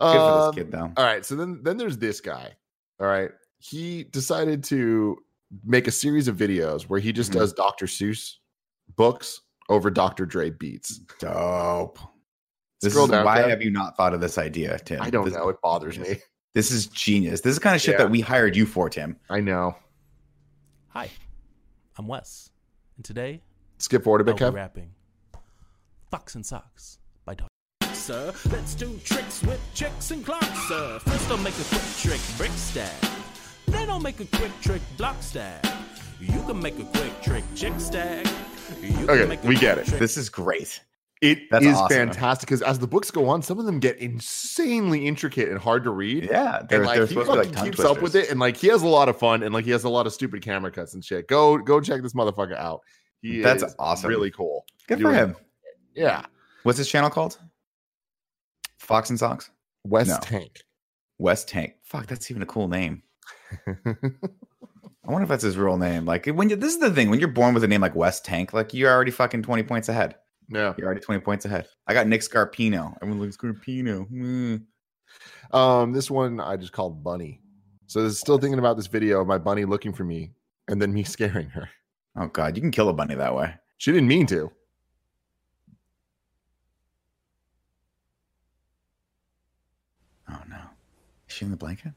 for 0.00 0.06
Um, 0.08 0.46
this 0.46 0.54
kid, 0.64 0.72
though. 0.72 0.90
All 0.96 1.04
right. 1.04 1.24
So 1.24 1.36
then 1.36 1.60
then 1.62 1.76
there's 1.76 1.98
this 1.98 2.20
guy. 2.20 2.56
All 2.98 3.06
right. 3.06 3.30
He 3.58 4.04
decided 4.04 4.64
to 4.64 5.18
make 5.64 5.86
a 5.86 5.90
series 5.92 6.26
of 6.26 6.36
videos 6.36 6.84
where 6.84 6.98
he 7.00 7.12
just 7.12 7.30
Mhm. 7.30 7.34
does 7.34 7.52
Dr. 7.52 7.84
Seuss 7.86 8.36
books 8.96 9.42
over 9.68 9.90
Dr. 9.90 10.24
Dre 10.26 10.48
beats. 10.50 10.98
Dope. 11.18 11.98
This 12.82 12.92
Scroll 12.94 13.04
is, 13.06 13.10
down, 13.10 13.24
why 13.26 13.38
Kev. 13.42 13.50
have 13.50 13.62
you 13.62 13.70
not 13.70 13.96
thought 13.96 14.14
of 14.14 14.20
this 14.20 14.38
idea, 14.38 14.78
Tim? 14.78 15.02
I 15.02 15.10
don't 15.10 15.24
This- 15.26 15.34
know. 15.34 15.48
It 15.50 15.60
bothers 15.60 15.98
me. 15.98 16.16
This 16.54 16.70
is 16.70 16.86
genius. 16.86 17.42
This 17.42 17.52
is 17.52 17.58
the 17.58 17.62
kind 17.62 17.76
of 17.76 17.82
shit 17.82 17.92
Yeah. 17.92 17.98
that 17.98 18.10
we 18.10 18.20
hired 18.20 18.56
you 18.56 18.66
for, 18.66 18.88
Tim. 18.90 19.16
I 19.28 19.40
know. 19.40 19.76
Hi, 20.88 21.10
I'm 21.96 22.08
Wes, 22.08 22.50
and 22.96 23.04
today 23.04 23.42
Skip 23.78 24.02
forward 24.02 24.22
a 24.22 24.30
I'll 24.30 24.34
bit, 24.34 24.38
be 24.38 24.44
Kev. 24.44 24.54
rapping 24.54 24.90
"Fox 26.10 26.34
in 26.34 26.42
Socks" 26.42 26.98
by 27.24 27.34
Dr. 27.34 27.48
Sir, 27.94 28.32
let's 28.50 28.74
do 28.74 28.98
tricks 29.04 29.42
with 29.42 29.60
chicks 29.74 30.10
and 30.10 30.24
clocks, 30.24 30.48
sir. 30.68 30.98
First 31.00 31.30
I'll 31.30 31.36
make 31.38 31.56
a 31.58 31.64
quick 31.64 31.82
trick, 31.98 32.20
brick 32.36 32.50
stack. 32.52 32.94
Then 33.66 33.88
I'll 33.90 34.00
make 34.00 34.18
a 34.20 34.24
quick 34.24 34.50
trick, 34.60 34.82
block 34.96 35.22
stack. 35.22 35.64
You 36.18 36.42
can 36.42 36.60
make 36.60 36.78
a 36.80 36.84
quick 36.84 37.20
trick, 37.22 37.44
chick 37.54 37.74
stack. 37.78 38.26
Okay, 38.82 39.38
we 39.46 39.54
get 39.54 39.78
it. 39.78 39.86
trick- 39.86 40.00
This 40.00 40.16
is 40.16 40.28
great. 40.28 40.80
It 41.20 41.38
is 41.40 41.44
That's 41.50 41.66
awesome. 41.66 41.96
fantastic 41.96 42.48
because 42.48 42.62
as 42.62 42.78
the 42.78 42.86
books 42.86 43.10
go 43.10 43.28
on, 43.28 43.42
some 43.42 43.58
of 43.58 43.66
them 43.66 43.78
get 43.78 43.98
insanely 43.98 45.06
intricate 45.06 45.50
and 45.50 45.58
hard 45.58 45.84
to 45.84 45.90
read. 45.90 46.24
Yeah, 46.24 46.62
they're, 46.66 46.78
and 46.78 46.86
like 46.86 47.00
he 47.00 47.06
supposed 47.08 47.30
to 47.30 47.32
be 47.32 47.38
fucking 47.38 47.52
like 47.54 47.64
keeps 47.64 47.80
up 47.80 48.00
with 48.00 48.14
it, 48.16 48.30
and 48.30 48.40
like 48.40 48.56
he 48.56 48.68
has 48.68 48.82
a 48.82 48.88
lot 48.88 49.10
of 49.10 49.18
fun, 49.18 49.42
and 49.42 49.52
like 49.52 49.66
he 49.66 49.70
has 49.72 49.84
a 49.84 49.88
lot 49.90 50.06
of 50.06 50.14
stupid 50.14 50.40
camera 50.40 50.70
cuts 50.70 50.94
and 50.94 51.04
shit. 51.04 51.28
Go 51.28 51.58
go 51.58 51.78
check 51.80 52.00
this 52.02 52.14
motherfucker 52.14 52.56
out. 52.56 52.80
He 53.20 53.42
That's 53.42 53.62
is 53.62 53.74
awesome. 53.78 54.08
Really 54.08 54.30
cool. 54.30 54.64
Good 54.88 55.02
for 55.02 55.12
him. 55.12 55.36
Yeah. 55.94 56.24
What's 56.62 56.78
his 56.78 56.88
channel 56.88 57.10
called? 57.10 57.38
Fox 58.78 59.10
in 59.10 59.18
Socks? 59.18 59.50
West 59.84 60.08
No. 60.08 60.18
Tank. 60.22 60.62
Wes 61.18 61.44
Tank. 61.44 61.74
Fuck, 61.82 62.06
that's 62.06 62.30
even 62.30 62.42
a 62.42 62.46
cool 62.46 62.66
name. 62.68 63.02
I 63.66 65.12
wonder 65.12 65.24
if 65.24 65.28
that's 65.28 65.42
his 65.42 65.58
real 65.58 65.76
name. 65.76 66.06
Like 66.06 66.26
when 66.26 66.48
you, 66.48 66.56
this 66.56 66.72
is 66.72 66.80
the 66.80 66.90
thing 66.90 67.10
when 67.10 67.20
you're 67.20 67.28
born 67.28 67.52
with 67.52 67.64
a 67.64 67.68
name 67.68 67.82
like 67.82 67.94
Wes 67.94 68.20
Tank, 68.20 68.52
like 68.54 68.72
you're 68.72 68.90
already 68.90 69.10
fucking 69.10 69.42
twenty 69.42 69.62
points 69.62 69.88
ahead. 69.90 70.14
Yeah. 70.50 70.74
You're 70.76 70.86
already 70.86 71.00
twenty 71.00 71.20
points 71.20 71.44
ahead. 71.44 71.68
I 71.86 71.94
got 71.94 72.06
Nick 72.06 72.22
Scarpino. 72.22 72.96
Everyone 73.00 73.20
looks 73.20 73.36
Scarpino. 73.36 74.08
Mm. 74.10 74.62
Um, 75.56 75.92
this 75.92 76.10
one 76.10 76.40
I 76.40 76.56
just 76.56 76.72
called 76.72 77.02
Bunny. 77.02 77.40
So 77.86 78.02
this 78.02 78.12
is 78.12 78.20
still 78.20 78.38
thinking 78.38 78.58
about 78.58 78.76
this 78.76 78.86
video 78.86 79.20
of 79.20 79.26
my 79.26 79.38
bunny 79.38 79.64
looking 79.64 79.92
for 79.92 80.04
me 80.04 80.30
and 80.68 80.80
then 80.80 80.92
me 80.92 81.04
scaring 81.04 81.48
her. 81.50 81.68
Oh 82.16 82.26
god, 82.26 82.56
you 82.56 82.62
can 82.62 82.70
kill 82.70 82.88
a 82.88 82.92
bunny 82.92 83.14
that 83.14 83.34
way. 83.34 83.54
She 83.78 83.92
didn't 83.92 84.08
mean 84.08 84.26
to. 84.26 84.50
Oh 90.28 90.42
no, 90.48 90.58
is 91.28 91.34
she 91.34 91.44
in 91.44 91.50
the 91.50 91.56
blanket? 91.56 91.92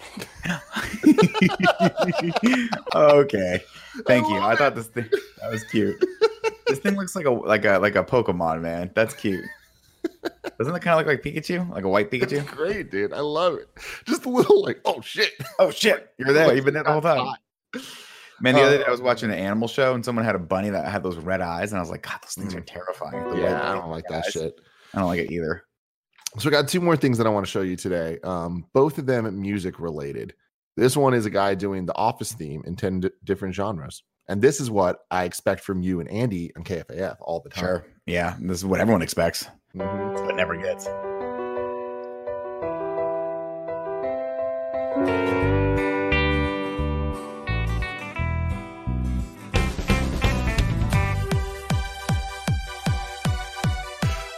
okay, 2.94 3.60
thank 4.06 4.28
you. 4.28 4.38
I 4.38 4.56
thought 4.56 4.74
this 4.74 4.88
thing 4.88 5.08
that 5.40 5.50
was 5.50 5.64
cute. 5.64 6.02
This 6.72 6.80
thing 6.80 6.96
looks 6.96 7.14
like 7.16 7.26
a 7.26 7.30
like 7.30 7.64
a 7.64 7.78
like 7.78 7.96
a 7.96 8.04
Pokemon 8.04 8.60
man. 8.60 8.90
That's 8.94 9.14
cute. 9.14 9.44
Doesn't 10.58 10.74
it 10.74 10.80
kind 10.80 10.98
of 10.98 10.98
look 10.98 11.06
like 11.06 11.22
Pikachu, 11.22 11.68
like 11.70 11.84
a 11.84 11.88
white 11.88 12.12
It's 12.12 12.32
Pikachu? 12.32 12.46
great, 12.46 12.90
dude. 12.90 13.12
I 13.12 13.20
love 13.20 13.54
it. 13.54 13.68
Just 14.04 14.24
a 14.24 14.28
little 14.28 14.62
like, 14.62 14.80
oh 14.84 15.00
shit. 15.00 15.30
oh 15.58 15.70
shit, 15.70 16.10
you're 16.18 16.32
there. 16.32 16.54
You've 16.54 16.64
been 16.64 16.74
there 16.74 16.82
the 16.84 16.92
whole 16.92 17.00
time. 17.00 17.34
Man, 18.40 18.54
the 18.54 18.62
other 18.62 18.78
day 18.78 18.84
I 18.84 18.90
was 18.90 19.00
watching 19.00 19.30
an 19.30 19.36
animal 19.38 19.68
show 19.68 19.94
and 19.94 20.04
someone 20.04 20.24
had 20.24 20.34
a 20.34 20.38
bunny 20.40 20.70
that 20.70 20.90
had 20.90 21.02
those 21.04 21.16
red 21.18 21.40
eyes, 21.40 21.70
and 21.70 21.78
I 21.78 21.80
was 21.80 21.90
like, 21.90 22.02
God, 22.02 22.18
those 22.22 22.34
things 22.34 22.54
are 22.54 22.60
terrifying. 22.60 23.12
The 23.30 23.36
Mm. 23.36 23.42
Yeah, 23.42 23.70
I 23.70 23.74
don't 23.74 23.90
like 23.90 24.04
eyes. 24.10 24.24
that 24.24 24.32
shit. 24.32 24.60
I 24.94 24.98
don't 24.98 25.08
like 25.08 25.20
it 25.20 25.30
either. 25.30 25.62
So 26.38 26.48
I 26.48 26.52
got 26.52 26.66
two 26.66 26.80
more 26.80 26.96
things 26.96 27.18
that 27.18 27.26
I 27.26 27.30
want 27.30 27.46
to 27.46 27.50
show 27.50 27.60
you 27.60 27.76
today. 27.76 28.18
Um, 28.24 28.66
both 28.72 28.98
of 28.98 29.06
them 29.06 29.40
music 29.40 29.78
related. 29.78 30.34
This 30.76 30.96
one 30.96 31.14
is 31.14 31.26
a 31.26 31.30
guy 31.30 31.54
doing 31.54 31.86
the 31.86 31.94
Office 31.94 32.32
theme 32.32 32.62
in 32.66 32.74
ten 32.74 33.00
di- 33.00 33.10
different 33.24 33.54
genres, 33.54 34.02
and 34.28 34.40
this 34.42 34.60
is 34.60 34.70
what 34.70 35.00
I 35.10 35.24
expect 35.24 35.62
from 35.62 35.82
you 35.82 36.00
and 36.00 36.08
Andy 36.08 36.52
on 36.56 36.64
KFAF 36.64 37.16
all 37.20 37.40
the 37.40 37.50
time. 37.50 37.64
Sure. 37.64 37.86
Yeah, 38.06 38.36
this 38.40 38.58
is 38.58 38.64
what 38.64 38.80
everyone 38.80 39.02
expects, 39.02 39.46
Mhm. 39.74 40.26
but 40.26 40.36
never 40.36 40.56
gets. 40.56 40.88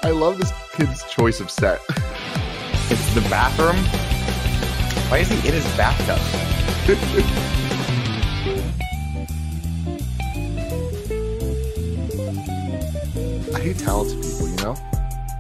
I 0.03 0.11
love 0.11 0.39
this 0.39 0.53
kid's 0.75 1.03
choice 1.05 1.41
of 1.41 1.51
set. 1.51 1.81
It's 2.91 3.15
the 3.15 3.23
bathroom. 3.31 3.77
Why 5.11 5.19
is 5.19 5.29
he 5.29 5.37
in 5.49 5.55
his 5.55 5.65
bathtub? 5.77 6.21
hate 13.65 13.79
talented 13.79 14.23
people, 14.23 14.47
you 14.47 14.57
know. 14.57 14.77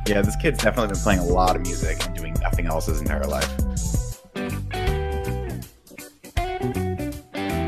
Yeah, 0.07 0.23
this 0.23 0.35
kid's 0.37 0.63
definitely 0.63 0.95
been 0.95 1.03
playing 1.03 1.21
a 1.21 1.25
lot 1.25 1.57
of 1.57 1.63
music 1.63 2.03
and 2.07 2.17
doing 2.17 2.33
nothing 2.41 2.65
else 2.65 2.87
his 2.87 3.03
entire 3.03 3.25
life. 3.25 3.51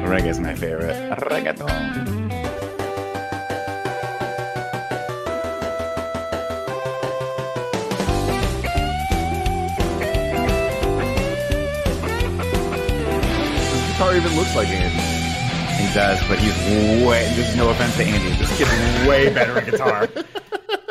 Reggae 0.07 0.29
is 0.29 0.41
my 0.41 0.55
favorite. 0.55 0.97
Reggaeton. 1.19 2.31
This 13.61 13.93
guitar 13.93 14.17
even 14.17 14.35
looks 14.37 14.57
like 14.57 14.69
Andy. 14.69 15.83
He 15.83 15.93
does, 15.93 16.19
but 16.29 16.39
he's 16.39 16.57
way. 17.07 17.31
This 17.35 17.51
is 17.51 17.57
no 17.57 17.69
offense 17.69 17.95
to 17.97 18.05
Andy. 18.05 18.31
This 18.39 18.57
kid's 18.57 19.07
way 19.07 19.29
better 19.29 19.59
at 19.59 19.67
guitar. 19.67 20.09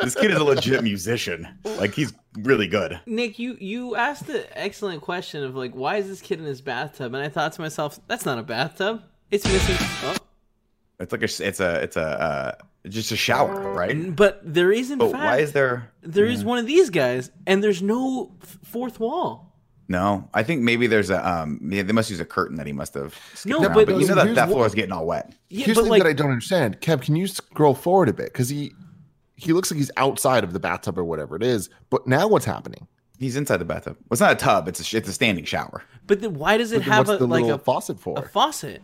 this 0.06 0.14
kid 0.14 0.30
is 0.30 0.38
a 0.38 0.44
legit 0.44 0.82
musician. 0.82 1.46
Like 1.64 1.92
he's 1.94 2.12
really 2.38 2.68
good. 2.68 3.00
Nick, 3.06 3.38
you 3.38 3.56
you 3.60 3.96
asked 3.96 4.26
the 4.26 4.46
excellent 4.58 5.02
question 5.02 5.42
of 5.44 5.54
like, 5.54 5.72
why 5.74 5.96
is 5.96 6.08
this 6.08 6.20
kid 6.20 6.38
in 6.38 6.44
his 6.44 6.60
bathtub? 6.60 7.12
And 7.14 7.22
I 7.22 7.28
thought 7.28 7.52
to 7.54 7.60
myself, 7.60 7.98
that's 8.06 8.24
not 8.24 8.38
a 8.38 8.42
bathtub. 8.42 9.02
It's 9.30 9.44
missing. 9.44 9.76
Oh. 10.04 10.16
It's 11.00 11.12
like 11.12 11.22
a. 11.22 11.46
It's 11.46 11.60
a. 11.60 11.82
It's 11.82 11.96
a. 11.96 12.02
Uh, 12.02 12.52
just 12.88 13.10
a 13.10 13.16
shower, 13.16 13.72
right? 13.72 14.14
But 14.14 14.40
there 14.44 14.70
is 14.70 14.90
in 14.92 14.98
But 14.98 15.10
fact 15.10 15.24
why 15.24 15.38
is 15.38 15.52
there? 15.52 15.90
there 16.02 16.26
is 16.26 16.44
one 16.44 16.58
of 16.58 16.66
these 16.66 16.88
guys, 16.90 17.30
and 17.46 17.62
there's 17.62 17.82
no 17.82 18.32
f- 18.42 18.58
fourth 18.64 19.00
wall. 19.00 19.52
No, 19.88 20.28
I 20.34 20.42
think 20.42 20.62
maybe 20.62 20.86
there's 20.86 21.10
a. 21.10 21.28
Um, 21.28 21.60
yeah, 21.70 21.82
they 21.82 21.92
must 21.92 22.10
use 22.10 22.20
a 22.20 22.24
curtain 22.24 22.56
that 22.56 22.66
he 22.66 22.72
must 22.72 22.94
have. 22.94 23.14
No, 23.44 23.58
around, 23.60 23.74
but- 23.74 23.86
but 23.86 24.00
you 24.00 24.06
know 24.06 24.14
that 24.14 24.34
that 24.36 24.48
floor 24.48 24.66
is 24.66 24.74
getting 24.74 24.92
all 24.92 25.04
wet. 25.06 25.34
Yeah, 25.50 25.66
Here's 25.66 25.76
but 25.76 25.82
the 25.82 25.84
thing 25.86 25.90
like, 25.90 26.02
that 26.04 26.08
I 26.08 26.12
don't 26.12 26.30
understand. 26.30 26.80
Kev, 26.80 27.02
can 27.02 27.14
you 27.16 27.26
scroll 27.26 27.74
forward 27.74 28.08
a 28.08 28.12
bit? 28.12 28.26
Because 28.32 28.48
he 28.48 28.72
he 29.36 29.52
looks 29.52 29.70
like 29.70 29.76
he's 29.78 29.90
outside 29.96 30.44
of 30.44 30.52
the 30.52 30.58
bathtub 30.60 30.98
or 30.98 31.04
whatever 31.04 31.36
it 31.36 31.42
is. 31.42 31.68
But 31.90 32.06
now 32.06 32.26
what's 32.26 32.44
happening? 32.46 32.86
He's 33.18 33.36
inside 33.36 33.58
the 33.58 33.64
bathtub. 33.64 33.96
Well, 33.96 34.06
it's 34.12 34.20
not 34.20 34.32
a 34.32 34.36
tub. 34.36 34.68
It's 34.68 34.80
a. 34.80 34.84
sh- 34.84 34.94
It's 34.94 35.08
a 35.08 35.12
standing 35.12 35.44
shower. 35.44 35.82
but 36.06 36.20
then 36.20 36.34
why 36.34 36.56
does 36.58 36.72
it 36.72 36.78
But 36.78 36.84
have 36.84 37.08
a 37.08 37.16
the 37.18 37.26
like 37.26 37.44
a, 37.46 37.58
faucet 37.58 37.98
for? 38.00 38.18
a 38.18 38.28
faucet? 38.28 38.82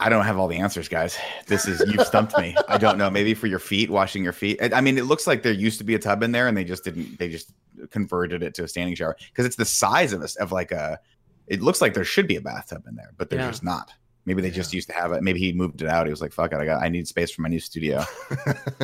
I 0.00 0.08
don't 0.08 0.24
have 0.24 0.38
all 0.38 0.48
the 0.48 0.56
answers, 0.56 0.88
guys. 0.88 1.16
This 1.46 1.66
is 1.68 1.80
you've 1.92 2.04
stumped 2.06 2.36
me. 2.36 2.56
I 2.66 2.78
don't 2.78 2.98
know. 2.98 3.08
Maybe 3.10 3.32
for 3.34 3.46
your 3.46 3.60
feet, 3.60 3.90
washing 3.90 4.24
your 4.24 4.32
feet. 4.32 4.58
I 4.60 4.78
I 4.78 4.80
mean, 4.80 4.98
it 4.98 5.04
looks 5.04 5.26
like 5.26 5.44
there 5.44 5.52
used 5.52 5.78
to 5.78 5.84
be 5.84 5.94
a 5.94 5.98
tub 6.00 6.22
in 6.24 6.32
there, 6.32 6.48
and 6.48 6.56
they 6.56 6.64
just 6.64 6.82
didn't. 6.82 7.16
They 7.20 7.28
just 7.28 7.52
converted 7.90 8.42
it 8.42 8.54
to 8.54 8.64
a 8.64 8.68
standing 8.68 8.96
shower 8.96 9.16
because 9.28 9.46
it's 9.46 9.54
the 9.56 9.64
size 9.64 10.12
of 10.12 10.22
a 10.22 10.28
of 10.40 10.50
like 10.50 10.72
a. 10.72 10.98
It 11.46 11.62
looks 11.62 11.80
like 11.80 11.94
there 11.94 12.04
should 12.04 12.26
be 12.26 12.34
a 12.36 12.40
bathtub 12.40 12.86
in 12.88 12.96
there, 12.96 13.12
but 13.16 13.30
there's 13.30 13.40
Yeah. 13.40 13.50
just 13.50 13.62
not. 13.64 13.92
Maybe 14.28 14.42
they 14.42 14.50
just 14.50 14.74
used 14.74 14.88
to 14.88 14.94
have 14.94 15.12
it. 15.12 15.22
Maybe 15.22 15.40
he 15.40 15.54
moved 15.54 15.80
it 15.80 15.88
out. 15.88 16.06
He 16.06 16.10
was 16.10 16.20
like, 16.20 16.34
"Fuck 16.34 16.52
it, 16.52 16.58
I 16.58 16.66
got. 16.66 16.82
I 16.82 16.90
need 16.90 17.08
space 17.08 17.30
for 17.30 17.40
my 17.40 17.48
new 17.48 17.58
studio." 17.58 18.04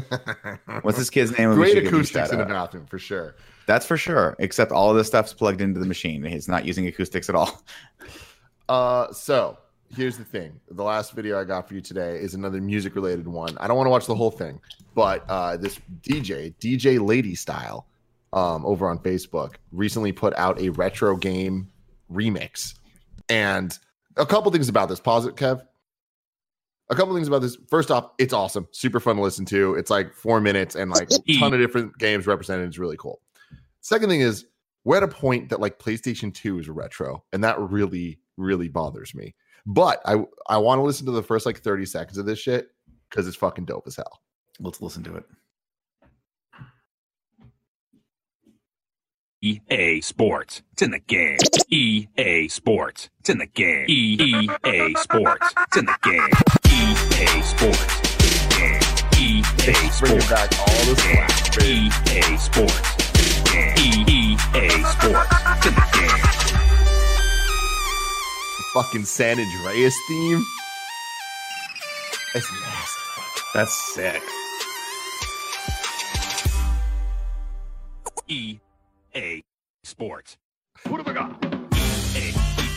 What's 0.80 0.96
this 0.96 1.10
kid's 1.10 1.36
name? 1.36 1.52
Great 1.54 1.74
should 1.74 1.82
give 1.82 1.92
him 1.92 1.96
a 1.96 1.98
acoustics 1.98 2.32
in 2.32 2.38
the 2.38 2.46
bathroom 2.46 2.86
for 2.86 2.98
sure. 2.98 3.36
That's 3.66 3.84
for 3.84 3.98
sure. 3.98 4.36
Except 4.38 4.72
all 4.72 4.88
of 4.88 4.96
this 4.96 5.06
stuff's 5.06 5.34
plugged 5.34 5.60
into 5.60 5.78
the 5.80 5.84
machine. 5.86 6.24
He's 6.24 6.48
not 6.48 6.64
using 6.64 6.86
acoustics 6.86 7.28
at 7.28 7.34
all. 7.34 7.62
Uh, 8.66 9.12
so 9.12 9.58
here's 9.94 10.16
the 10.16 10.24
thing: 10.24 10.58
the 10.70 10.82
last 10.82 11.12
video 11.12 11.38
I 11.38 11.44
got 11.44 11.68
for 11.68 11.74
you 11.74 11.82
today 11.82 12.16
is 12.16 12.32
another 12.32 12.62
music 12.62 12.94
related 12.94 13.28
one. 13.28 13.58
I 13.58 13.66
don't 13.66 13.76
want 13.76 13.84
to 13.86 13.90
watch 13.90 14.06
the 14.06 14.14
whole 14.14 14.30
thing, 14.30 14.58
but 14.94 15.22
uh, 15.28 15.58
this 15.58 15.78
DJ, 16.00 16.54
DJ 16.60 17.06
Lady 17.06 17.34
Style, 17.34 17.86
um, 18.32 18.64
over 18.64 18.88
on 18.88 18.98
Facebook, 19.00 19.56
recently 19.70 20.12
put 20.12 20.32
out 20.38 20.58
a 20.58 20.70
retro 20.70 21.14
game 21.14 21.68
remix, 22.10 22.72
and 23.28 23.78
a 24.16 24.26
couple 24.26 24.50
things 24.50 24.68
about 24.68 24.88
this. 24.88 25.00
Pause 25.00 25.26
it, 25.26 25.36
Kev. 25.36 25.62
A 26.90 26.94
couple 26.94 27.14
things 27.14 27.28
about 27.28 27.40
this. 27.40 27.56
First 27.68 27.90
off, 27.90 28.10
it's 28.18 28.34
awesome, 28.34 28.68
super 28.70 29.00
fun 29.00 29.16
to 29.16 29.22
listen 29.22 29.46
to. 29.46 29.74
It's 29.74 29.90
like 29.90 30.12
four 30.12 30.40
minutes 30.40 30.74
and 30.74 30.90
like 30.90 31.10
a 31.10 31.32
ton 31.38 31.54
of 31.54 31.60
different 31.60 31.96
games 31.98 32.26
represented. 32.26 32.68
It's 32.68 32.78
really 32.78 32.98
cool. 32.98 33.20
Second 33.80 34.10
thing 34.10 34.20
is, 34.20 34.46
we're 34.84 34.98
at 34.98 35.02
a 35.02 35.08
point 35.08 35.48
that 35.48 35.60
like 35.60 35.78
PlayStation 35.78 36.32
2 36.32 36.58
is 36.58 36.68
retro, 36.68 37.24
and 37.32 37.42
that 37.42 37.58
really, 37.58 38.18
really 38.36 38.68
bothers 38.68 39.14
me. 39.14 39.34
But 39.66 40.02
I 40.04 40.24
I 40.48 40.58
want 40.58 40.78
to 40.78 40.82
listen 40.82 41.06
to 41.06 41.12
the 41.12 41.22
first 41.22 41.46
like 41.46 41.58
30 41.58 41.86
seconds 41.86 42.18
of 42.18 42.26
this 42.26 42.38
shit 42.38 42.68
because 43.08 43.26
it's 43.26 43.36
fucking 43.36 43.64
dope 43.64 43.86
as 43.86 43.96
hell. 43.96 44.20
Let's 44.60 44.82
listen 44.82 45.02
to 45.04 45.16
it. 45.16 45.24
EA 49.44 49.60
E 49.68 50.00
Sports. 50.00 50.62
It's 50.72 50.80
in 50.80 50.90
the 50.92 51.00
game. 51.00 51.36
EA 51.68 52.48
Sports. 52.48 53.10
It's 53.20 53.28
in 53.28 53.36
the 53.36 53.46
game. 53.46 53.84
EA 53.90 54.94
Sports. 54.94 55.52
It's 55.58 55.76
in 55.76 55.84
the 55.84 55.98
game. 56.02 56.30
EA 56.64 57.42
Sports. 57.42 57.84
It's 57.84 58.24
in 58.24 58.38
the 58.40 58.48
game. 58.56 58.80
EA 59.20 59.90
Sports. 59.90 60.30
back 60.30 60.50
all 60.58 60.84
this 60.86 61.02
slack. 61.02 61.62
EA 61.62 62.36
Sports. 62.38 62.94
It's 62.96 63.20
in 63.20 63.28
the 63.28 64.04
game. 64.06 64.08
EA 64.08 64.82
Sports. 64.84 65.36
It's 65.56 65.66
in 65.66 65.74
the 65.74 65.88
game. 65.92 66.22
Fucking 68.72 69.04
San 69.04 69.38
Andreas 69.38 69.94
theme. 70.08 70.42
It's 72.34 72.50
nasty. 72.50 73.00
That's 73.52 73.94
sick. 73.94 74.22
EA 79.16 79.42
Sports. 79.82 80.36
What 80.88 80.98
have 80.98 81.08
I 81.08 81.12
got? 81.12 81.44
EA. 82.16 82.32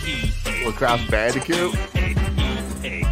EA. 0.08 0.58
Little 0.58 0.71
Crash 0.73 1.10
Bandicoot. 1.10 1.73
EA. 1.95 3.04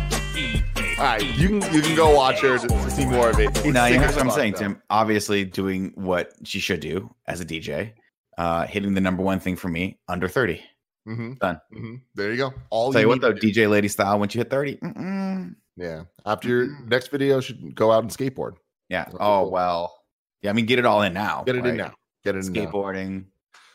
All 0.98 1.04
right, 1.04 1.22
you 1.38 1.48
can 1.60 1.74
you 1.74 1.82
can 1.82 1.96
go 1.96 2.16
watch 2.16 2.40
her 2.42 2.58
to, 2.58 2.68
to 2.68 2.90
see 2.92 3.06
more 3.06 3.30
of 3.30 3.40
it. 3.40 3.66
You 3.66 3.74
know, 3.74 3.84
It's 3.86 3.96
here's 3.96 4.08
sick 4.12 4.16
what 4.16 4.22
I'm 4.22 4.28
as 4.30 4.36
saying, 4.36 4.54
fuck, 4.54 4.62
Tim. 4.62 4.82
Obviously, 4.90 5.44
doing 5.44 5.92
what 5.96 6.32
she 6.44 6.60
should 6.60 6.80
do 6.80 7.14
as 7.28 7.42
a 7.42 7.46
DJ, 7.46 7.92
uh, 8.38 8.66
hitting 8.66 8.94
the 8.94 9.02
number 9.02 9.22
one 9.22 9.40
thing 9.40 9.56
for 9.58 9.68
me 9.68 10.00
under 10.08 10.28
30. 10.30 10.62
though. 11.06 11.12
Mhm, 11.14 11.40
Done. 11.40 11.60
mhm. 11.74 12.02
There 12.16 12.32
you 12.32 12.38
go. 12.38 12.54
All 12.70 12.92
Tell 12.94 13.02
you 13.02 13.08
what, 13.10 13.16
need 13.16 13.22
though, 13.24 13.34
to 13.34 13.40
do- 13.40 13.52
DJ 13.52 13.70
Lady 13.70 13.88
Style, 13.90 14.18
once 14.20 14.34
you 14.34 14.40
hit 14.40 14.50
30, 14.50 14.78
mm-mm. 14.78 15.56
Yeah. 15.78 16.04
After 16.26 16.48
your 16.48 16.80
next 16.88 17.10
video, 17.10 17.42
should 17.42 17.76
go 17.76 17.92
out 17.92 18.02
and 18.04 18.12
skateboard. 18.12 18.54
yeah. 18.90 19.04
That'd 19.04 19.20
be 19.20 19.24
Oh, 19.24 19.42
cool. 19.44 19.52
well. 19.52 19.94
Yeah, 20.42 20.50
I 20.52 20.54
mean, 20.54 20.66
get 20.66 20.80
it 20.80 20.86
all 20.86 21.02
in 21.02 21.14
now. 21.14 21.44
Get 21.46 21.56
it 21.56 21.60
in 21.60 21.66
right? 21.66 21.76
now. 21.76 21.94
Get 22.26 22.36
it 22.36 22.46
in 22.46 22.54
now. 22.54 22.66
Skateboarding. 22.66 23.26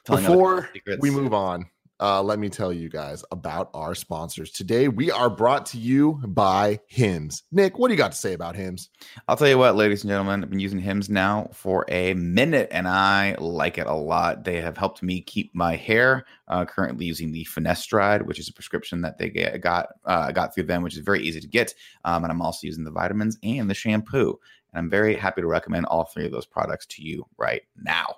Before 0.07 0.69
we 0.99 1.11
move 1.11 1.33
on, 1.33 1.67
uh, 2.01 2.23
let 2.23 2.39
me 2.39 2.49
tell 2.49 2.73
you 2.73 2.89
guys 2.89 3.23
about 3.31 3.71
our 3.75 3.95
sponsors. 3.95 4.51
Today, 4.51 4.89
we 4.89 5.11
are 5.11 5.31
brought 5.31 5.67
to 5.67 5.79
you 5.79 6.15
by 6.27 6.81
Hims. 6.89 7.45
Nick, 7.53 7.79
what 7.79 7.89
do 7.89 7.95
you 7.95 7.99
got 7.99 8.11
to 8.11 8.19
say 8.19 8.33
about 8.33 8.57
Hims? 8.57 8.89
I'll 9.29 9.37
tell 9.37 9.47
you 9.47 9.59
what, 9.59 9.77
ladies 9.77 10.03
and 10.03 10.09
gentlemen, 10.09 10.43
I've 10.43 10.51
been 10.51 10.59
using 10.59 10.81
Hims 10.81 11.09
now 11.09 11.49
for 11.53 11.85
a 11.89 12.15
minute 12.15 12.69
and 12.73 12.89
I 12.89 13.37
like 13.39 13.77
it 13.79 13.87
a 13.87 13.95
lot. 13.95 14.43
They 14.43 14.61
have 14.63 14.79
helped 14.79 15.03
me 15.03 15.21
keep 15.21 15.55
my 15.55 15.77
hair. 15.77 16.25
Uh, 16.49 16.65
currently 16.65 17.05
using 17.05 17.31
the 17.31 17.45
finasteride, 17.45 18.23
which 18.23 18.41
is 18.41 18.49
a 18.49 18.53
prescription 18.53 19.03
that 19.03 19.19
they 19.19 19.29
get, 19.29 19.61
got 19.61 19.91
uh, 20.07 20.33
got 20.33 20.53
through 20.53 20.65
them, 20.65 20.83
which 20.83 20.95
is 20.97 21.05
very 21.05 21.23
easy 21.23 21.41
to 21.41 21.47
get. 21.47 21.73
Um, 22.05 22.25
and 22.25 22.33
I'm 22.33 22.43
also 22.43 22.67
using 22.67 22.83
the 22.83 22.91
vitamins 22.91 23.39
and 23.45 23.71
the 23.71 23.75
shampoo. 23.75 24.37
And 24.73 24.79
I'm 24.79 24.91
very 24.91 25.15
happy 25.15 25.43
to 25.43 25.47
recommend 25.47 25.87
all 25.87 26.05
three 26.05 26.25
of 26.25 26.33
those 26.33 26.47
products 26.47 26.87
to 26.87 27.03
you 27.03 27.27
right 27.37 27.63
now. 27.77 28.17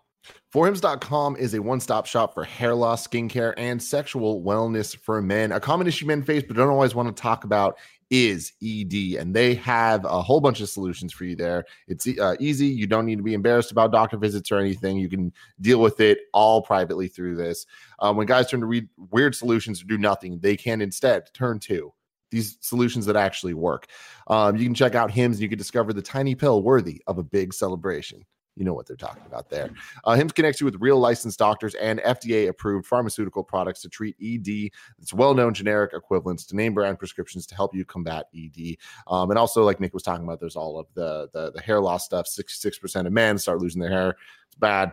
Forhims.com 0.52 1.36
is 1.36 1.54
a 1.54 1.62
one 1.62 1.80
stop 1.80 2.04
shop 2.04 2.34
for 2.34 2.44
hair 2.44 2.74
loss, 2.74 3.06
skincare, 3.06 3.54
and 3.56 3.82
sexual 3.82 4.42
wellness 4.42 4.94
for 4.94 5.22
men. 5.22 5.50
A 5.50 5.58
common 5.58 5.86
issue 5.86 6.04
men 6.04 6.22
face 6.22 6.44
but 6.46 6.58
don't 6.58 6.68
always 6.68 6.94
want 6.94 7.14
to 7.14 7.22
talk 7.22 7.44
about 7.44 7.78
is 8.10 8.52
ED, 8.62 9.16
and 9.18 9.34
they 9.34 9.54
have 9.54 10.04
a 10.04 10.20
whole 10.20 10.42
bunch 10.42 10.60
of 10.60 10.68
solutions 10.68 11.10
for 11.10 11.24
you 11.24 11.34
there. 11.34 11.64
It's 11.88 12.06
uh, 12.06 12.36
easy. 12.38 12.66
You 12.66 12.86
don't 12.86 13.06
need 13.06 13.16
to 13.16 13.22
be 13.22 13.32
embarrassed 13.32 13.72
about 13.72 13.92
doctor 13.92 14.18
visits 14.18 14.52
or 14.52 14.58
anything. 14.58 14.98
You 14.98 15.08
can 15.08 15.32
deal 15.62 15.80
with 15.80 16.00
it 16.00 16.18
all 16.34 16.60
privately 16.60 17.08
through 17.08 17.36
this. 17.36 17.64
Um, 18.00 18.18
when 18.18 18.26
guys 18.26 18.50
turn 18.50 18.60
to 18.60 18.66
read 18.66 18.86
weird 19.10 19.34
solutions 19.34 19.80
or 19.80 19.86
do 19.86 19.96
nothing, 19.96 20.38
they 20.40 20.58
can 20.58 20.82
instead 20.82 21.32
turn 21.32 21.60
to 21.60 21.94
these 22.30 22.58
solutions 22.60 23.06
that 23.06 23.16
actually 23.16 23.54
work. 23.54 23.86
Um, 24.26 24.56
you 24.56 24.64
can 24.64 24.74
check 24.74 24.94
out 24.94 25.10
Hims 25.10 25.36
and 25.36 25.42
you 25.42 25.48
can 25.48 25.56
discover 25.56 25.94
the 25.94 26.02
tiny 26.02 26.34
pill 26.34 26.62
worthy 26.62 27.00
of 27.06 27.16
a 27.16 27.22
big 27.22 27.54
celebration. 27.54 28.26
You 28.56 28.64
know 28.64 28.74
what 28.74 28.86
they're 28.86 28.96
talking 28.96 29.22
about 29.26 29.48
there. 29.48 29.70
Uh, 30.04 30.14
Hims 30.14 30.32
connects 30.32 30.60
you 30.60 30.66
with 30.66 30.76
real 30.78 30.98
licensed 30.98 31.38
doctors 31.38 31.74
and 31.76 32.00
FDA 32.00 32.48
approved 32.48 32.86
pharmaceutical 32.86 33.42
products 33.42 33.80
to 33.82 33.88
treat 33.88 34.14
ED. 34.22 34.70
It's 35.00 35.14
well 35.14 35.34
known 35.34 35.54
generic 35.54 35.92
equivalents 35.94 36.44
to 36.46 36.56
name 36.56 36.74
brand 36.74 36.98
prescriptions 36.98 37.46
to 37.46 37.54
help 37.54 37.74
you 37.74 37.84
combat 37.86 38.26
ED. 38.36 38.76
Um, 39.06 39.30
and 39.30 39.38
also, 39.38 39.64
like 39.64 39.80
Nick 39.80 39.94
was 39.94 40.02
talking 40.02 40.24
about, 40.24 40.38
there's 40.38 40.56
all 40.56 40.78
of 40.78 40.86
the, 40.94 41.28
the, 41.32 41.52
the 41.52 41.60
hair 41.60 41.80
loss 41.80 42.04
stuff. 42.04 42.26
66% 42.26 43.06
of 43.06 43.12
men 43.12 43.38
start 43.38 43.60
losing 43.60 43.80
their 43.80 43.90
hair. 43.90 44.16
It's 44.46 44.56
bad. 44.56 44.92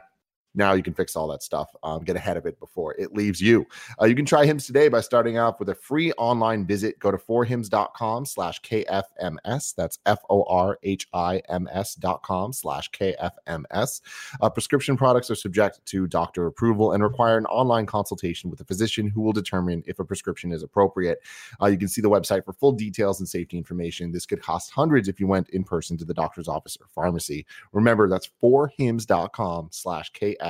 Now 0.56 0.74
you 0.74 0.84
can 0.84 0.93
fix 0.93 1.16
all 1.16 1.28
that 1.28 1.43
stuff. 1.43 1.70
Um, 1.84 2.04
get 2.04 2.16
ahead 2.16 2.38
of 2.38 2.45
it 2.45 2.60
before 2.60 2.95
it 2.95 3.14
leaves 3.14 3.39
you. 3.39 3.66
Uh, 4.02 4.06
you 4.06 4.16
can 4.16 4.26
try 4.26 4.45
Hims 4.45 4.66
today 4.66 4.88
by 4.88 5.02
starting 5.02 5.38
off 5.38 5.60
with 5.60 5.70
a 5.70 5.76
free 5.76 6.12
online 6.14 6.66
visit. 6.66 6.97
Go 7.00 7.12
to 7.12 7.18
forhims.com 7.18 8.26
slash 8.26 8.62
KFMS. 8.62 9.76
That's 9.76 10.00
F 10.06 10.20
O 10.30 10.43
R 10.43 10.80
H 10.84 11.08
I 11.14 11.41
M 11.50 11.68
S 11.72 11.95
dot 11.95 12.24
com 12.24 12.52
slash 12.52 12.89
KFMS. 12.91 14.02
Uh, 14.41 14.50
prescription 14.50 14.97
products 14.97 15.30
are 15.30 15.36
subject 15.36 15.86
to 15.86 16.08
doctor 16.08 16.47
approval 16.47 16.93
and 16.93 17.04
require 17.04 17.38
an 17.38 17.45
online 17.45 17.86
consultation 17.86 18.50
with 18.50 18.60
a 18.62 18.66
physician 18.66 19.08
who 19.08 19.22
will 19.22 19.34
determine 19.34 19.84
if 19.86 20.00
a 20.00 20.06
prescription 20.06 20.52
is 20.52 20.64
appropriate. 20.64 21.20
Uh, 21.62 21.68
you 21.68 21.78
can 21.78 21.88
see 21.88 22.02
the 22.02 22.10
website 22.10 22.43
for 22.43 22.54
full 22.54 22.72
details 22.72 23.20
and 23.20 23.30
safety 23.30 23.58
information. 23.58 24.12
This 24.12 24.26
could 24.26 24.41
cost 24.41 24.72
hundreds 24.72 25.08
if 25.08 25.20
you 25.20 25.28
went 25.28 25.50
in 25.50 25.64
person 25.64 25.97
to 25.97 26.06
the 26.06 26.14
doctor's 26.14 26.47
office 26.47 26.78
or 26.80 26.88
pharmacy. 26.88 27.45
Remember, 27.72 28.10
that's 28.10 28.30
forhims.com 28.41 29.70
slash 29.72 30.12
KFMS. 30.14 30.49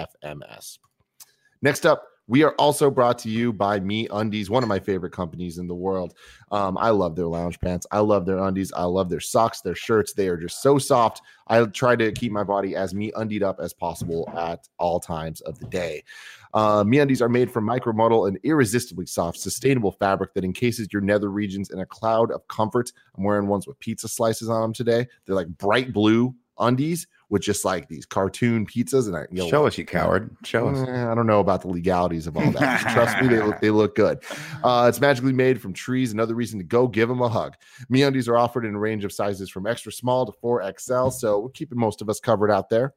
Next 1.62 1.86
up, 1.86 2.04
we 2.30 2.44
are 2.44 2.54
also 2.60 2.92
brought 2.92 3.18
to 3.20 3.30
you 3.30 3.52
by 3.52 3.80
MeUndies, 3.80 4.52
one 4.52 4.62
of 4.62 4.70
my 4.70 4.78
favorite 4.78 5.12
companies 5.12 5.58
in 5.58 5.68
the 5.68 5.74
world. 5.74 6.14
Um, 6.52 6.78
I 6.78 6.92
love 6.92 7.16
their 7.16 7.26
lounge 7.26 7.60
pants. 7.60 7.88
I 7.92 8.00
love 8.00 8.28
their 8.28 8.38
undies. 8.38 8.72
I 8.72 8.84
love 8.84 9.10
their 9.10 9.20
socks, 9.20 9.62
their 9.62 9.74
shirts. 9.74 10.14
They 10.14 10.28
are 10.28 10.38
just 10.38 10.62
so 10.62 10.78
soft. 10.78 11.24
I 11.48 11.66
try 11.66 11.96
to 11.96 12.12
keep 12.12 12.32
my 12.32 12.44
body 12.44 12.76
as 12.76 12.94
me 12.94 13.12
undied 13.16 13.42
up 13.42 13.60
as 13.60 13.74
possible 13.74 14.32
at 14.38 14.70
all 14.78 15.00
times 15.00 15.42
of 15.42 15.58
the 15.58 15.66
day. 15.66 16.04
Uh, 16.54 16.84
MeUndies 16.84 17.20
are 17.20 17.30
made 17.30 17.50
from 17.50 17.66
micromodal 17.66 18.28
and 18.28 18.38
irresistibly 18.44 19.08
soft, 19.08 19.40
sustainable 19.40 19.94
fabric 19.94 20.36
that 20.36 20.44
encases 20.44 20.88
your 20.94 21.02
nether 21.02 21.32
regions 21.32 21.72
in 21.72 21.80
a 21.80 21.86
cloud 21.86 22.32
of 22.32 22.48
comfort. 22.48 22.92
I'm 23.18 23.24
wearing 23.24 23.48
ones 23.48 23.66
with 23.66 23.80
pizza 23.80 24.08
slices 24.08 24.50
on 24.50 24.62
them 24.62 24.74
today. 24.74 25.08
They're 25.26 25.36
like 25.36 25.48
bright 25.58 25.94
blue 25.94 26.36
undies 26.60 27.08
with 27.30 27.42
just 27.42 27.64
like 27.64 27.88
these 27.88 28.06
cartoon 28.06 28.66
pizzas. 28.66 29.08
And 29.08 29.16
I 29.16 29.22
you 29.32 29.44
know, 29.44 29.50
Show 29.50 29.68
us, 29.68 29.78
you 29.78 29.86
coward. 29.86 30.36
Show 30.44 30.68
us. 30.70 30.88
Eh, 30.88 31.12
I 31.12 31.14
don't 31.16 31.28
know 31.28 31.40
about 31.40 31.62
the 31.62 31.68
legalities 31.68 32.28
of 32.28 32.36
all 32.36 32.52
that. 32.52 32.82
Trust 32.94 33.22
me, 33.22 33.28
they 33.28 33.42
look 33.42 33.60
they 33.62 33.70
look 33.70 33.96
good. 33.96 34.24
Uh, 34.64 34.88
it's 34.90 35.00
magically 35.00 35.34
made 35.34 35.62
from 35.62 35.74
trees. 35.74 36.12
Another 36.12 36.36
reason 36.36 36.60
to 36.60 36.66
go 36.66 36.88
give 36.88 37.10
them 37.10 37.22
a 37.22 37.30
hug. 37.30 37.56
MeUndies 37.92 38.28
are 38.28 38.38
offered 38.38 38.66
in 38.66 38.76
a 38.76 38.80
range 38.80 39.06
of 39.06 39.12
sizes 39.12 39.50
from 39.50 39.68
extra 39.68 39.92
small 39.92 40.26
to 40.26 40.32
4XL, 40.44 41.12
so 41.14 41.40
we're 41.40 41.50
keeping 41.50 41.78
most 41.78 42.02
of 42.02 42.10
us 42.10 42.20
covered 42.20 42.52
out 42.52 42.70
there. 42.70 42.94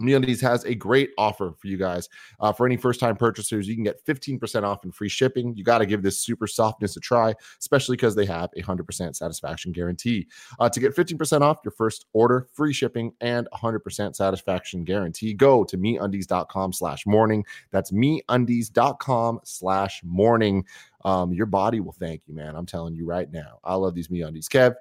MeUndies 0.00 0.40
has 0.40 0.64
a 0.64 0.74
great 0.74 1.10
offer 1.18 1.52
for 1.58 1.66
you 1.66 1.76
guys. 1.76 2.08
Uh, 2.40 2.52
for 2.52 2.66
any 2.66 2.76
first-time 2.76 3.16
purchasers, 3.16 3.68
you 3.68 3.74
can 3.74 3.84
get 3.84 4.04
15% 4.06 4.62
off 4.64 4.84
and 4.84 4.94
free 4.94 5.08
shipping. 5.08 5.54
You 5.56 5.64
got 5.64 5.78
to 5.78 5.86
give 5.86 6.02
this 6.02 6.18
super 6.18 6.46
softness 6.46 6.96
a 6.96 7.00
try, 7.00 7.34
especially 7.58 7.96
because 7.96 8.14
they 8.14 8.26
have 8.26 8.50
a 8.56 8.62
100% 8.62 9.16
satisfaction 9.16 9.72
guarantee. 9.72 10.26
Uh, 10.58 10.68
to 10.68 10.80
get 10.80 10.94
15% 10.94 11.42
off 11.42 11.58
your 11.64 11.72
first 11.72 12.06
order, 12.12 12.46
free 12.52 12.72
shipping, 12.72 13.12
and 13.20 13.48
100% 13.52 14.16
satisfaction 14.16 14.84
guarantee, 14.84 15.34
go 15.34 15.64
to 15.64 15.76
meundies.com 15.76 16.72
slash 16.72 17.06
morning. 17.06 17.44
That's 17.70 17.92
meundies.com 17.92 19.40
slash 19.44 20.00
morning. 20.04 20.64
Um, 21.04 21.32
your 21.32 21.46
body 21.46 21.80
will 21.80 21.92
thank 21.92 22.22
you, 22.26 22.34
man. 22.34 22.56
I'm 22.56 22.66
telling 22.66 22.94
you 22.94 23.06
right 23.06 23.30
now. 23.30 23.58
I 23.64 23.74
love 23.74 23.94
these 23.94 24.08
MeUndies. 24.08 24.46
Kev, 24.46 24.74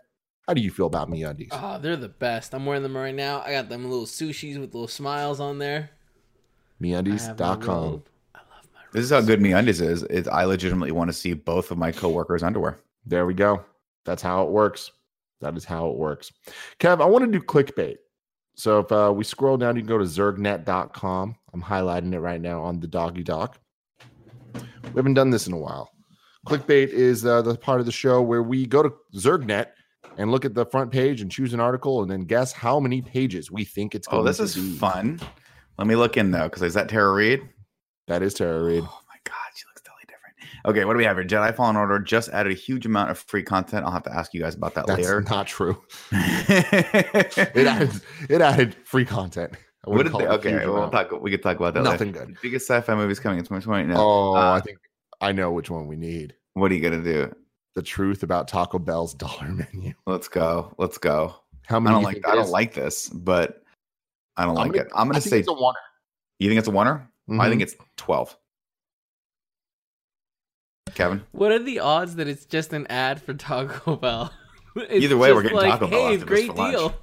how 0.49 0.55
do 0.55 0.61
you 0.61 0.71
feel 0.71 0.87
about 0.87 1.11
MeUndies? 1.11 1.49
Oh, 1.51 1.77
they're 1.77 1.95
the 1.95 2.09
best. 2.09 2.55
I'm 2.55 2.65
wearing 2.65 2.81
them 2.81 2.97
right 2.97 3.13
now. 3.13 3.41
I 3.41 3.51
got 3.51 3.69
them 3.69 3.87
little 3.87 4.07
sushis 4.07 4.59
with 4.59 4.73
little 4.73 4.87
smiles 4.87 5.39
on 5.39 5.59
there. 5.59 5.91
I 6.81 6.83
MeUndies.com. 6.83 8.01
This 8.91 9.03
is 9.03 9.11
how 9.11 9.21
good 9.21 9.41
MeUndies 9.41 9.79
is. 9.79 10.01
is 10.01 10.27
I 10.27 10.45
legitimately 10.45 10.91
want 10.91 11.09
to 11.09 11.13
see 11.13 11.33
both 11.33 11.69
of 11.69 11.77
my 11.77 11.91
coworkers' 11.91 12.41
underwear. 12.41 12.79
There 13.05 13.27
we 13.27 13.35
go. 13.35 13.63
That's 14.05 14.23
how 14.23 14.41
it 14.41 14.49
works. 14.49 14.89
That 15.39 15.55
is 15.55 15.65
how 15.65 15.91
it 15.91 15.97
works. 15.97 16.31
Kev, 16.79 16.99
I 16.99 17.05
want 17.05 17.25
to 17.25 17.31
do 17.31 17.45
clickbait. 17.45 17.97
So 18.55 18.79
if 18.79 18.91
uh, 18.91 19.13
we 19.15 19.23
scroll 19.23 19.57
down, 19.57 19.75
you 19.75 19.83
can 19.83 19.87
go 19.89 19.99
to 19.99 20.03
zergnet.com. 20.03 21.35
I'm 21.53 21.61
highlighting 21.61 22.13
it 22.13 22.21
right 22.21 22.41
now 22.41 22.63
on 22.63 22.79
the 22.79 22.87
doggy 22.87 23.21
doc. 23.21 23.59
We 24.55 24.95
haven't 24.95 25.13
done 25.13 25.29
this 25.29 25.45
in 25.45 25.53
a 25.53 25.59
while. 25.59 25.91
Clickbait 26.47 26.87
is 26.87 27.23
uh, 27.23 27.43
the 27.43 27.55
part 27.55 27.81
of 27.81 27.85
the 27.85 27.91
show 27.91 28.23
where 28.23 28.41
we 28.41 28.65
go 28.65 28.81
to 28.81 28.91
Zergnet 29.13 29.67
and 30.17 30.31
look 30.31 30.45
at 30.45 30.53
the 30.53 30.65
front 30.65 30.91
page 30.91 31.21
and 31.21 31.31
choose 31.31 31.53
an 31.53 31.59
article 31.59 32.01
and 32.01 32.09
then 32.11 32.21
guess 32.21 32.51
how 32.51 32.79
many 32.79 33.01
pages 33.01 33.51
we 33.51 33.63
think 33.63 33.95
it's 33.95 34.07
going 34.07 34.21
Oh, 34.21 34.25
this 34.25 34.39
is 34.39 34.55
be. 34.55 34.77
fun. 34.77 35.19
Let 35.77 35.87
me 35.87 35.95
look 35.95 36.17
in 36.17 36.31
though, 36.31 36.43
because 36.43 36.61
is 36.61 36.73
that 36.73 36.89
Tara 36.89 37.13
Reid? 37.13 37.41
That 38.07 38.21
is 38.21 38.33
Tara 38.33 38.61
Reid. 38.63 38.83
Oh 38.83 39.01
my 39.07 39.15
god, 39.23 39.35
she 39.55 39.63
looks 39.67 39.81
totally 39.81 40.03
different. 40.07 40.35
Okay, 40.65 40.83
what 40.85 40.93
do 40.93 40.97
we 40.97 41.05
have 41.05 41.15
here? 41.17 41.25
Jedi 41.25 41.55
Fallen 41.55 41.75
Order 41.77 41.99
just 41.99 42.29
added 42.29 42.51
a 42.51 42.55
huge 42.55 42.85
amount 42.85 43.11
of 43.11 43.17
free 43.17 43.43
content. 43.43 43.85
I'll 43.85 43.91
have 43.91 44.03
to 44.03 44.13
ask 44.13 44.33
you 44.33 44.41
guys 44.41 44.55
about 44.55 44.73
that 44.75 44.87
That's 44.87 44.99
later. 44.99 45.21
not 45.29 45.47
true. 45.47 45.81
It 46.11 47.67
added, 47.67 47.91
it 48.29 48.41
added 48.41 48.75
free 48.85 49.05
content. 49.05 49.53
What 49.85 50.03
did 50.03 50.13
they, 50.13 50.27
okay, 50.27 50.65
we'll 50.65 50.75
amount. 50.77 50.91
talk. 50.91 51.21
We 51.21 51.31
could 51.31 51.41
talk 51.41 51.57
about 51.57 51.73
that. 51.75 51.83
Nothing 51.83 52.11
later. 52.11 52.25
good. 52.25 52.37
Biggest 52.41 52.67
sci-fi 52.67 52.95
movies 52.95 53.19
coming 53.19 53.39
in 53.39 53.45
2020. 53.45 53.87
No. 53.87 53.95
Oh, 53.97 54.35
Uh, 54.35 54.51
I 54.51 54.59
think 54.59 54.77
I 55.21 55.31
know 55.31 55.51
which 55.51 55.69
one 55.69 55.87
we 55.87 55.95
need. 55.95 56.35
What 56.53 56.71
are 56.71 56.75
you 56.75 56.81
gonna 56.81 57.01
do? 57.03 57.33
The 57.75 57.81
truth 57.83 58.23
about 58.23 58.47
Taco 58.47 58.79
Bell's 58.79 59.13
dollar 59.15 59.47
menu. 59.47 59.93
Let's 60.05 60.27
go. 60.27 60.73
Let's 60.77 60.97
go. 60.97 61.35
How 61.67 61.79
many? 61.79 61.93
I 61.95 61.97
don't 61.97 62.03
like. 62.03 62.27
I 62.27 62.35
don't 62.35 62.49
like 62.49 62.73
this, 62.73 63.09
but 63.09 63.63
I 64.37 64.43
don't 64.45 64.57
I'm 64.57 64.63
like 64.67 64.71
gonna- 64.73 64.85
it. 64.85 64.91
I'm 64.95 65.07
gonna 65.07 65.21
say. 65.21 65.39
it's 65.39 65.47
a 65.47 65.51
oneer. 65.51 65.73
you 66.39 66.49
think 66.49 66.59
it's 66.59 66.67
a 66.67 66.71
oneer? 66.71 67.05
I 67.29 67.31
Mhm. 67.31 67.49
think 67.49 67.61
it's 67.61 67.75
12. 67.97 68.35
Kevin. 70.95 71.23
What 71.31 71.51
are 71.51 71.59
the 71.59 71.79
odds 71.79 72.15
that 72.15 72.27
it's 72.27 72.45
just 72.45 72.73
an 72.73 72.87
ad 72.87 73.21
for 73.21 73.33
Taco 73.35 73.95
Bell? 74.01 74.33
It's 74.75 75.03
Either 75.03 75.17
way, 75.17 75.31
we're 75.33 75.43
just 75.43 75.53
getting 75.53 75.69
Taco 75.69 75.87
Bell 75.87 75.99
Hey, 75.99 76.05
after 76.15 76.17
this 76.17 76.23
great 76.27 76.47
for 76.47 76.53
lunch." 76.53 76.75
deal. 76.77 76.89
Fucking 76.89 76.95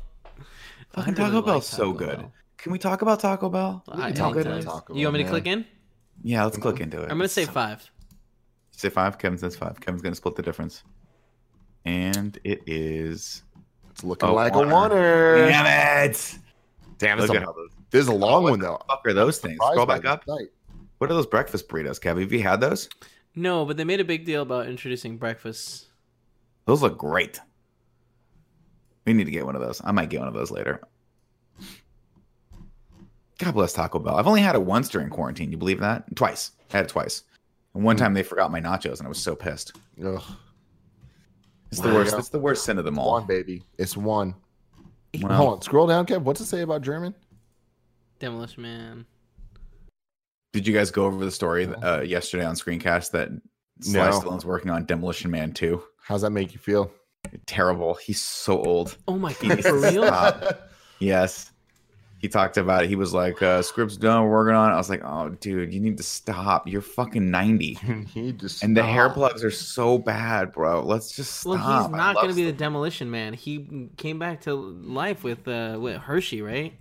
I 0.96 1.06
really 1.06 1.14
Taco 1.14 1.42
Bell's 1.42 1.72
like 1.72 1.78
so 1.78 1.92
good. 1.92 2.18
Bell. 2.18 2.32
Can 2.58 2.72
we 2.72 2.78
talk 2.78 3.02
about 3.02 3.20
Taco 3.20 3.48
Bell? 3.48 3.84
I 3.88 4.10
talk 4.12 4.34
about 4.34 4.58
it. 4.58 4.64
Taco 4.64 4.94
You 4.94 5.06
want 5.06 5.14
me 5.14 5.18
to 5.20 5.24
Bell, 5.24 5.32
click 5.34 5.46
in? 5.46 5.64
Yeah, 6.22 6.44
let's 6.44 6.56
click 6.58 6.80
into 6.80 6.98
it. 7.02 7.10
I'm 7.10 7.18
gonna 7.18 7.28
say 7.28 7.44
So- 7.44 7.52
five. 7.52 7.88
Say 8.76 8.90
five. 8.90 9.18
Kevin 9.18 9.38
says 9.38 9.56
five. 9.56 9.80
Kevin's 9.80 10.02
gonna 10.02 10.14
split 10.14 10.36
the 10.36 10.42
difference. 10.42 10.84
And 11.86 12.38
it 12.44 12.60
is. 12.66 13.42
It's 13.90 14.04
looking 14.04 14.28
a 14.28 14.32
like 14.32 14.52
a 14.54 14.56
oneer. 14.58 14.90
oneer. 14.90 15.48
Damn 15.48 16.10
it! 16.10 16.38
Damn, 16.98 17.18
it's 17.18 17.30
a, 17.32 17.36
at 17.36 17.42
how 17.42 17.52
those. 17.52 17.70
this 17.90 18.02
is 18.02 18.08
a 18.08 18.14
long 18.14 18.42
what 18.42 18.50
one 18.50 18.58
the 18.60 18.66
though. 18.66 18.82
fuck 18.88 19.00
are 19.06 19.12
those 19.14 19.38
things? 19.38 19.54
Surprised 19.54 19.72
Scroll 19.72 19.86
back 19.86 20.04
up. 20.04 20.24
site. 20.26 20.48
What 20.98 21.10
are 21.10 21.14
those 21.14 21.26
breakfast 21.26 21.68
burritos, 21.68 22.00
Kevin? 22.00 22.22
Have 22.22 22.32
you 22.32 22.42
had 22.42 22.60
those? 22.60 22.88
No, 23.34 23.64
but 23.64 23.76
they 23.76 23.84
made 23.84 24.00
a 24.00 24.04
big 24.04 24.24
deal 24.24 24.42
about 24.42 24.66
introducing 24.66 25.16
breakfast. 25.18 25.86
Those 26.66 26.82
look 26.82 26.98
great. 26.98 27.40
We 29.06 29.12
need 29.12 29.24
to 29.24 29.30
get 29.30 29.46
one 29.46 29.54
of 29.56 29.62
those. 29.62 29.80
I 29.84 29.92
might 29.92 30.08
get 30.10 30.18
one 30.20 30.28
of 30.28 30.34
those 30.34 30.50
later. 30.50 30.80
God 33.38 33.52
bless 33.52 33.72
Taco 33.74 33.98
Bell. 33.98 34.16
I've 34.16 34.26
only 34.26 34.40
had 34.40 34.54
it 34.54 34.62
once 34.62 34.88
during 34.88 35.10
quarantine. 35.10 35.52
You 35.52 35.58
believe 35.58 35.80
that? 35.80 36.04
Twice. 36.16 36.52
I 36.72 36.78
had 36.78 36.86
it 36.86 36.88
twice. 36.88 37.22
And 37.76 37.84
one 37.84 37.96
time 37.98 38.14
they 38.14 38.22
forgot 38.22 38.50
my 38.50 38.58
nachos, 38.60 38.98
and 38.98 39.06
I 39.06 39.08
was 39.10 39.18
so 39.18 39.36
pissed. 39.36 39.72
Ugh, 40.02 40.22
It's 41.70 41.78
the 41.80 41.88
Wow. 41.88 41.94
worst. 41.96 42.16
It's 42.18 42.28
the 42.30 42.38
worst 42.38 42.64
sin 42.64 42.78
of 42.78 42.86
them 42.86 42.98
all. 42.98 43.12
one 43.12 43.26
baby. 43.26 43.62
It's 43.76 43.96
one. 43.98 44.34
Wow. 45.20 45.36
Hold 45.36 45.52
on. 45.54 45.62
Scroll 45.62 45.86
down, 45.86 46.06
Kev. 46.06 46.22
What's 46.22 46.40
it 46.40 46.46
say 46.46 46.62
about 46.62 46.80
German? 46.80 47.14
Demolition 48.18 48.62
Man. 48.62 49.04
Did 50.54 50.66
you 50.66 50.72
guys 50.72 50.90
go 50.90 51.04
over 51.04 51.22
the 51.22 51.30
story 51.30 51.66
uh, 51.66 52.00
yesterday 52.00 52.46
on 52.46 52.54
Screencast 52.54 53.10
that 53.10 53.28
Sly 53.82 54.08
No. 54.08 54.20
Stallone's 54.20 54.46
working 54.46 54.70
on 54.70 54.86
Demolition 54.86 55.30
Man 55.30 55.52
2? 55.52 55.82
How's 56.00 56.22
that 56.22 56.30
make 56.30 56.54
you 56.54 56.58
feel? 56.58 56.90
Terrible. 57.46 57.94
He's 57.94 58.22
so 58.22 58.62
old. 58.64 58.96
Oh 59.06 59.18
my 59.18 59.32
He 59.32 59.48
god, 59.48 59.56
needs 59.56 59.68
for 59.68 59.78
to 59.78 59.90
real? 59.92 60.06
stop. 60.06 60.70
Yes. 60.98 61.50
He 62.18 62.28
talked 62.28 62.56
about 62.56 62.84
it. 62.84 62.88
He 62.88 62.96
was 62.96 63.12
like, 63.12 63.42
uh, 63.42 63.60
script's 63.60 63.96
done, 63.96 64.24
we're 64.24 64.30
working 64.30 64.54
on 64.54 64.70
it. 64.70 64.74
I 64.74 64.78
was 64.78 64.88
like, 64.88 65.02
oh, 65.04 65.28
dude, 65.28 65.72
you 65.72 65.80
need 65.80 65.98
to 65.98 66.02
stop. 66.02 66.66
You're 66.66 66.80
fucking 66.80 67.30
90. 67.30 67.74
he 68.14 68.32
just 68.32 68.62
And 68.62 68.76
the 68.76 68.82
hair 68.82 69.10
plugs 69.10 69.44
are 69.44 69.50
so 69.50 69.98
bad, 69.98 70.52
bro. 70.52 70.82
Let's 70.82 71.14
just 71.14 71.40
stop. 71.40 71.58
Well, 71.58 71.82
he's 71.82 71.90
not 71.90 72.16
going 72.16 72.28
to 72.28 72.34
be 72.34 72.44
the 72.44 72.52
Demolition 72.52 73.10
Man. 73.10 73.34
He 73.34 73.90
came 73.96 74.18
back 74.18 74.40
to 74.42 74.54
life 74.54 75.24
with 75.24 75.46
uh, 75.46 75.76
with 75.78 75.98
Hershey, 75.98 76.40
right? 76.40 76.72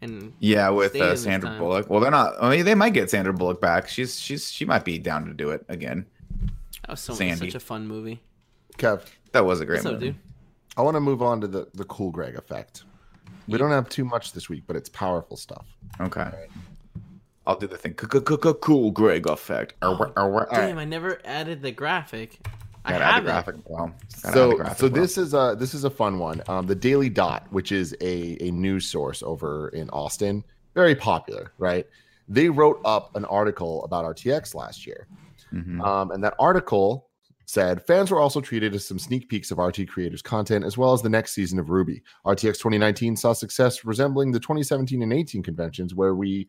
And 0.00 0.32
Yeah, 0.38 0.68
with 0.68 0.94
uh, 0.96 1.16
Sandra. 1.16 1.58
Bullock. 1.58 1.90
Well, 1.90 2.00
they're 2.00 2.10
not. 2.10 2.34
I 2.40 2.50
mean, 2.50 2.64
they 2.64 2.74
might 2.74 2.92
get 2.92 3.10
Sandra 3.10 3.32
Bullock 3.32 3.60
back. 3.60 3.88
She's 3.88 4.20
she's 4.20 4.50
she 4.50 4.64
might 4.64 4.84
be 4.84 4.98
down 4.98 5.26
to 5.26 5.34
do 5.34 5.50
it 5.50 5.64
again. 5.68 6.06
That 6.82 6.90
was 6.90 7.00
so 7.00 7.14
Sandy. 7.14 7.50
such 7.50 7.54
a 7.54 7.60
fun 7.60 7.86
movie. 7.88 8.22
Kev, 8.78 9.02
That 9.32 9.44
was 9.44 9.60
a 9.60 9.66
great 9.66 9.76
What's 9.78 9.86
up, 9.86 9.92
movie. 9.94 10.06
dude? 10.08 10.16
I 10.76 10.82
want 10.82 10.96
to 10.96 11.00
move 11.00 11.22
on 11.22 11.40
to 11.40 11.46
the 11.46 11.68
the 11.74 11.84
cool 11.84 12.10
Greg 12.10 12.36
effect. 12.36 12.84
We 13.48 13.58
don't 13.58 13.70
have 13.70 13.88
too 13.88 14.04
much 14.04 14.32
this 14.32 14.48
week, 14.48 14.64
but 14.66 14.76
it's 14.76 14.88
powerful 14.88 15.36
stuff. 15.36 15.66
Okay. 16.00 16.30
I'll 17.46 17.56
do 17.58 17.66
the 17.66 17.76
thing. 17.76 17.92
Cool 17.94 18.90
Greg 18.90 19.26
effect. 19.28 19.74
Arr, 19.82 20.12
arr, 20.16 20.34
arr. 20.34 20.48
Damn, 20.50 20.78
I 20.78 20.84
never 20.86 21.20
added 21.24 21.60
the 21.62 21.72
graphic. 21.72 22.38
I 22.86 22.92
have 22.94 23.16
the 23.24 23.30
graphic. 23.30 23.56
Well, 23.66 23.86
gotta 23.86 23.94
add 24.28 24.32
the 24.32 24.32
So, 24.32 24.56
graphic 24.56 24.78
so 24.78 24.86
well. 24.88 24.94
this 25.02 25.18
is 25.18 25.34
a 25.34 25.56
this 25.58 25.74
is 25.74 25.84
a 25.84 25.90
fun 25.90 26.18
one. 26.18 26.42
Um, 26.48 26.66
the 26.66 26.74
Daily 26.74 27.08
Dot, 27.10 27.46
which 27.50 27.70
is 27.72 27.94
a 28.00 28.36
a 28.46 28.50
news 28.50 28.86
source 28.86 29.22
over 29.22 29.68
in 29.70 29.88
Austin, 29.90 30.42
very 30.74 30.94
popular, 30.94 31.52
right? 31.58 31.86
They 32.28 32.48
wrote 32.48 32.80
up 32.84 33.14
an 33.16 33.24
article 33.26 33.84
about 33.84 34.04
RTX 34.06 34.54
last 34.54 34.86
year, 34.86 35.06
Mhm. 35.52 35.82
um, 35.84 36.10
and 36.12 36.22
that 36.24 36.34
article 36.38 37.08
said 37.46 37.86
fans 37.86 38.10
were 38.10 38.20
also 38.20 38.40
treated 38.40 38.74
as 38.74 38.86
some 38.86 38.98
sneak 38.98 39.28
peeks 39.28 39.50
of 39.50 39.58
RT 39.58 39.88
creators' 39.88 40.22
content, 40.22 40.64
as 40.64 40.78
well 40.78 40.92
as 40.92 41.02
the 41.02 41.08
next 41.08 41.32
season 41.32 41.58
of 41.58 41.66
RWBY. 41.66 42.02
RTX 42.26 42.54
2019 42.54 43.16
saw 43.16 43.32
success 43.32 43.84
resembling 43.84 44.32
the 44.32 44.40
2017 44.40 45.02
and 45.02 45.12
18 45.12 45.42
conventions, 45.42 45.94
where 45.94 46.14
we 46.14 46.48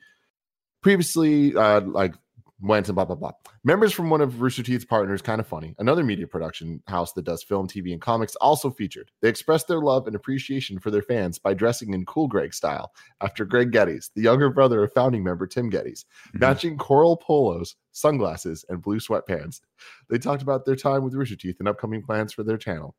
previously 0.82 1.56
uh, 1.56 1.82
like 1.82 2.14
went 2.62 2.88
and 2.88 2.96
blah 2.96 3.06
blah 3.06 3.16
blah. 3.16 3.32
Members 3.64 3.92
from 3.92 4.10
one 4.10 4.22
of 4.22 4.42
Rooster 4.42 4.64
Teeth's 4.64 4.86
partners, 4.86 5.22
kind 5.22 5.42
of 5.42 5.48
funny, 5.48 5.76
another 5.80 6.04
media 6.04 6.26
production 6.28 6.82
house 6.88 7.14
that 7.14 7.26
does 7.26 7.44
film, 7.44 7.68
TV, 7.68 7.92
and 7.92 8.02
comics, 8.02 8.36
also 8.38 8.72
featured. 8.72 9.12
They 9.22 9.30
expressed 9.30 9.68
their 9.68 9.80
love 9.82 10.08
and 10.08 10.16
appreciation 10.16 10.80
for 10.80 10.90
their 10.92 11.02
fans 11.02 11.38
by 11.40 11.54
dressing 11.54 11.94
in 11.94 12.06
cool 12.06 12.28
Greg 12.28 12.54
style 12.54 12.94
after 13.22 13.44
Greg 13.46 13.72
Gettys, 13.72 14.10
the 14.16 14.22
younger 14.22 14.50
brother 14.50 14.84
of 14.84 14.94
founding 14.94 15.24
member 15.24 15.48
Tim 15.48 15.70
Gettys, 15.70 16.06
Mhm. 16.34 16.40
matching 16.42 16.78
coral 16.78 17.18
polos, 17.18 17.76
sunglasses, 17.92 18.64
and 18.70 18.82
blue 18.82 19.00
sweatpants. 19.00 19.62
They 20.10 20.18
talked 20.18 20.42
about 20.42 20.66
their 20.66 20.76
time 20.76 21.04
with 21.04 21.14
Rooster 21.14 21.36
Teeth 21.36 21.58
and 21.60 21.68
upcoming 21.68 22.04
plans 22.04 22.32
for 22.34 22.44
their 22.44 22.58
channel. 22.58 22.96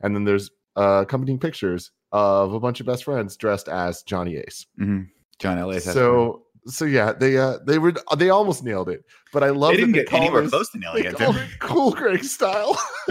And 0.00 0.14
then 0.14 0.24
there's 0.24 0.50
uh, 0.78 1.00
accompanying 1.06 1.38
pictures 1.38 1.90
of 2.12 2.52
a 2.52 2.60
bunch 2.60 2.80
of 2.80 2.86
best 2.86 3.04
friends 3.04 3.34
dressed 3.38 3.66
as 3.66 4.02
Johnny 4.02 4.36
Ace. 4.36 4.66
Mhm. 4.78 5.08
John 5.38 5.56
has- 5.56 5.84
So 5.84 6.45
so 6.66 6.84
yeah, 6.84 7.12
they 7.12 7.38
uh 7.38 7.58
they 7.66 7.78
were 7.78 7.94
they 8.16 8.30
almost 8.30 8.64
nailed 8.64 8.88
it, 8.88 9.04
but 9.32 9.42
I 9.42 9.50
love 9.50 9.72
they 9.72 9.78
didn't 9.78 9.92
they 9.92 10.04
get 10.04 10.12
anywhere 10.12 10.42
this- 10.42 10.50
close 10.50 10.70
to 10.70 10.78
nailing 10.78 11.04
it. 11.04 11.14
it 11.18 11.60
cool 11.60 11.92
Greg 11.92 12.24
style. 12.24 12.78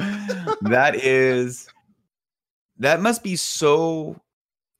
that 0.62 0.96
is 0.96 1.68
that 2.78 3.02
must 3.02 3.24
be 3.24 3.36
so 3.36 4.20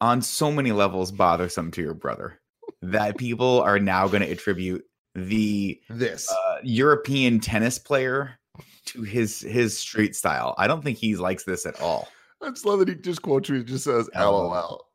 on 0.02 0.22
so 0.22 0.52
many 0.52 0.72
levels 0.72 1.12
bothersome 1.12 1.72
to 1.72 1.82
your 1.82 1.94
brother 1.94 2.40
that 2.82 3.18
people 3.18 3.62
are 3.62 3.80
now 3.80 4.08
going 4.08 4.22
to 4.22 4.30
attribute 4.30 4.84
the 5.16 5.80
this 5.90 6.30
uh, 6.30 6.58
European 6.64 7.40
tennis 7.40 7.80
player 7.80 8.38
to 8.86 9.02
his 9.04 9.40
his 9.40 9.78
street 9.78 10.16
style. 10.16 10.54
I 10.58 10.68
don't 10.68 10.84
think 10.84 10.98
he 10.98 11.16
likes 11.16 11.44
this 11.46 11.66
at 11.66 11.80
all. 11.82 12.10
I 12.42 12.50
just 12.50 12.66
love 12.66 12.80
that 12.80 12.90
he 12.90 12.96
just 12.96 13.22
quotes 13.22 13.50
you. 13.50 13.62
It 13.62 13.66
just 13.66 13.86
says 13.86 14.10
LOL. 14.16 14.88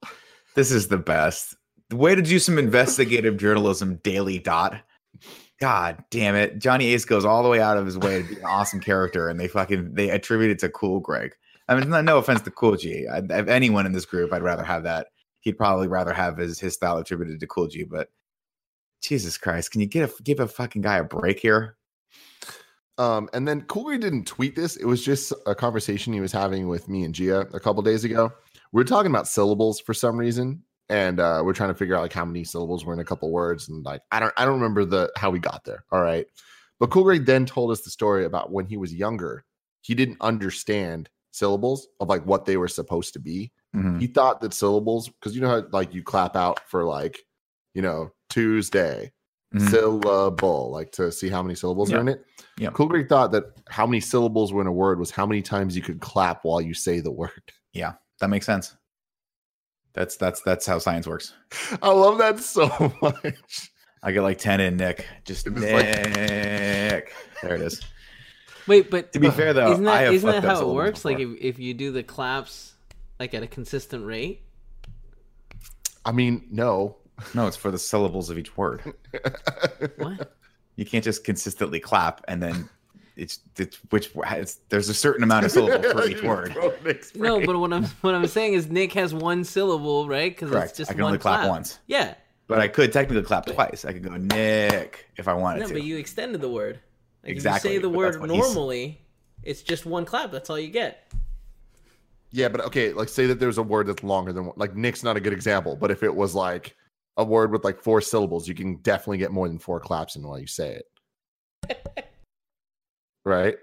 This 0.54 0.70
is 0.70 0.88
the 0.88 0.98
best. 0.98 1.56
Way 1.92 2.14
to 2.14 2.22
do 2.22 2.38
some 2.38 2.58
investigative 2.58 3.36
journalism, 3.36 3.96
Daily 4.02 4.38
Dot. 4.38 4.80
God 5.60 6.02
damn 6.10 6.36
it. 6.36 6.58
Johnny 6.58 6.86
Ace 6.94 7.04
goes 7.04 7.24
all 7.24 7.42
the 7.42 7.48
way 7.48 7.60
out 7.60 7.76
of 7.76 7.84
his 7.84 7.98
way 7.98 8.22
to 8.22 8.28
be 8.28 8.36
an 8.36 8.44
awesome 8.44 8.80
character, 8.80 9.28
and 9.28 9.38
they 9.38 9.48
fucking 9.48 9.94
they 9.94 10.08
attribute 10.10 10.50
it 10.50 10.58
to 10.60 10.68
Cool 10.68 11.00
Greg. 11.00 11.34
I 11.68 11.78
mean, 11.78 11.90
no, 12.04 12.18
offense 12.18 12.40
to 12.42 12.50
Cool 12.50 12.76
G. 12.76 13.06
I, 13.06 13.18
if 13.18 13.48
anyone 13.48 13.86
in 13.86 13.92
this 13.92 14.06
group, 14.06 14.32
I'd 14.32 14.42
rather 14.42 14.64
have 14.64 14.84
that. 14.84 15.08
He'd 15.40 15.58
probably 15.58 15.88
rather 15.88 16.12
have 16.12 16.38
his 16.38 16.58
his 16.58 16.74
style 16.74 16.96
attributed 16.96 17.40
to 17.40 17.46
Cool 17.46 17.68
G, 17.68 17.84
but 17.84 18.08
Jesus 19.02 19.36
Christ, 19.36 19.70
can 19.70 19.80
you 19.80 19.86
get 19.86 20.08
a 20.08 20.22
give 20.22 20.40
a 20.40 20.48
fucking 20.48 20.82
guy 20.82 20.96
a 20.98 21.04
break 21.04 21.40
here? 21.40 21.76
Um, 22.98 23.28
and 23.32 23.46
then 23.46 23.62
Cool 23.62 23.84
Greg 23.84 24.00
didn't 24.00 24.26
tweet 24.26 24.56
this. 24.56 24.76
It 24.76 24.84
was 24.84 25.04
just 25.04 25.32
a 25.46 25.54
conversation 25.54 26.12
he 26.12 26.20
was 26.20 26.32
having 26.32 26.68
with 26.68 26.88
me 26.88 27.04
and 27.04 27.14
Gia 27.14 27.40
a 27.40 27.60
couple 27.60 27.82
days 27.82 28.04
ago. 28.04 28.32
We 28.72 28.80
are 28.82 28.86
talking 28.86 29.10
about 29.10 29.28
syllables 29.28 29.80
for 29.80 29.94
some 29.94 30.18
reason, 30.18 30.62
and 30.90 31.20
uh, 31.20 31.40
we're 31.44 31.54
trying 31.54 31.70
to 31.70 31.74
figure 31.74 31.94
out 31.94 32.02
like 32.02 32.12
how 32.12 32.24
many 32.24 32.44
syllables 32.44 32.84
were 32.84 32.92
in 32.92 32.98
a 32.98 33.04
couple 33.04 33.30
words. 33.30 33.68
And 33.68 33.84
like 33.84 34.02
I 34.10 34.20
don't 34.20 34.34
I 34.36 34.44
don't 34.44 34.54
remember 34.54 34.84
the 34.84 35.10
how 35.16 35.30
we 35.30 35.38
got 35.38 35.64
there. 35.64 35.84
All 35.92 36.02
right. 36.02 36.26
But 36.78 36.90
Cool 36.90 37.04
Greg 37.04 37.24
then 37.26 37.46
told 37.46 37.70
us 37.70 37.82
the 37.82 37.90
story 37.90 38.24
about 38.24 38.50
when 38.52 38.66
he 38.66 38.76
was 38.76 38.92
younger, 38.92 39.44
he 39.82 39.94
didn't 39.94 40.16
understand 40.20 41.08
syllables 41.30 41.86
of 42.00 42.08
like 42.08 42.26
what 42.26 42.44
they 42.44 42.56
were 42.56 42.68
supposed 42.68 43.12
to 43.12 43.18
be. 43.20 43.52
Mhm. 43.74 44.00
He 44.00 44.08
thought 44.08 44.40
that 44.40 44.52
syllables, 44.52 45.08
because 45.08 45.34
you 45.34 45.40
know 45.40 45.48
how 45.48 45.62
like 45.72 45.94
you 45.94 46.02
clap 46.02 46.34
out 46.36 46.60
for 46.68 46.84
like, 46.84 47.20
you 47.74 47.82
know, 47.82 48.10
Tuesday, 48.30 49.12
Mhm. 49.54 49.70
syllable, 49.70 50.70
like 50.72 50.90
to 50.92 51.12
see 51.12 51.28
how 51.28 51.42
many 51.42 51.54
syllables 51.54 51.90
Yeah. 51.90 51.98
are 51.98 52.00
in 52.00 52.08
it. 52.08 52.24
Yeah. 52.58 52.70
Cool 52.70 52.86
Greg 52.88 53.08
thought 53.08 53.30
that 53.32 53.44
how 53.68 53.86
many 53.86 54.00
syllables 54.00 54.52
were 54.52 54.60
in 54.60 54.66
a 54.66 54.72
word 54.72 54.98
was 54.98 55.10
how 55.12 55.26
many 55.26 55.42
times 55.42 55.76
you 55.76 55.82
could 55.82 56.00
clap 56.00 56.44
while 56.44 56.60
you 56.60 56.74
say 56.74 56.98
the 57.00 57.12
word. 57.12 57.52
Yeah, 57.72 57.92
that 58.20 58.28
makes 58.30 58.46
sense. 58.46 58.74
That's 59.92 60.16
that's 60.16 60.40
that's 60.42 60.66
how 60.66 60.78
science 60.78 61.06
works. 61.06 61.34
I 61.82 61.90
love 61.90 62.18
that 62.18 62.38
so 62.40 62.92
much. 63.02 63.70
I 64.02 64.12
get 64.12 64.22
like 64.22 64.38
10 64.38 64.60
in 64.60 64.76
Nick. 64.76 65.06
Just 65.24 65.46
It 65.46 65.54
Nick. 65.56 65.72
like- 65.72 67.12
there 67.42 67.54
it 67.54 67.60
is. 67.60 67.80
Wait, 68.66 68.90
but 68.90 69.12
To 69.12 69.18
be 69.20 69.26
uh, 69.28 69.32
fair 69.32 69.52
though, 69.52 69.72
isn't 69.72 69.86
I 69.86 69.98
that 69.98 70.04
have 70.04 70.14
isn't 70.14 70.30
that 70.30 70.44
how 70.44 70.52
it 70.52 70.56
syllables 70.56 70.74
works? 70.76 71.04
Like 71.04 71.18
if, 71.18 71.28
if 71.40 71.58
you 71.58 71.74
do 71.74 71.90
the 71.92 72.02
claps 72.02 72.74
like 73.18 73.34
at 73.34 73.42
a 73.42 73.46
consistent 73.46 74.04
rate. 74.06 74.42
I 76.04 76.12
mean, 76.12 76.46
no. 76.50 76.96
no, 77.34 77.46
it's 77.46 77.56
for 77.56 77.70
the 77.70 77.78
syllables 77.78 78.30
of 78.30 78.38
each 78.38 78.56
word. 78.56 78.82
What? 79.98 80.34
You 80.76 80.86
can't 80.86 81.04
just 81.04 81.24
consistently 81.24 81.80
clap 81.80 82.24
and 82.28 82.42
then 82.42 82.68
it's, 83.20 83.40
it's 83.58 83.76
which 83.90 84.10
it's, 84.16 84.60
there's 84.70 84.88
a 84.88 84.94
certain 84.94 85.22
amount 85.22 85.44
of 85.44 85.52
syllables 85.52 85.92
for 85.92 86.08
each 86.08 86.22
word. 86.22 86.56
No, 87.14 87.44
but 87.44 87.58
what 87.58 87.72
I'm 87.72 87.84
what 87.84 88.14
I'm 88.14 88.26
saying 88.26 88.54
is 88.54 88.70
Nick 88.70 88.92
has 88.94 89.12
one 89.12 89.44
syllable, 89.44 90.08
right? 90.08 90.34
Because 90.34 90.52
it's 90.52 90.76
just 90.76 90.90
I 90.90 90.94
can 90.94 91.02
one 91.02 91.10
only 91.10 91.18
clap 91.18 91.40
clap 91.40 91.50
once. 91.50 91.78
Yeah. 91.86 92.14
But 92.46 92.58
I 92.58 92.66
could 92.66 92.92
technically 92.92 93.22
clap 93.22 93.46
twice. 93.46 93.84
I 93.84 93.92
could 93.92 94.02
go 94.02 94.16
Nick 94.16 95.06
if 95.16 95.28
I 95.28 95.34
wanted 95.34 95.58
to. 95.58 95.62
No, 95.64 95.68
to. 95.68 95.74
but 95.74 95.82
you 95.84 95.98
extended 95.98 96.40
the 96.40 96.48
word. 96.48 96.80
Like 97.22 97.32
Exactly, 97.32 97.70
If 97.70 97.74
you 97.74 97.78
say 97.78 97.82
the 97.82 97.88
word 97.90 98.20
what 98.20 98.30
he's- 98.30 98.44
normally, 98.44 99.00
it's 99.42 99.62
just 99.62 99.86
one 99.86 100.04
clap. 100.04 100.32
That's 100.32 100.50
all 100.50 100.58
you 100.58 100.70
get. 100.70 101.12
Yeah, 102.32 102.48
but 102.48 102.62
okay, 102.62 102.92
like 102.92 103.08
say 103.08 103.26
that 103.26 103.38
there's 103.38 103.58
a 103.58 103.62
word 103.62 103.86
that's 103.86 104.02
longer 104.02 104.32
than 104.32 104.46
one. 104.46 104.54
Like 104.56 104.74
Nick's 104.74 105.02
not 105.02 105.16
a 105.16 105.20
good 105.20 105.32
example, 105.32 105.76
but 105.76 105.90
if 105.90 106.02
it 106.02 106.14
was 106.14 106.34
like 106.34 106.74
a 107.16 107.24
word 107.24 107.52
with 107.52 107.64
like 107.64 107.80
four 107.80 108.00
syllables, 108.00 108.48
you 108.48 108.54
can 108.54 108.76
definitely 108.76 109.18
get 109.18 109.30
more 109.30 109.46
than 109.48 109.58
four 109.58 109.78
claps 109.78 110.16
in 110.16 110.22
while 110.22 110.38
you 110.38 110.46
say 110.46 110.80
it. 111.68 112.06
right? 113.30 113.56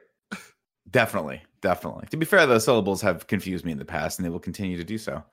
Definitely, 0.90 1.42
definitely. 1.62 2.08
To 2.12 2.18
be 2.18 2.26
fair, 2.26 2.46
the 2.48 2.60
syllables 2.60 3.02
have 3.02 3.28
confused 3.28 3.66
me 3.66 3.74
in 3.74 3.78
the 3.78 3.86
past, 3.86 4.18
and 4.18 4.26
they 4.26 4.30
will 4.30 4.40
continue 4.40 4.78
to 4.78 4.84
do 4.84 4.98
so. 4.98 5.24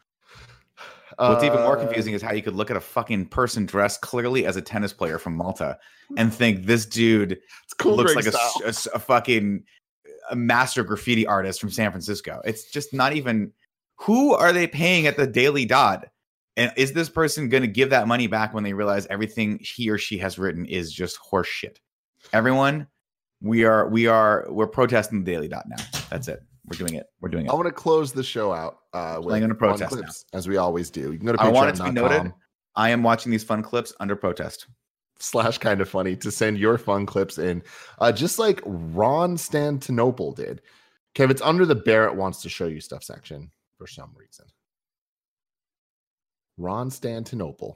What's 1.17 1.45
even 1.45 1.61
more 1.61 1.79
Uh, 1.79 1.85
confusing 1.85 2.13
is 2.15 2.23
how 2.23 2.33
you 2.33 2.43
could 2.43 2.55
look 2.57 2.71
at 2.71 2.77
a 2.77 2.81
fucking 2.81 3.27
person 3.27 3.67
dressed 3.67 4.01
clearly 4.01 4.47
as 4.47 4.57
a 4.57 4.63
tennis 4.63 4.93
player 4.93 5.19
from 5.19 5.37
Malta 5.37 5.79
and 6.17 6.35
think 6.35 6.67
this 6.67 6.87
dude 6.87 7.39
cool 7.79 7.97
looks 7.97 8.17
like 8.17 8.27
a, 8.27 8.37
a 8.65 8.69
a 8.95 8.99
fucking 8.99 9.63
a 10.31 10.37
master 10.37 10.83
graffiti 10.83 11.27
artist 11.27 11.61
from 11.61 11.71
San 11.71 11.91
Francisco. 11.91 12.41
It's 12.45 12.71
just 12.71 12.93
not 12.93 13.13
even. 13.15 13.53
Who 14.01 14.35
are 14.35 14.53
they 14.53 14.67
paying 14.67 15.07
at 15.07 15.17
the 15.17 15.27
Daily 15.27 15.65
Dot? 15.65 16.09
And 16.57 16.73
is 16.77 16.93
this 16.93 17.09
person 17.09 17.49
going 17.49 17.63
to 17.63 17.69
give 17.69 17.91
that 17.91 18.09
money 18.09 18.27
back 18.27 18.53
when 18.53 18.65
they 18.65 18.73
realize 18.73 19.07
everything 19.07 19.61
he 19.61 19.89
or 19.89 19.99
she 19.99 20.19
has 20.19 20.37
written 20.37 20.65
is 20.67 20.93
just 20.93 21.17
horse 21.17 21.47
shit? 21.47 21.81
Everyone, 22.33 22.89
we 23.45 23.65
are 23.65 23.89
we 23.89 24.07
are 24.07 24.47
we're 24.49 24.67
protesting 24.67 25.23
the 25.23 25.31
Daily 25.31 25.49
Dot 25.49 25.67
now. 25.69 25.77
That's 26.11 26.29
it. 26.29 26.43
We're 26.67 26.79
doing 26.79 26.95
it. 26.95 27.07
We're 27.21 27.29
doing 27.29 27.45
it. 27.45 27.51
I 27.51 27.55
want 27.55 27.67
to 27.67 27.73
close 27.73 28.11
the 28.13 28.25
show 28.25 28.53
out 28.53 28.79
uh, 28.95 29.17
with 29.19 29.29
Playing 29.29 29.45
under 29.45 29.55
protest 29.55 29.95
now. 29.95 30.09
as 30.33 30.49
we 30.49 30.57
always 30.57 30.91
do. 30.91 31.13
You 31.13 31.19
can 31.19 31.27
go 31.27 31.35
to 31.35 31.41
I 31.43 31.49
want 31.49 31.69
it 31.69 31.77
to 31.77 31.85
be 31.85 31.91
noted. 31.91 32.33
I 32.75 32.89
am 32.89 33.03
watching 33.03 33.31
these 33.31 33.45
fun 33.45 33.63
clips 33.63 33.93
under 34.01 34.17
protest. 34.17 34.67
slash 35.19 35.59
kind 35.59 35.81
of 35.83 35.89
funny 35.89 36.17
to 36.17 36.31
send 36.31 36.59
your 36.59 36.79
fun 36.79 37.05
clips 37.07 37.39
in, 37.39 37.63
uh, 37.99 38.11
just 38.11 38.39
like 38.39 38.61
Ron 38.65 39.37
Stantinople 39.37 40.35
did. 40.35 40.63
Kev, 41.15 41.31
it's 41.31 41.43
under 41.43 41.67
the 41.67 41.75
Barrett 41.75 42.17
wants 42.17 42.43
to 42.43 42.49
show 42.49 42.67
you 42.67 42.81
stuff 42.81 43.05
section 43.05 43.51
for 43.79 43.87
some 43.87 44.11
reason. 44.17 44.47
Ron 46.57 46.91
Stantinople. 46.91 47.75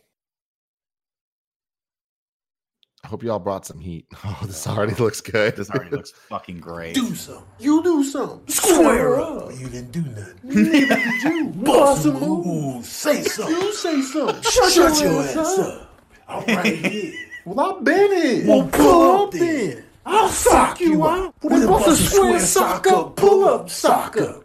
I 3.04 3.06
hope 3.08 3.22
y'all 3.22 3.38
brought 3.38 3.64
some 3.66 3.78
heat. 3.78 4.06
Oh, 4.24 4.38
this 4.44 4.66
already 4.66 4.94
looks 4.94 5.20
good. 5.20 5.56
This 5.56 5.70
already 5.70 5.90
looks 5.90 6.10
fucking 6.10 6.58
great. 6.58 6.94
Do 6.94 7.14
something. 7.14 7.44
You 7.58 7.82
do 7.82 8.02
something. 8.04 8.46
Square 8.48 9.20
up. 9.20 9.52
You 9.58 9.68
didn't 9.68 9.92
do 9.92 10.02
nothing. 10.02 10.34
Neither 10.42 10.96
did 10.96 11.22
you. 11.22 11.44
Boss 11.64 12.04
a 12.04 12.12
move. 12.12 12.84
Say 12.84 13.22
something. 13.22 13.54
You 13.56 13.72
say 13.72 14.02
something. 14.02 14.42
Shut, 14.42 14.74
your, 15.00 15.22
ass, 15.22 15.36
up. 15.58 15.94
All 16.28 16.44
right, 16.46 16.74
here. 16.76 17.14
Well, 17.44 17.76
I've 17.78 17.84
been 17.84 18.12
in. 18.12 18.46
Well, 18.46 18.68
pull 18.70 19.22
up 19.24 19.30
then. 19.30 19.82
I'll 20.04 20.28
sock 20.28 20.80
you 20.80 21.06
out. 21.06 21.34
Well, 21.42 21.58
then 21.60 21.66
bust 21.68 21.88
a 21.88 21.96
square 21.96 22.40
sock 22.40 22.86
up. 22.88 23.16
Pull 23.16 23.44
up, 23.48 23.70
sock 23.70 24.18
up. 24.18 24.44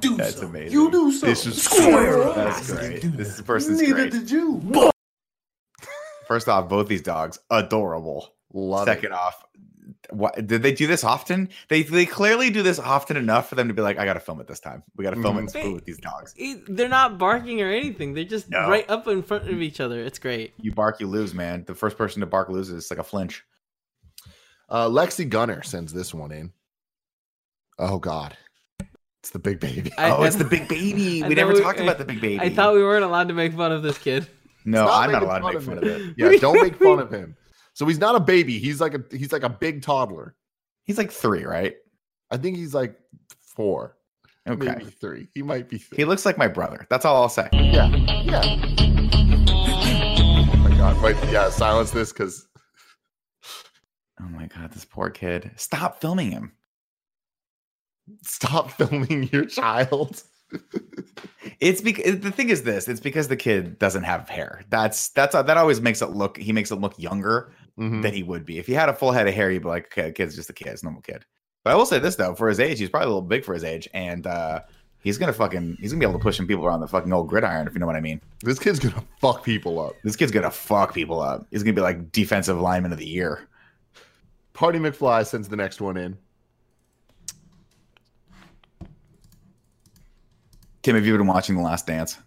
Do 0.00 0.16
That's 0.16 0.32
something. 0.32 0.48
amazing. 0.48 0.72
You 0.72 0.90
do 0.90 1.12
something. 1.12 1.28
This 1.28 1.46
is 1.46 1.62
square 1.62 2.24
up. 2.24 2.34
That's 2.34 2.72
I 2.72 2.74
great. 2.76 2.88
didn't 3.02 3.10
do 3.12 3.16
This 3.18 3.28
nothing. 3.28 3.44
person's 3.44 3.80
Neither 3.80 3.94
great. 3.94 4.12
did 4.12 4.30
you. 4.30 4.60
First 6.26 6.48
off, 6.48 6.68
both 6.68 6.88
these 6.88 7.02
dogs 7.02 7.38
adorable. 7.50 8.34
Love 8.52 8.86
Second 8.86 9.06
it. 9.06 9.12
off, 9.12 9.44
What 10.10 10.46
did 10.46 10.62
they 10.62 10.72
do 10.72 10.86
this 10.86 11.02
often? 11.04 11.48
They 11.68 11.82
they 11.82 12.06
clearly 12.06 12.48
do 12.50 12.62
this 12.62 12.78
often 12.78 13.16
enough 13.16 13.48
for 13.48 13.54
them 13.54 13.68
to 13.68 13.74
be 13.74 13.82
like, 13.82 13.98
I 13.98 14.04
gotta 14.04 14.20
film 14.20 14.40
it 14.40 14.46
this 14.46 14.60
time. 14.60 14.82
We 14.96 15.04
gotta 15.04 15.20
film 15.20 15.36
it 15.36 15.40
in 15.40 15.46
Mhm. 15.46 15.50
school 15.50 15.74
with 15.74 15.84
these 15.84 15.98
dogs. 15.98 16.34
It- 16.36 16.64
they're 16.76 16.88
not 16.88 17.18
barking 17.18 17.60
or 17.60 17.70
anything. 17.70 18.14
They're 18.14 18.24
just 18.24 18.48
No. 18.48 18.68
right 18.70 18.88
up 18.88 19.06
in 19.08 19.22
front 19.22 19.48
of 19.48 19.60
each 19.60 19.80
other. 19.80 20.00
It's 20.02 20.18
great. 20.18 20.54
You 20.60 20.72
bark, 20.72 21.00
you 21.00 21.06
lose, 21.06 21.34
man. 21.34 21.64
The 21.66 21.74
first 21.74 21.98
person 21.98 22.20
to 22.20 22.26
bark 22.26 22.48
loses. 22.48 22.74
It's 22.84 22.90
like 22.90 23.00
a 23.00 23.04
flinch. 23.04 23.44
Uh, 24.68 24.88
Lexi 24.88 25.28
Gunner 25.28 25.62
sends 25.62 25.92
this 25.92 26.14
one 26.14 26.32
in. 26.32 26.52
Oh 27.78 27.98
God, 27.98 28.36
it's 29.20 29.30
the 29.30 29.38
big 29.38 29.58
baby. 29.60 29.90
I- 29.98 30.10
oh, 30.12 30.22
it's 30.22 30.36
the 30.36 30.44
big 30.44 30.68
baby. 30.68 31.22
I 31.24 31.28
We 31.28 31.34
thought 31.34 31.46
never 31.48 31.60
talked 31.60 31.80
I- 31.80 31.82
about 31.82 31.98
the 31.98 32.04
big 32.04 32.20
baby. 32.20 32.40
I 32.40 32.48
thought 32.50 32.72
we 32.74 32.82
weren't 32.82 33.04
allowed 33.04 33.28
to 33.28 33.34
make 33.34 33.52
fun 33.52 33.72
of 33.72 33.82
this 33.82 33.98
kid. 33.98 34.26
No, 34.64 34.86
Stop 34.86 35.02
I'm 35.04 35.12
not 35.12 35.22
allowed 35.22 35.38
to 35.50 35.52
make 35.58 35.62
fun 35.62 35.78
of 35.78 35.84
it. 35.84 36.14
Yeah, 36.18 36.30
don't 36.40 36.62
make 36.62 36.76
fun 36.76 36.98
of 37.00 37.10
him. 37.10 37.36
So 37.74 37.86
he's 37.86 37.98
not 37.98 38.14
a 38.14 38.20
baby. 38.20 38.58
He's 38.58 38.80
like 38.80 38.94
a 38.94 39.02
he's 39.16 39.32
like 39.32 39.42
a 39.42 39.48
big 39.48 39.82
toddler. 39.82 40.34
He's 40.84 40.98
like 40.98 41.10
three, 41.10 41.44
right? 41.44 41.74
I 42.30 42.36
think 42.36 42.56
he's 42.56 42.74
like 42.74 42.96
four, 43.42 43.96
Okay. 44.48 44.66
maybe 44.66 44.84
three. 44.86 45.28
He 45.34 45.42
might 45.42 45.68
be. 45.68 45.78
Three. 45.78 45.96
He 45.96 46.04
looks 46.04 46.24
like 46.26 46.38
my 46.38 46.48
brother. 46.48 46.86
That's 46.90 47.04
all 47.04 47.20
I'll 47.22 47.28
say. 47.28 47.48
Yeah, 47.52 47.88
yeah. 48.22 48.42
Oh 50.46 50.56
my 50.58 50.76
God! 50.76 51.00
Wait, 51.02 51.16
yeah. 51.32 51.50
Silence 51.50 51.90
this 51.90 52.12
because 52.12 52.46
Oh 54.20 54.28
my 54.28 54.46
god, 54.46 54.72
this 54.72 54.84
poor 54.84 55.10
kid. 55.10 55.50
Stop 55.56 56.00
filming 56.00 56.30
him. 56.30 56.52
stop 58.22 58.70
filming 58.72 59.28
your 59.32 59.44
child. 59.46 60.22
It's 61.60 61.80
because 61.80 62.20
the 62.20 62.30
thing 62.30 62.48
is 62.50 62.62
this. 62.62 62.88
It's 62.88 63.00
because 63.00 63.28
the 63.28 63.36
kid 63.36 63.78
doesn't 63.78 64.02
have 64.02 64.28
hair. 64.28 64.62
That's 64.70 65.08
that's 65.10 65.34
that 65.34 65.56
always 65.56 65.80
makes 65.80 66.02
it 66.02 66.10
look. 66.10 66.36
He 66.36 66.52
makes 66.52 66.70
it 66.70 66.76
look 66.76 66.98
younger 66.98 67.52
Mhm. 67.78 68.02
than 68.02 68.12
he 68.12 68.22
would 68.22 68.44
be 68.44 68.58
if 68.58 68.66
he 68.66 68.72
had 68.72 68.88
a 68.88 68.92
full 68.94 69.12
head 69.12 69.26
of 69.28 69.34
hair. 69.34 69.50
You'd 69.50 69.62
be 69.62 69.68
like, 69.68 69.86
okay, 69.86 70.10
kid's 70.12 70.34
just 70.36 70.50
a 70.50 70.52
kid, 70.52 70.68
it's 70.68 70.82
a 70.82 70.84
normal 70.86 71.02
kid. 71.02 71.24
But 71.62 71.70
I 71.72 71.74
will 71.76 71.86
say 71.86 71.98
this 71.98 72.16
though, 72.16 72.34
for 72.34 72.48
his 72.48 72.60
age, 72.60 72.78
he's 72.78 72.90
probably 72.90 73.06
a 73.06 73.08
little 73.08 73.22
big 73.22 73.44
for 73.44 73.54
his 73.54 73.64
age, 73.64 73.88
and 73.94 74.26
uh 74.26 74.60
he's 74.98 75.16
gonna 75.16 75.32
fucking 75.32 75.76
he's 75.80 75.92
gonna 75.92 76.00
be 76.00 76.06
able 76.08 76.18
to 76.18 76.22
push 76.22 76.36
some 76.36 76.46
people 76.46 76.66
around 76.66 76.80
the 76.80 76.88
fucking 76.88 77.12
old 77.12 77.28
gridiron 77.28 77.66
if 77.66 77.72
you 77.74 77.78
know 77.78 77.86
what 77.86 77.96
I 77.96 78.00
mean. 78.00 78.20
This 78.42 78.58
kid's 78.58 78.78
gonna 78.78 79.04
fuck 79.20 79.44
people 79.44 79.78
up. 79.80 79.94
This 80.02 80.16
kid's 80.16 80.32
gonna 80.32 80.50
fuck 80.50 80.92
people 80.94 81.20
up. 81.20 81.46
He's 81.50 81.62
gonna 81.62 81.74
be 81.74 81.80
like 81.82 82.10
defensive 82.12 82.58
lineman 82.60 82.92
of 82.92 82.98
the 82.98 83.06
year. 83.08 83.48
Party 84.54 84.78
McFly 84.78 85.26
sends 85.26 85.48
the 85.48 85.56
next 85.56 85.80
one 85.80 85.96
in. 85.96 86.16
Tim, 90.84 90.96
have 90.96 91.06
you 91.06 91.16
been 91.16 91.26
watching 91.26 91.56
The 91.56 91.62
Last 91.62 91.86
Dance, 91.86 92.18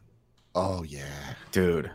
Oh 0.55 0.82
yeah. 0.82 1.05
dude? 1.51 1.91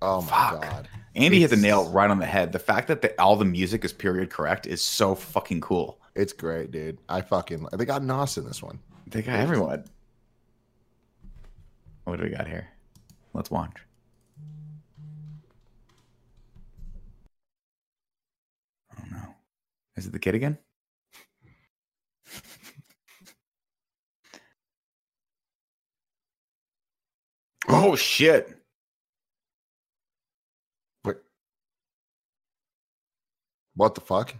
Oh 0.00 0.22
my 0.22 0.28
Fuck. 0.28 0.62
God. 0.62 0.88
Andy 1.14 1.40
hit 1.40 1.50
the 1.50 1.56
nail 1.56 1.90
right 1.90 2.10
on 2.10 2.18
the 2.18 2.24
head. 2.24 2.52
The 2.52 2.58
fact 2.58 2.88
that 2.88 3.02
the, 3.02 3.20
all 3.20 3.36
the 3.36 3.44
music 3.44 3.84
is 3.84 3.92
period 3.92 4.30
correct 4.30 4.66
is 4.66 4.80
so 4.82 5.14
fucking 5.14 5.60
cool. 5.60 6.00
It's 6.14 6.32
great, 6.32 6.70
dude. 6.70 6.96
I 7.10 7.20
fucking 7.20 7.68
they 7.74 7.84
got 7.84 8.02
Nas 8.02 8.38
in 8.38 8.46
this 8.46 8.62
one. 8.62 8.78
They 9.08 9.20
got 9.20 9.38
everyone. 9.38 9.84
What 12.04 12.16
do 12.16 12.22
we 12.24 12.30
got 12.30 12.48
here? 12.48 12.66
Let's 13.34 13.50
watch. 13.50 13.76
Oh 18.98 19.04
no. 19.10 19.34
Is 19.96 20.06
it 20.06 20.12
the 20.12 20.18
kid 20.18 20.34
again? 20.34 20.56
Oh 27.68 27.96
shit. 27.96 28.56
What? 31.02 31.22
What 33.74 33.94
the 33.94 34.00
fuck? 34.00 34.34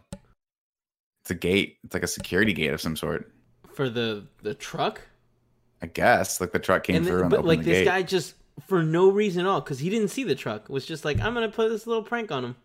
It's 1.22 1.30
a 1.30 1.34
gate. 1.34 1.78
It's 1.84 1.94
like 1.94 2.02
a 2.02 2.06
security 2.08 2.52
gate 2.52 2.72
of 2.72 2.80
some 2.80 2.96
sort. 2.96 3.32
For 3.72 3.88
the 3.88 4.26
the 4.42 4.54
truck? 4.54 5.00
I 5.82 5.86
guess. 5.86 6.40
Like 6.40 6.52
the 6.52 6.58
truck 6.58 6.84
came 6.84 6.96
And 6.96 7.06
through 7.06 7.16
then, 7.16 7.22
and 7.24 7.30
but 7.30 7.36
opened 7.40 7.48
like 7.48 7.58
the 7.60 7.64
this 7.64 7.78
gate. 7.80 7.84
guy 7.86 8.02
just 8.02 8.34
for 8.66 8.82
no 8.82 9.10
reason 9.10 9.46
at 9.46 9.48
all, 9.48 9.60
because 9.60 9.80
he 9.80 9.90
didn't 9.90 10.08
see 10.08 10.22
the 10.24 10.34
truck, 10.36 10.68
was 10.68 10.86
just 10.86 11.04
like, 11.04 11.20
I'm 11.20 11.34
gonna 11.34 11.48
play 11.48 11.68
this 11.68 11.86
little 11.86 12.02
prank 12.02 12.30
on 12.30 12.44
him. 12.44 12.56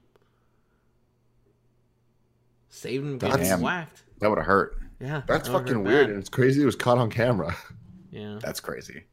Saved 2.69 3.03
him 3.03 3.17
getting 3.17 3.43
Damn. 3.43 3.61
whacked. 3.61 4.03
that 4.19 4.29
would 4.29 4.37
have 4.37 4.45
hurt. 4.45 4.77
Yeah. 4.99 5.21
That's 5.25 5.47
that 5.47 5.53
fucking 5.53 5.83
weird, 5.83 6.07
bad. 6.07 6.09
and 6.11 6.19
it's 6.19 6.29
crazy. 6.29 6.61
It 6.61 6.65
was 6.65 6.75
caught 6.75 6.97
on 6.97 7.09
camera. 7.09 7.55
Yeah. 8.11 8.37
That's 8.41 8.59
crazy. 8.59 9.03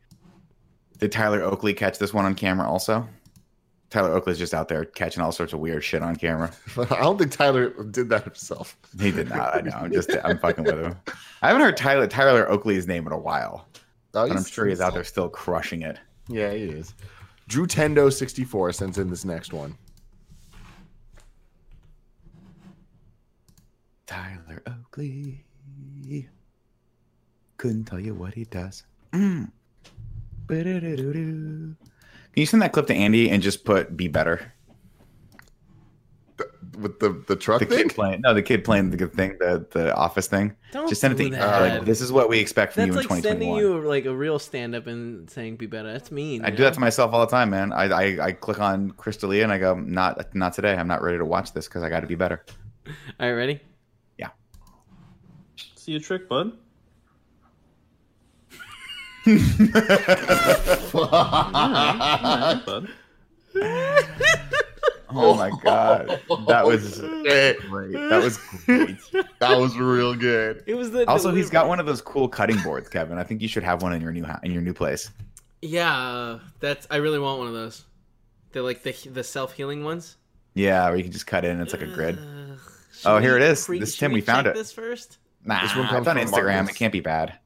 Did 0.99 1.12
Tyler 1.12 1.42
Oakley 1.42 1.74
catch 1.74 1.99
this 1.99 2.14
one 2.14 2.24
on 2.24 2.34
camera 2.34 2.68
also? 2.68 3.07
Tyler 3.90 4.12
Oakley's 4.12 4.38
just 4.38 4.53
out 4.55 4.68
there 4.68 4.84
catching 4.84 5.22
all 5.22 5.30
sorts 5.30 5.53
of 5.53 5.61
weird 5.61 5.84
shit 5.84 6.03
on 6.03 6.16
camera. 6.16 6.51
I 6.78 6.84
don't 7.01 7.18
think 7.18 7.30
Tyler 7.30 7.70
did 7.84 8.09
that 8.09 8.24
himself. 8.24 8.76
He 9.01 9.12
did 9.12 9.28
not. 9.28 9.57
I 9.57 9.61
know. 9.61 9.70
I'm 9.76 9.92
just 9.92 10.11
I'm 10.24 10.38
fucking 10.38 10.64
with 10.64 10.78
him. 10.82 10.97
I 11.42 11.49
haven't 11.49 11.62
heard 11.62 11.76
Tyler 11.76 12.07
Tyler 12.07 12.49
Oakley's 12.49 12.86
name 12.86 13.07
in 13.07 13.12
a 13.12 13.18
while, 13.18 13.68
Oh, 14.14 14.26
but 14.28 14.36
I'm 14.36 14.44
sure 14.44 14.66
he's 14.66 14.80
out 14.80 14.94
there 14.94 15.05
still 15.05 15.28
crushing 15.28 15.82
it. 15.82 15.99
Yeah, 16.28 16.51
he 16.53 16.64
is. 16.64 16.94
Drew 17.49 17.66
Tendo 17.66 18.12
sixty 18.12 18.42
four 18.42 18.72
sends 18.72 18.99
in 18.99 19.09
this 19.09 19.24
next 19.24 19.53
one. 19.53 19.76
Tyler 24.07 24.62
Oakley 24.66 25.44
couldn't 27.57 27.84
tell 27.84 28.01
you 28.01 28.14
what 28.14 28.34
he 28.34 28.44
does. 28.44 28.84
Mm. 29.12 29.51
Can 30.49 31.76
you 32.34 32.47
send 32.47 32.62
that 32.62 32.72
clip 32.72 32.86
to 32.88 32.94
Andy 32.94 33.30
and 33.30 33.42
just 33.42 33.64
put 33.64 33.97
"Be 33.97 34.09
Better"? 34.09 34.53
With 36.78 37.01
the 37.01 37.24
the 37.26 37.36
truck 37.36 37.61
The 37.61 37.66
thing. 37.66 37.88
kid 37.88 37.94
playing, 37.94 38.20
no, 38.20 38.34
the 38.34 38.42
kid 38.42 38.62
playing 38.62 38.90
the 38.90 38.99
good 38.99 39.14
thing, 39.14 39.36
the 39.40 39.66
the 39.70 39.94
office 39.94 40.26
thing. 40.26 40.55
Don't 40.72 40.86
just 40.88 41.01
send 41.01 41.18
it 41.18 41.30
to 41.30 41.34
uh, 41.34 41.38
that. 41.38 41.76
like 41.76 41.84
this 41.86 42.03
is 42.03 42.12
what 42.12 42.28
we 42.28 42.38
expect 42.38 42.74
from 42.74 42.82
That's 42.82 42.97
you 42.97 43.01
in 43.01 43.09
like 43.09 43.22
sending 43.22 43.55
you 43.55 43.80
like 43.80 44.05
a 44.05 44.14
real 44.14 44.38
stand 44.38 44.74
up 44.74 44.86
and 44.86 45.30
saying 45.30 45.57
be 45.57 45.64
better. 45.64 45.90
That's 45.90 46.11
mean. 46.11 46.44
I 46.44 46.51
you 46.51 46.57
do 46.57 46.64
that 46.64 46.74
to 46.74 46.80
myself 46.80 47.14
all 47.14 47.20
the 47.20 47.30
time, 47.30 47.49
man. 47.49 47.72
I 47.72 47.84
I, 47.84 48.26
I 48.26 48.32
click 48.32 48.61
on 48.61 48.90
Crystalia 48.92 49.42
and 49.42 49.51
I 49.53 49.57
go, 49.57 49.74
not 49.74 50.34
not 50.34 50.53
today. 50.53 50.74
I'm 50.74 50.88
not 50.88 51.01
ready 51.01 51.16
to 51.16 51.24
watch 51.24 51.55
this 51.55 51.66
because 51.66 51.82
I 51.82 51.88
got 51.88 52.01
to 52.01 52.07
be 52.07 52.14
better. 52.14 52.44
All 52.86 52.92
right, 53.26 53.32
ready? 53.32 53.61
Yeah. 54.18 54.28
See 55.76 55.97
a 55.97 56.01
trick, 56.01 56.28
bud? 56.28 56.53
Alright, 60.94 62.64
bud. 62.66 62.88
Oh 65.08 65.34
my 65.34 65.50
god, 65.62 66.20
that 66.48 66.66
was 66.66 67.00
Great. 67.00 67.58
great. 67.60 67.92
That 67.92 68.22
was 68.22 68.38
great. 68.66 68.96
That 69.38 69.58
was 69.58 69.76
real 69.76 70.14
good. 70.14 70.62
It 70.66 70.74
was 70.74 70.90
the 70.90 71.08
Also, 71.08 71.32
he's 71.34 71.48
got 71.48 71.68
one 71.68 71.78
of 71.80 71.86
those 71.86 72.02
cool 72.02 72.28
cutting 72.28 72.58
boards, 72.62 72.88
Kevin. 72.88 73.16
I 73.18 73.22
think 73.24 73.40
you 73.40 73.48
should 73.48 73.62
have 73.62 73.82
one 73.82 73.92
in 73.92 74.02
your 74.02 74.12
new 74.12 74.24
house, 74.24 74.40
in 74.42 74.50
your 74.52 74.62
new 74.62 74.74
place. 74.74 75.10
Yeah, 75.62 76.38
that's. 76.60 76.86
I 76.90 76.96
really 76.96 77.18
want 77.18 77.38
one 77.38 77.46
of 77.48 77.54
those. 77.54 77.84
They're 78.52 78.62
like 78.62 78.82
the 78.82 78.92
the 79.10 79.24
self 79.24 79.52
healing 79.54 79.84
ones. 79.84 80.16
Yeah, 80.54 80.86
where 80.88 80.96
you 80.96 81.02
can 81.04 81.12
just 81.12 81.26
cut 81.26 81.44
in. 81.44 81.52
And 81.52 81.62
it's 81.62 81.72
like 81.72 81.82
a 81.82 81.86
grid. 81.86 82.18
Ugh. 82.18 82.58
Oh, 83.04 83.18
here 83.18 83.36
we 83.38 83.42
it 83.44 83.50
is. 83.50 83.64
pre- 83.64 83.78
This 83.78 83.94
should 83.94 84.00
Tim, 84.00 84.12
we 84.12 84.20
found 84.20 84.44
check 84.46 84.54
it. 84.54 84.58
This 84.58 84.72
first, 84.72 85.18
Nah, 85.44 85.60
This 85.62 85.76
one 85.76 85.86
comes 85.86 86.06
it's 86.06 86.08
on 86.08 86.16
from 86.16 86.26
Instagram. 86.26 86.54
Marcus. 86.56 86.74
It 86.74 86.78
can't 86.78 86.92
be 86.92 87.00
bad. 87.00 87.38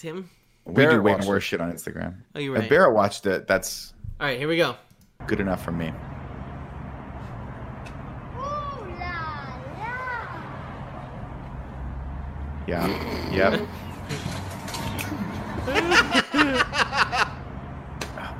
Tim. 0.00 0.28
We 0.64 0.72
Barrett 0.74 0.96
do 0.96 1.02
way 1.02 1.12
watched 1.12 1.26
more 1.26 1.36
it. 1.36 1.42
shit 1.42 1.60
on 1.60 1.70
Instagram. 1.70 2.14
Oh, 2.34 2.40
you're 2.40 2.54
right. 2.54 2.64
If 2.64 2.70
right. 2.70 2.70
Barrett 2.70 2.94
watched 2.94 3.26
it. 3.26 3.46
That's 3.46 3.92
All 4.18 4.26
right, 4.26 4.38
here 4.38 4.48
we 4.48 4.56
go. 4.56 4.74
good 5.26 5.40
enough 5.40 5.62
for 5.62 5.72
me. 5.72 5.88
Ooh 5.88 5.92
la 8.98 9.10
la. 9.78 10.40
Yeah. 12.66 12.86
Yep. 13.30 13.60
oh 15.68 15.72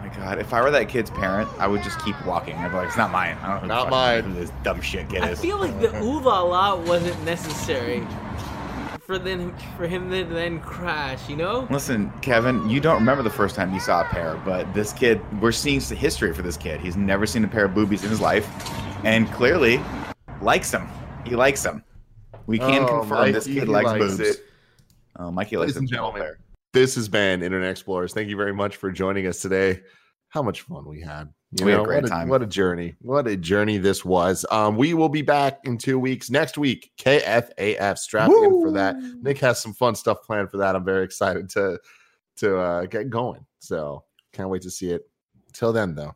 my 0.02 0.08
god! 0.16 0.38
If 0.38 0.54
I 0.54 0.62
were 0.62 0.70
that 0.70 0.88
kid's 0.88 1.10
parent, 1.10 1.48
I 1.58 1.66
would 1.66 1.82
just 1.82 2.02
keep 2.04 2.16
walking. 2.24 2.54
I'd 2.56 2.68
be 2.70 2.76
like, 2.76 2.88
"It's 2.88 2.96
not 2.96 3.10
mine. 3.10 3.36
I 3.42 3.48
don't 3.58 3.66
know 3.68 3.74
who 3.74 3.80
Not 3.82 3.90
mine." 3.90 4.24
Who 4.24 4.32
this 4.40 4.50
dumb 4.62 4.80
shit 4.80 5.08
kid 5.10 5.22
I 5.22 5.30
is." 5.30 5.40
feel 5.40 5.58
like 5.58 5.78
the 5.80 5.94
ooh 6.02 6.20
la 6.20 6.40
la 6.42 6.76
wasn't 6.76 7.22
necessary 7.24 8.06
for 9.10 9.18
then 9.18 9.52
for 9.76 9.88
him 9.88 10.08
to 10.08 10.24
then 10.24 10.60
crash. 10.60 11.28
You 11.28 11.34
know? 11.34 11.66
Listen, 11.68 12.12
Kevin, 12.22 12.70
you 12.70 12.78
don't 12.78 12.94
remember 12.94 13.24
the 13.24 13.30
first 13.30 13.56
time 13.56 13.74
you 13.74 13.80
saw 13.80 14.02
a 14.02 14.04
pair, 14.04 14.40
but 14.44 14.72
this 14.72 14.92
kid, 14.92 15.20
we're 15.42 15.50
seeing 15.50 15.80
history 15.80 16.32
for 16.32 16.42
this 16.42 16.56
kid. 16.56 16.80
He's 16.80 16.96
never 16.96 17.26
seen 17.26 17.42
a 17.42 17.48
pair 17.48 17.64
of 17.64 17.74
boobies 17.74 18.04
in 18.04 18.10
his 18.10 18.20
life, 18.20 18.46
and 19.04 19.28
clearly 19.32 19.80
likes 20.40 20.70
them. 20.70 20.88
He 21.26 21.34
likes 21.34 21.60
them. 21.60 21.82
We 22.46 22.60
can 22.60 22.84
Oh, 22.84 23.00
confirm 23.00 23.32
this 23.32 23.46
kid 23.46 23.68
likes, 23.68 23.86
likes 23.86 23.98
boobs. 23.98 24.20
it. 24.20 24.44
Oh, 25.18 25.32
Mikey 25.32 25.56
likes 25.56 25.70
Ladies 25.70 25.76
and 25.78 25.88
them. 25.88 25.92
gentlemen, 25.92 26.32
this 26.72 26.94
has 26.94 27.08
been 27.08 27.42
Internet 27.42 27.76
Explorerz. 27.78 28.12
Thank 28.14 28.28
you 28.28 28.36
very 28.36 28.54
much 28.54 28.76
for 28.76 28.92
joining 28.92 29.26
us 29.26 29.40
today. 29.42 29.80
How 30.28 30.42
much 30.42 30.60
fun 30.60 30.88
we 30.88 31.00
had. 31.00 31.30
You 31.52 31.66
We 31.66 31.72
had 31.72 31.80
a 31.80 31.84
great 31.84 32.02
what 32.02 32.08
time. 32.08 32.28
What 32.28 32.42
a 32.42 32.46
journey. 32.46 32.94
What 33.00 33.26
a 33.26 33.36
journey 33.36 33.78
this 33.78 34.04
was. 34.04 34.46
Um, 34.52 34.76
we 34.76 34.94
will 34.94 35.08
be 35.08 35.22
back 35.22 35.58
in 35.64 35.78
two 35.78 35.98
weeks. 35.98 36.30
Next 36.30 36.56
week, 36.56 36.92
KFAF. 36.98 37.98
Strap 37.98 38.30
in 38.30 38.62
for 38.62 38.70
that. 38.70 38.96
Nick 39.20 39.38
has 39.38 39.60
some 39.60 39.74
fun 39.74 39.96
stuff 39.96 40.18
planned 40.24 40.50
for 40.50 40.58
that. 40.58 40.76
I'm 40.76 40.84
very 40.84 41.04
excited 41.04 41.48
to 41.50 41.80
to 42.36 42.58
uh, 42.58 42.86
get 42.86 43.10
going. 43.10 43.44
So 43.58 44.04
can't 44.32 44.48
wait 44.48 44.62
to 44.62 44.70
see 44.70 44.90
it. 44.90 45.02
Till 45.52 45.72
then, 45.72 45.96
though, 45.96 46.14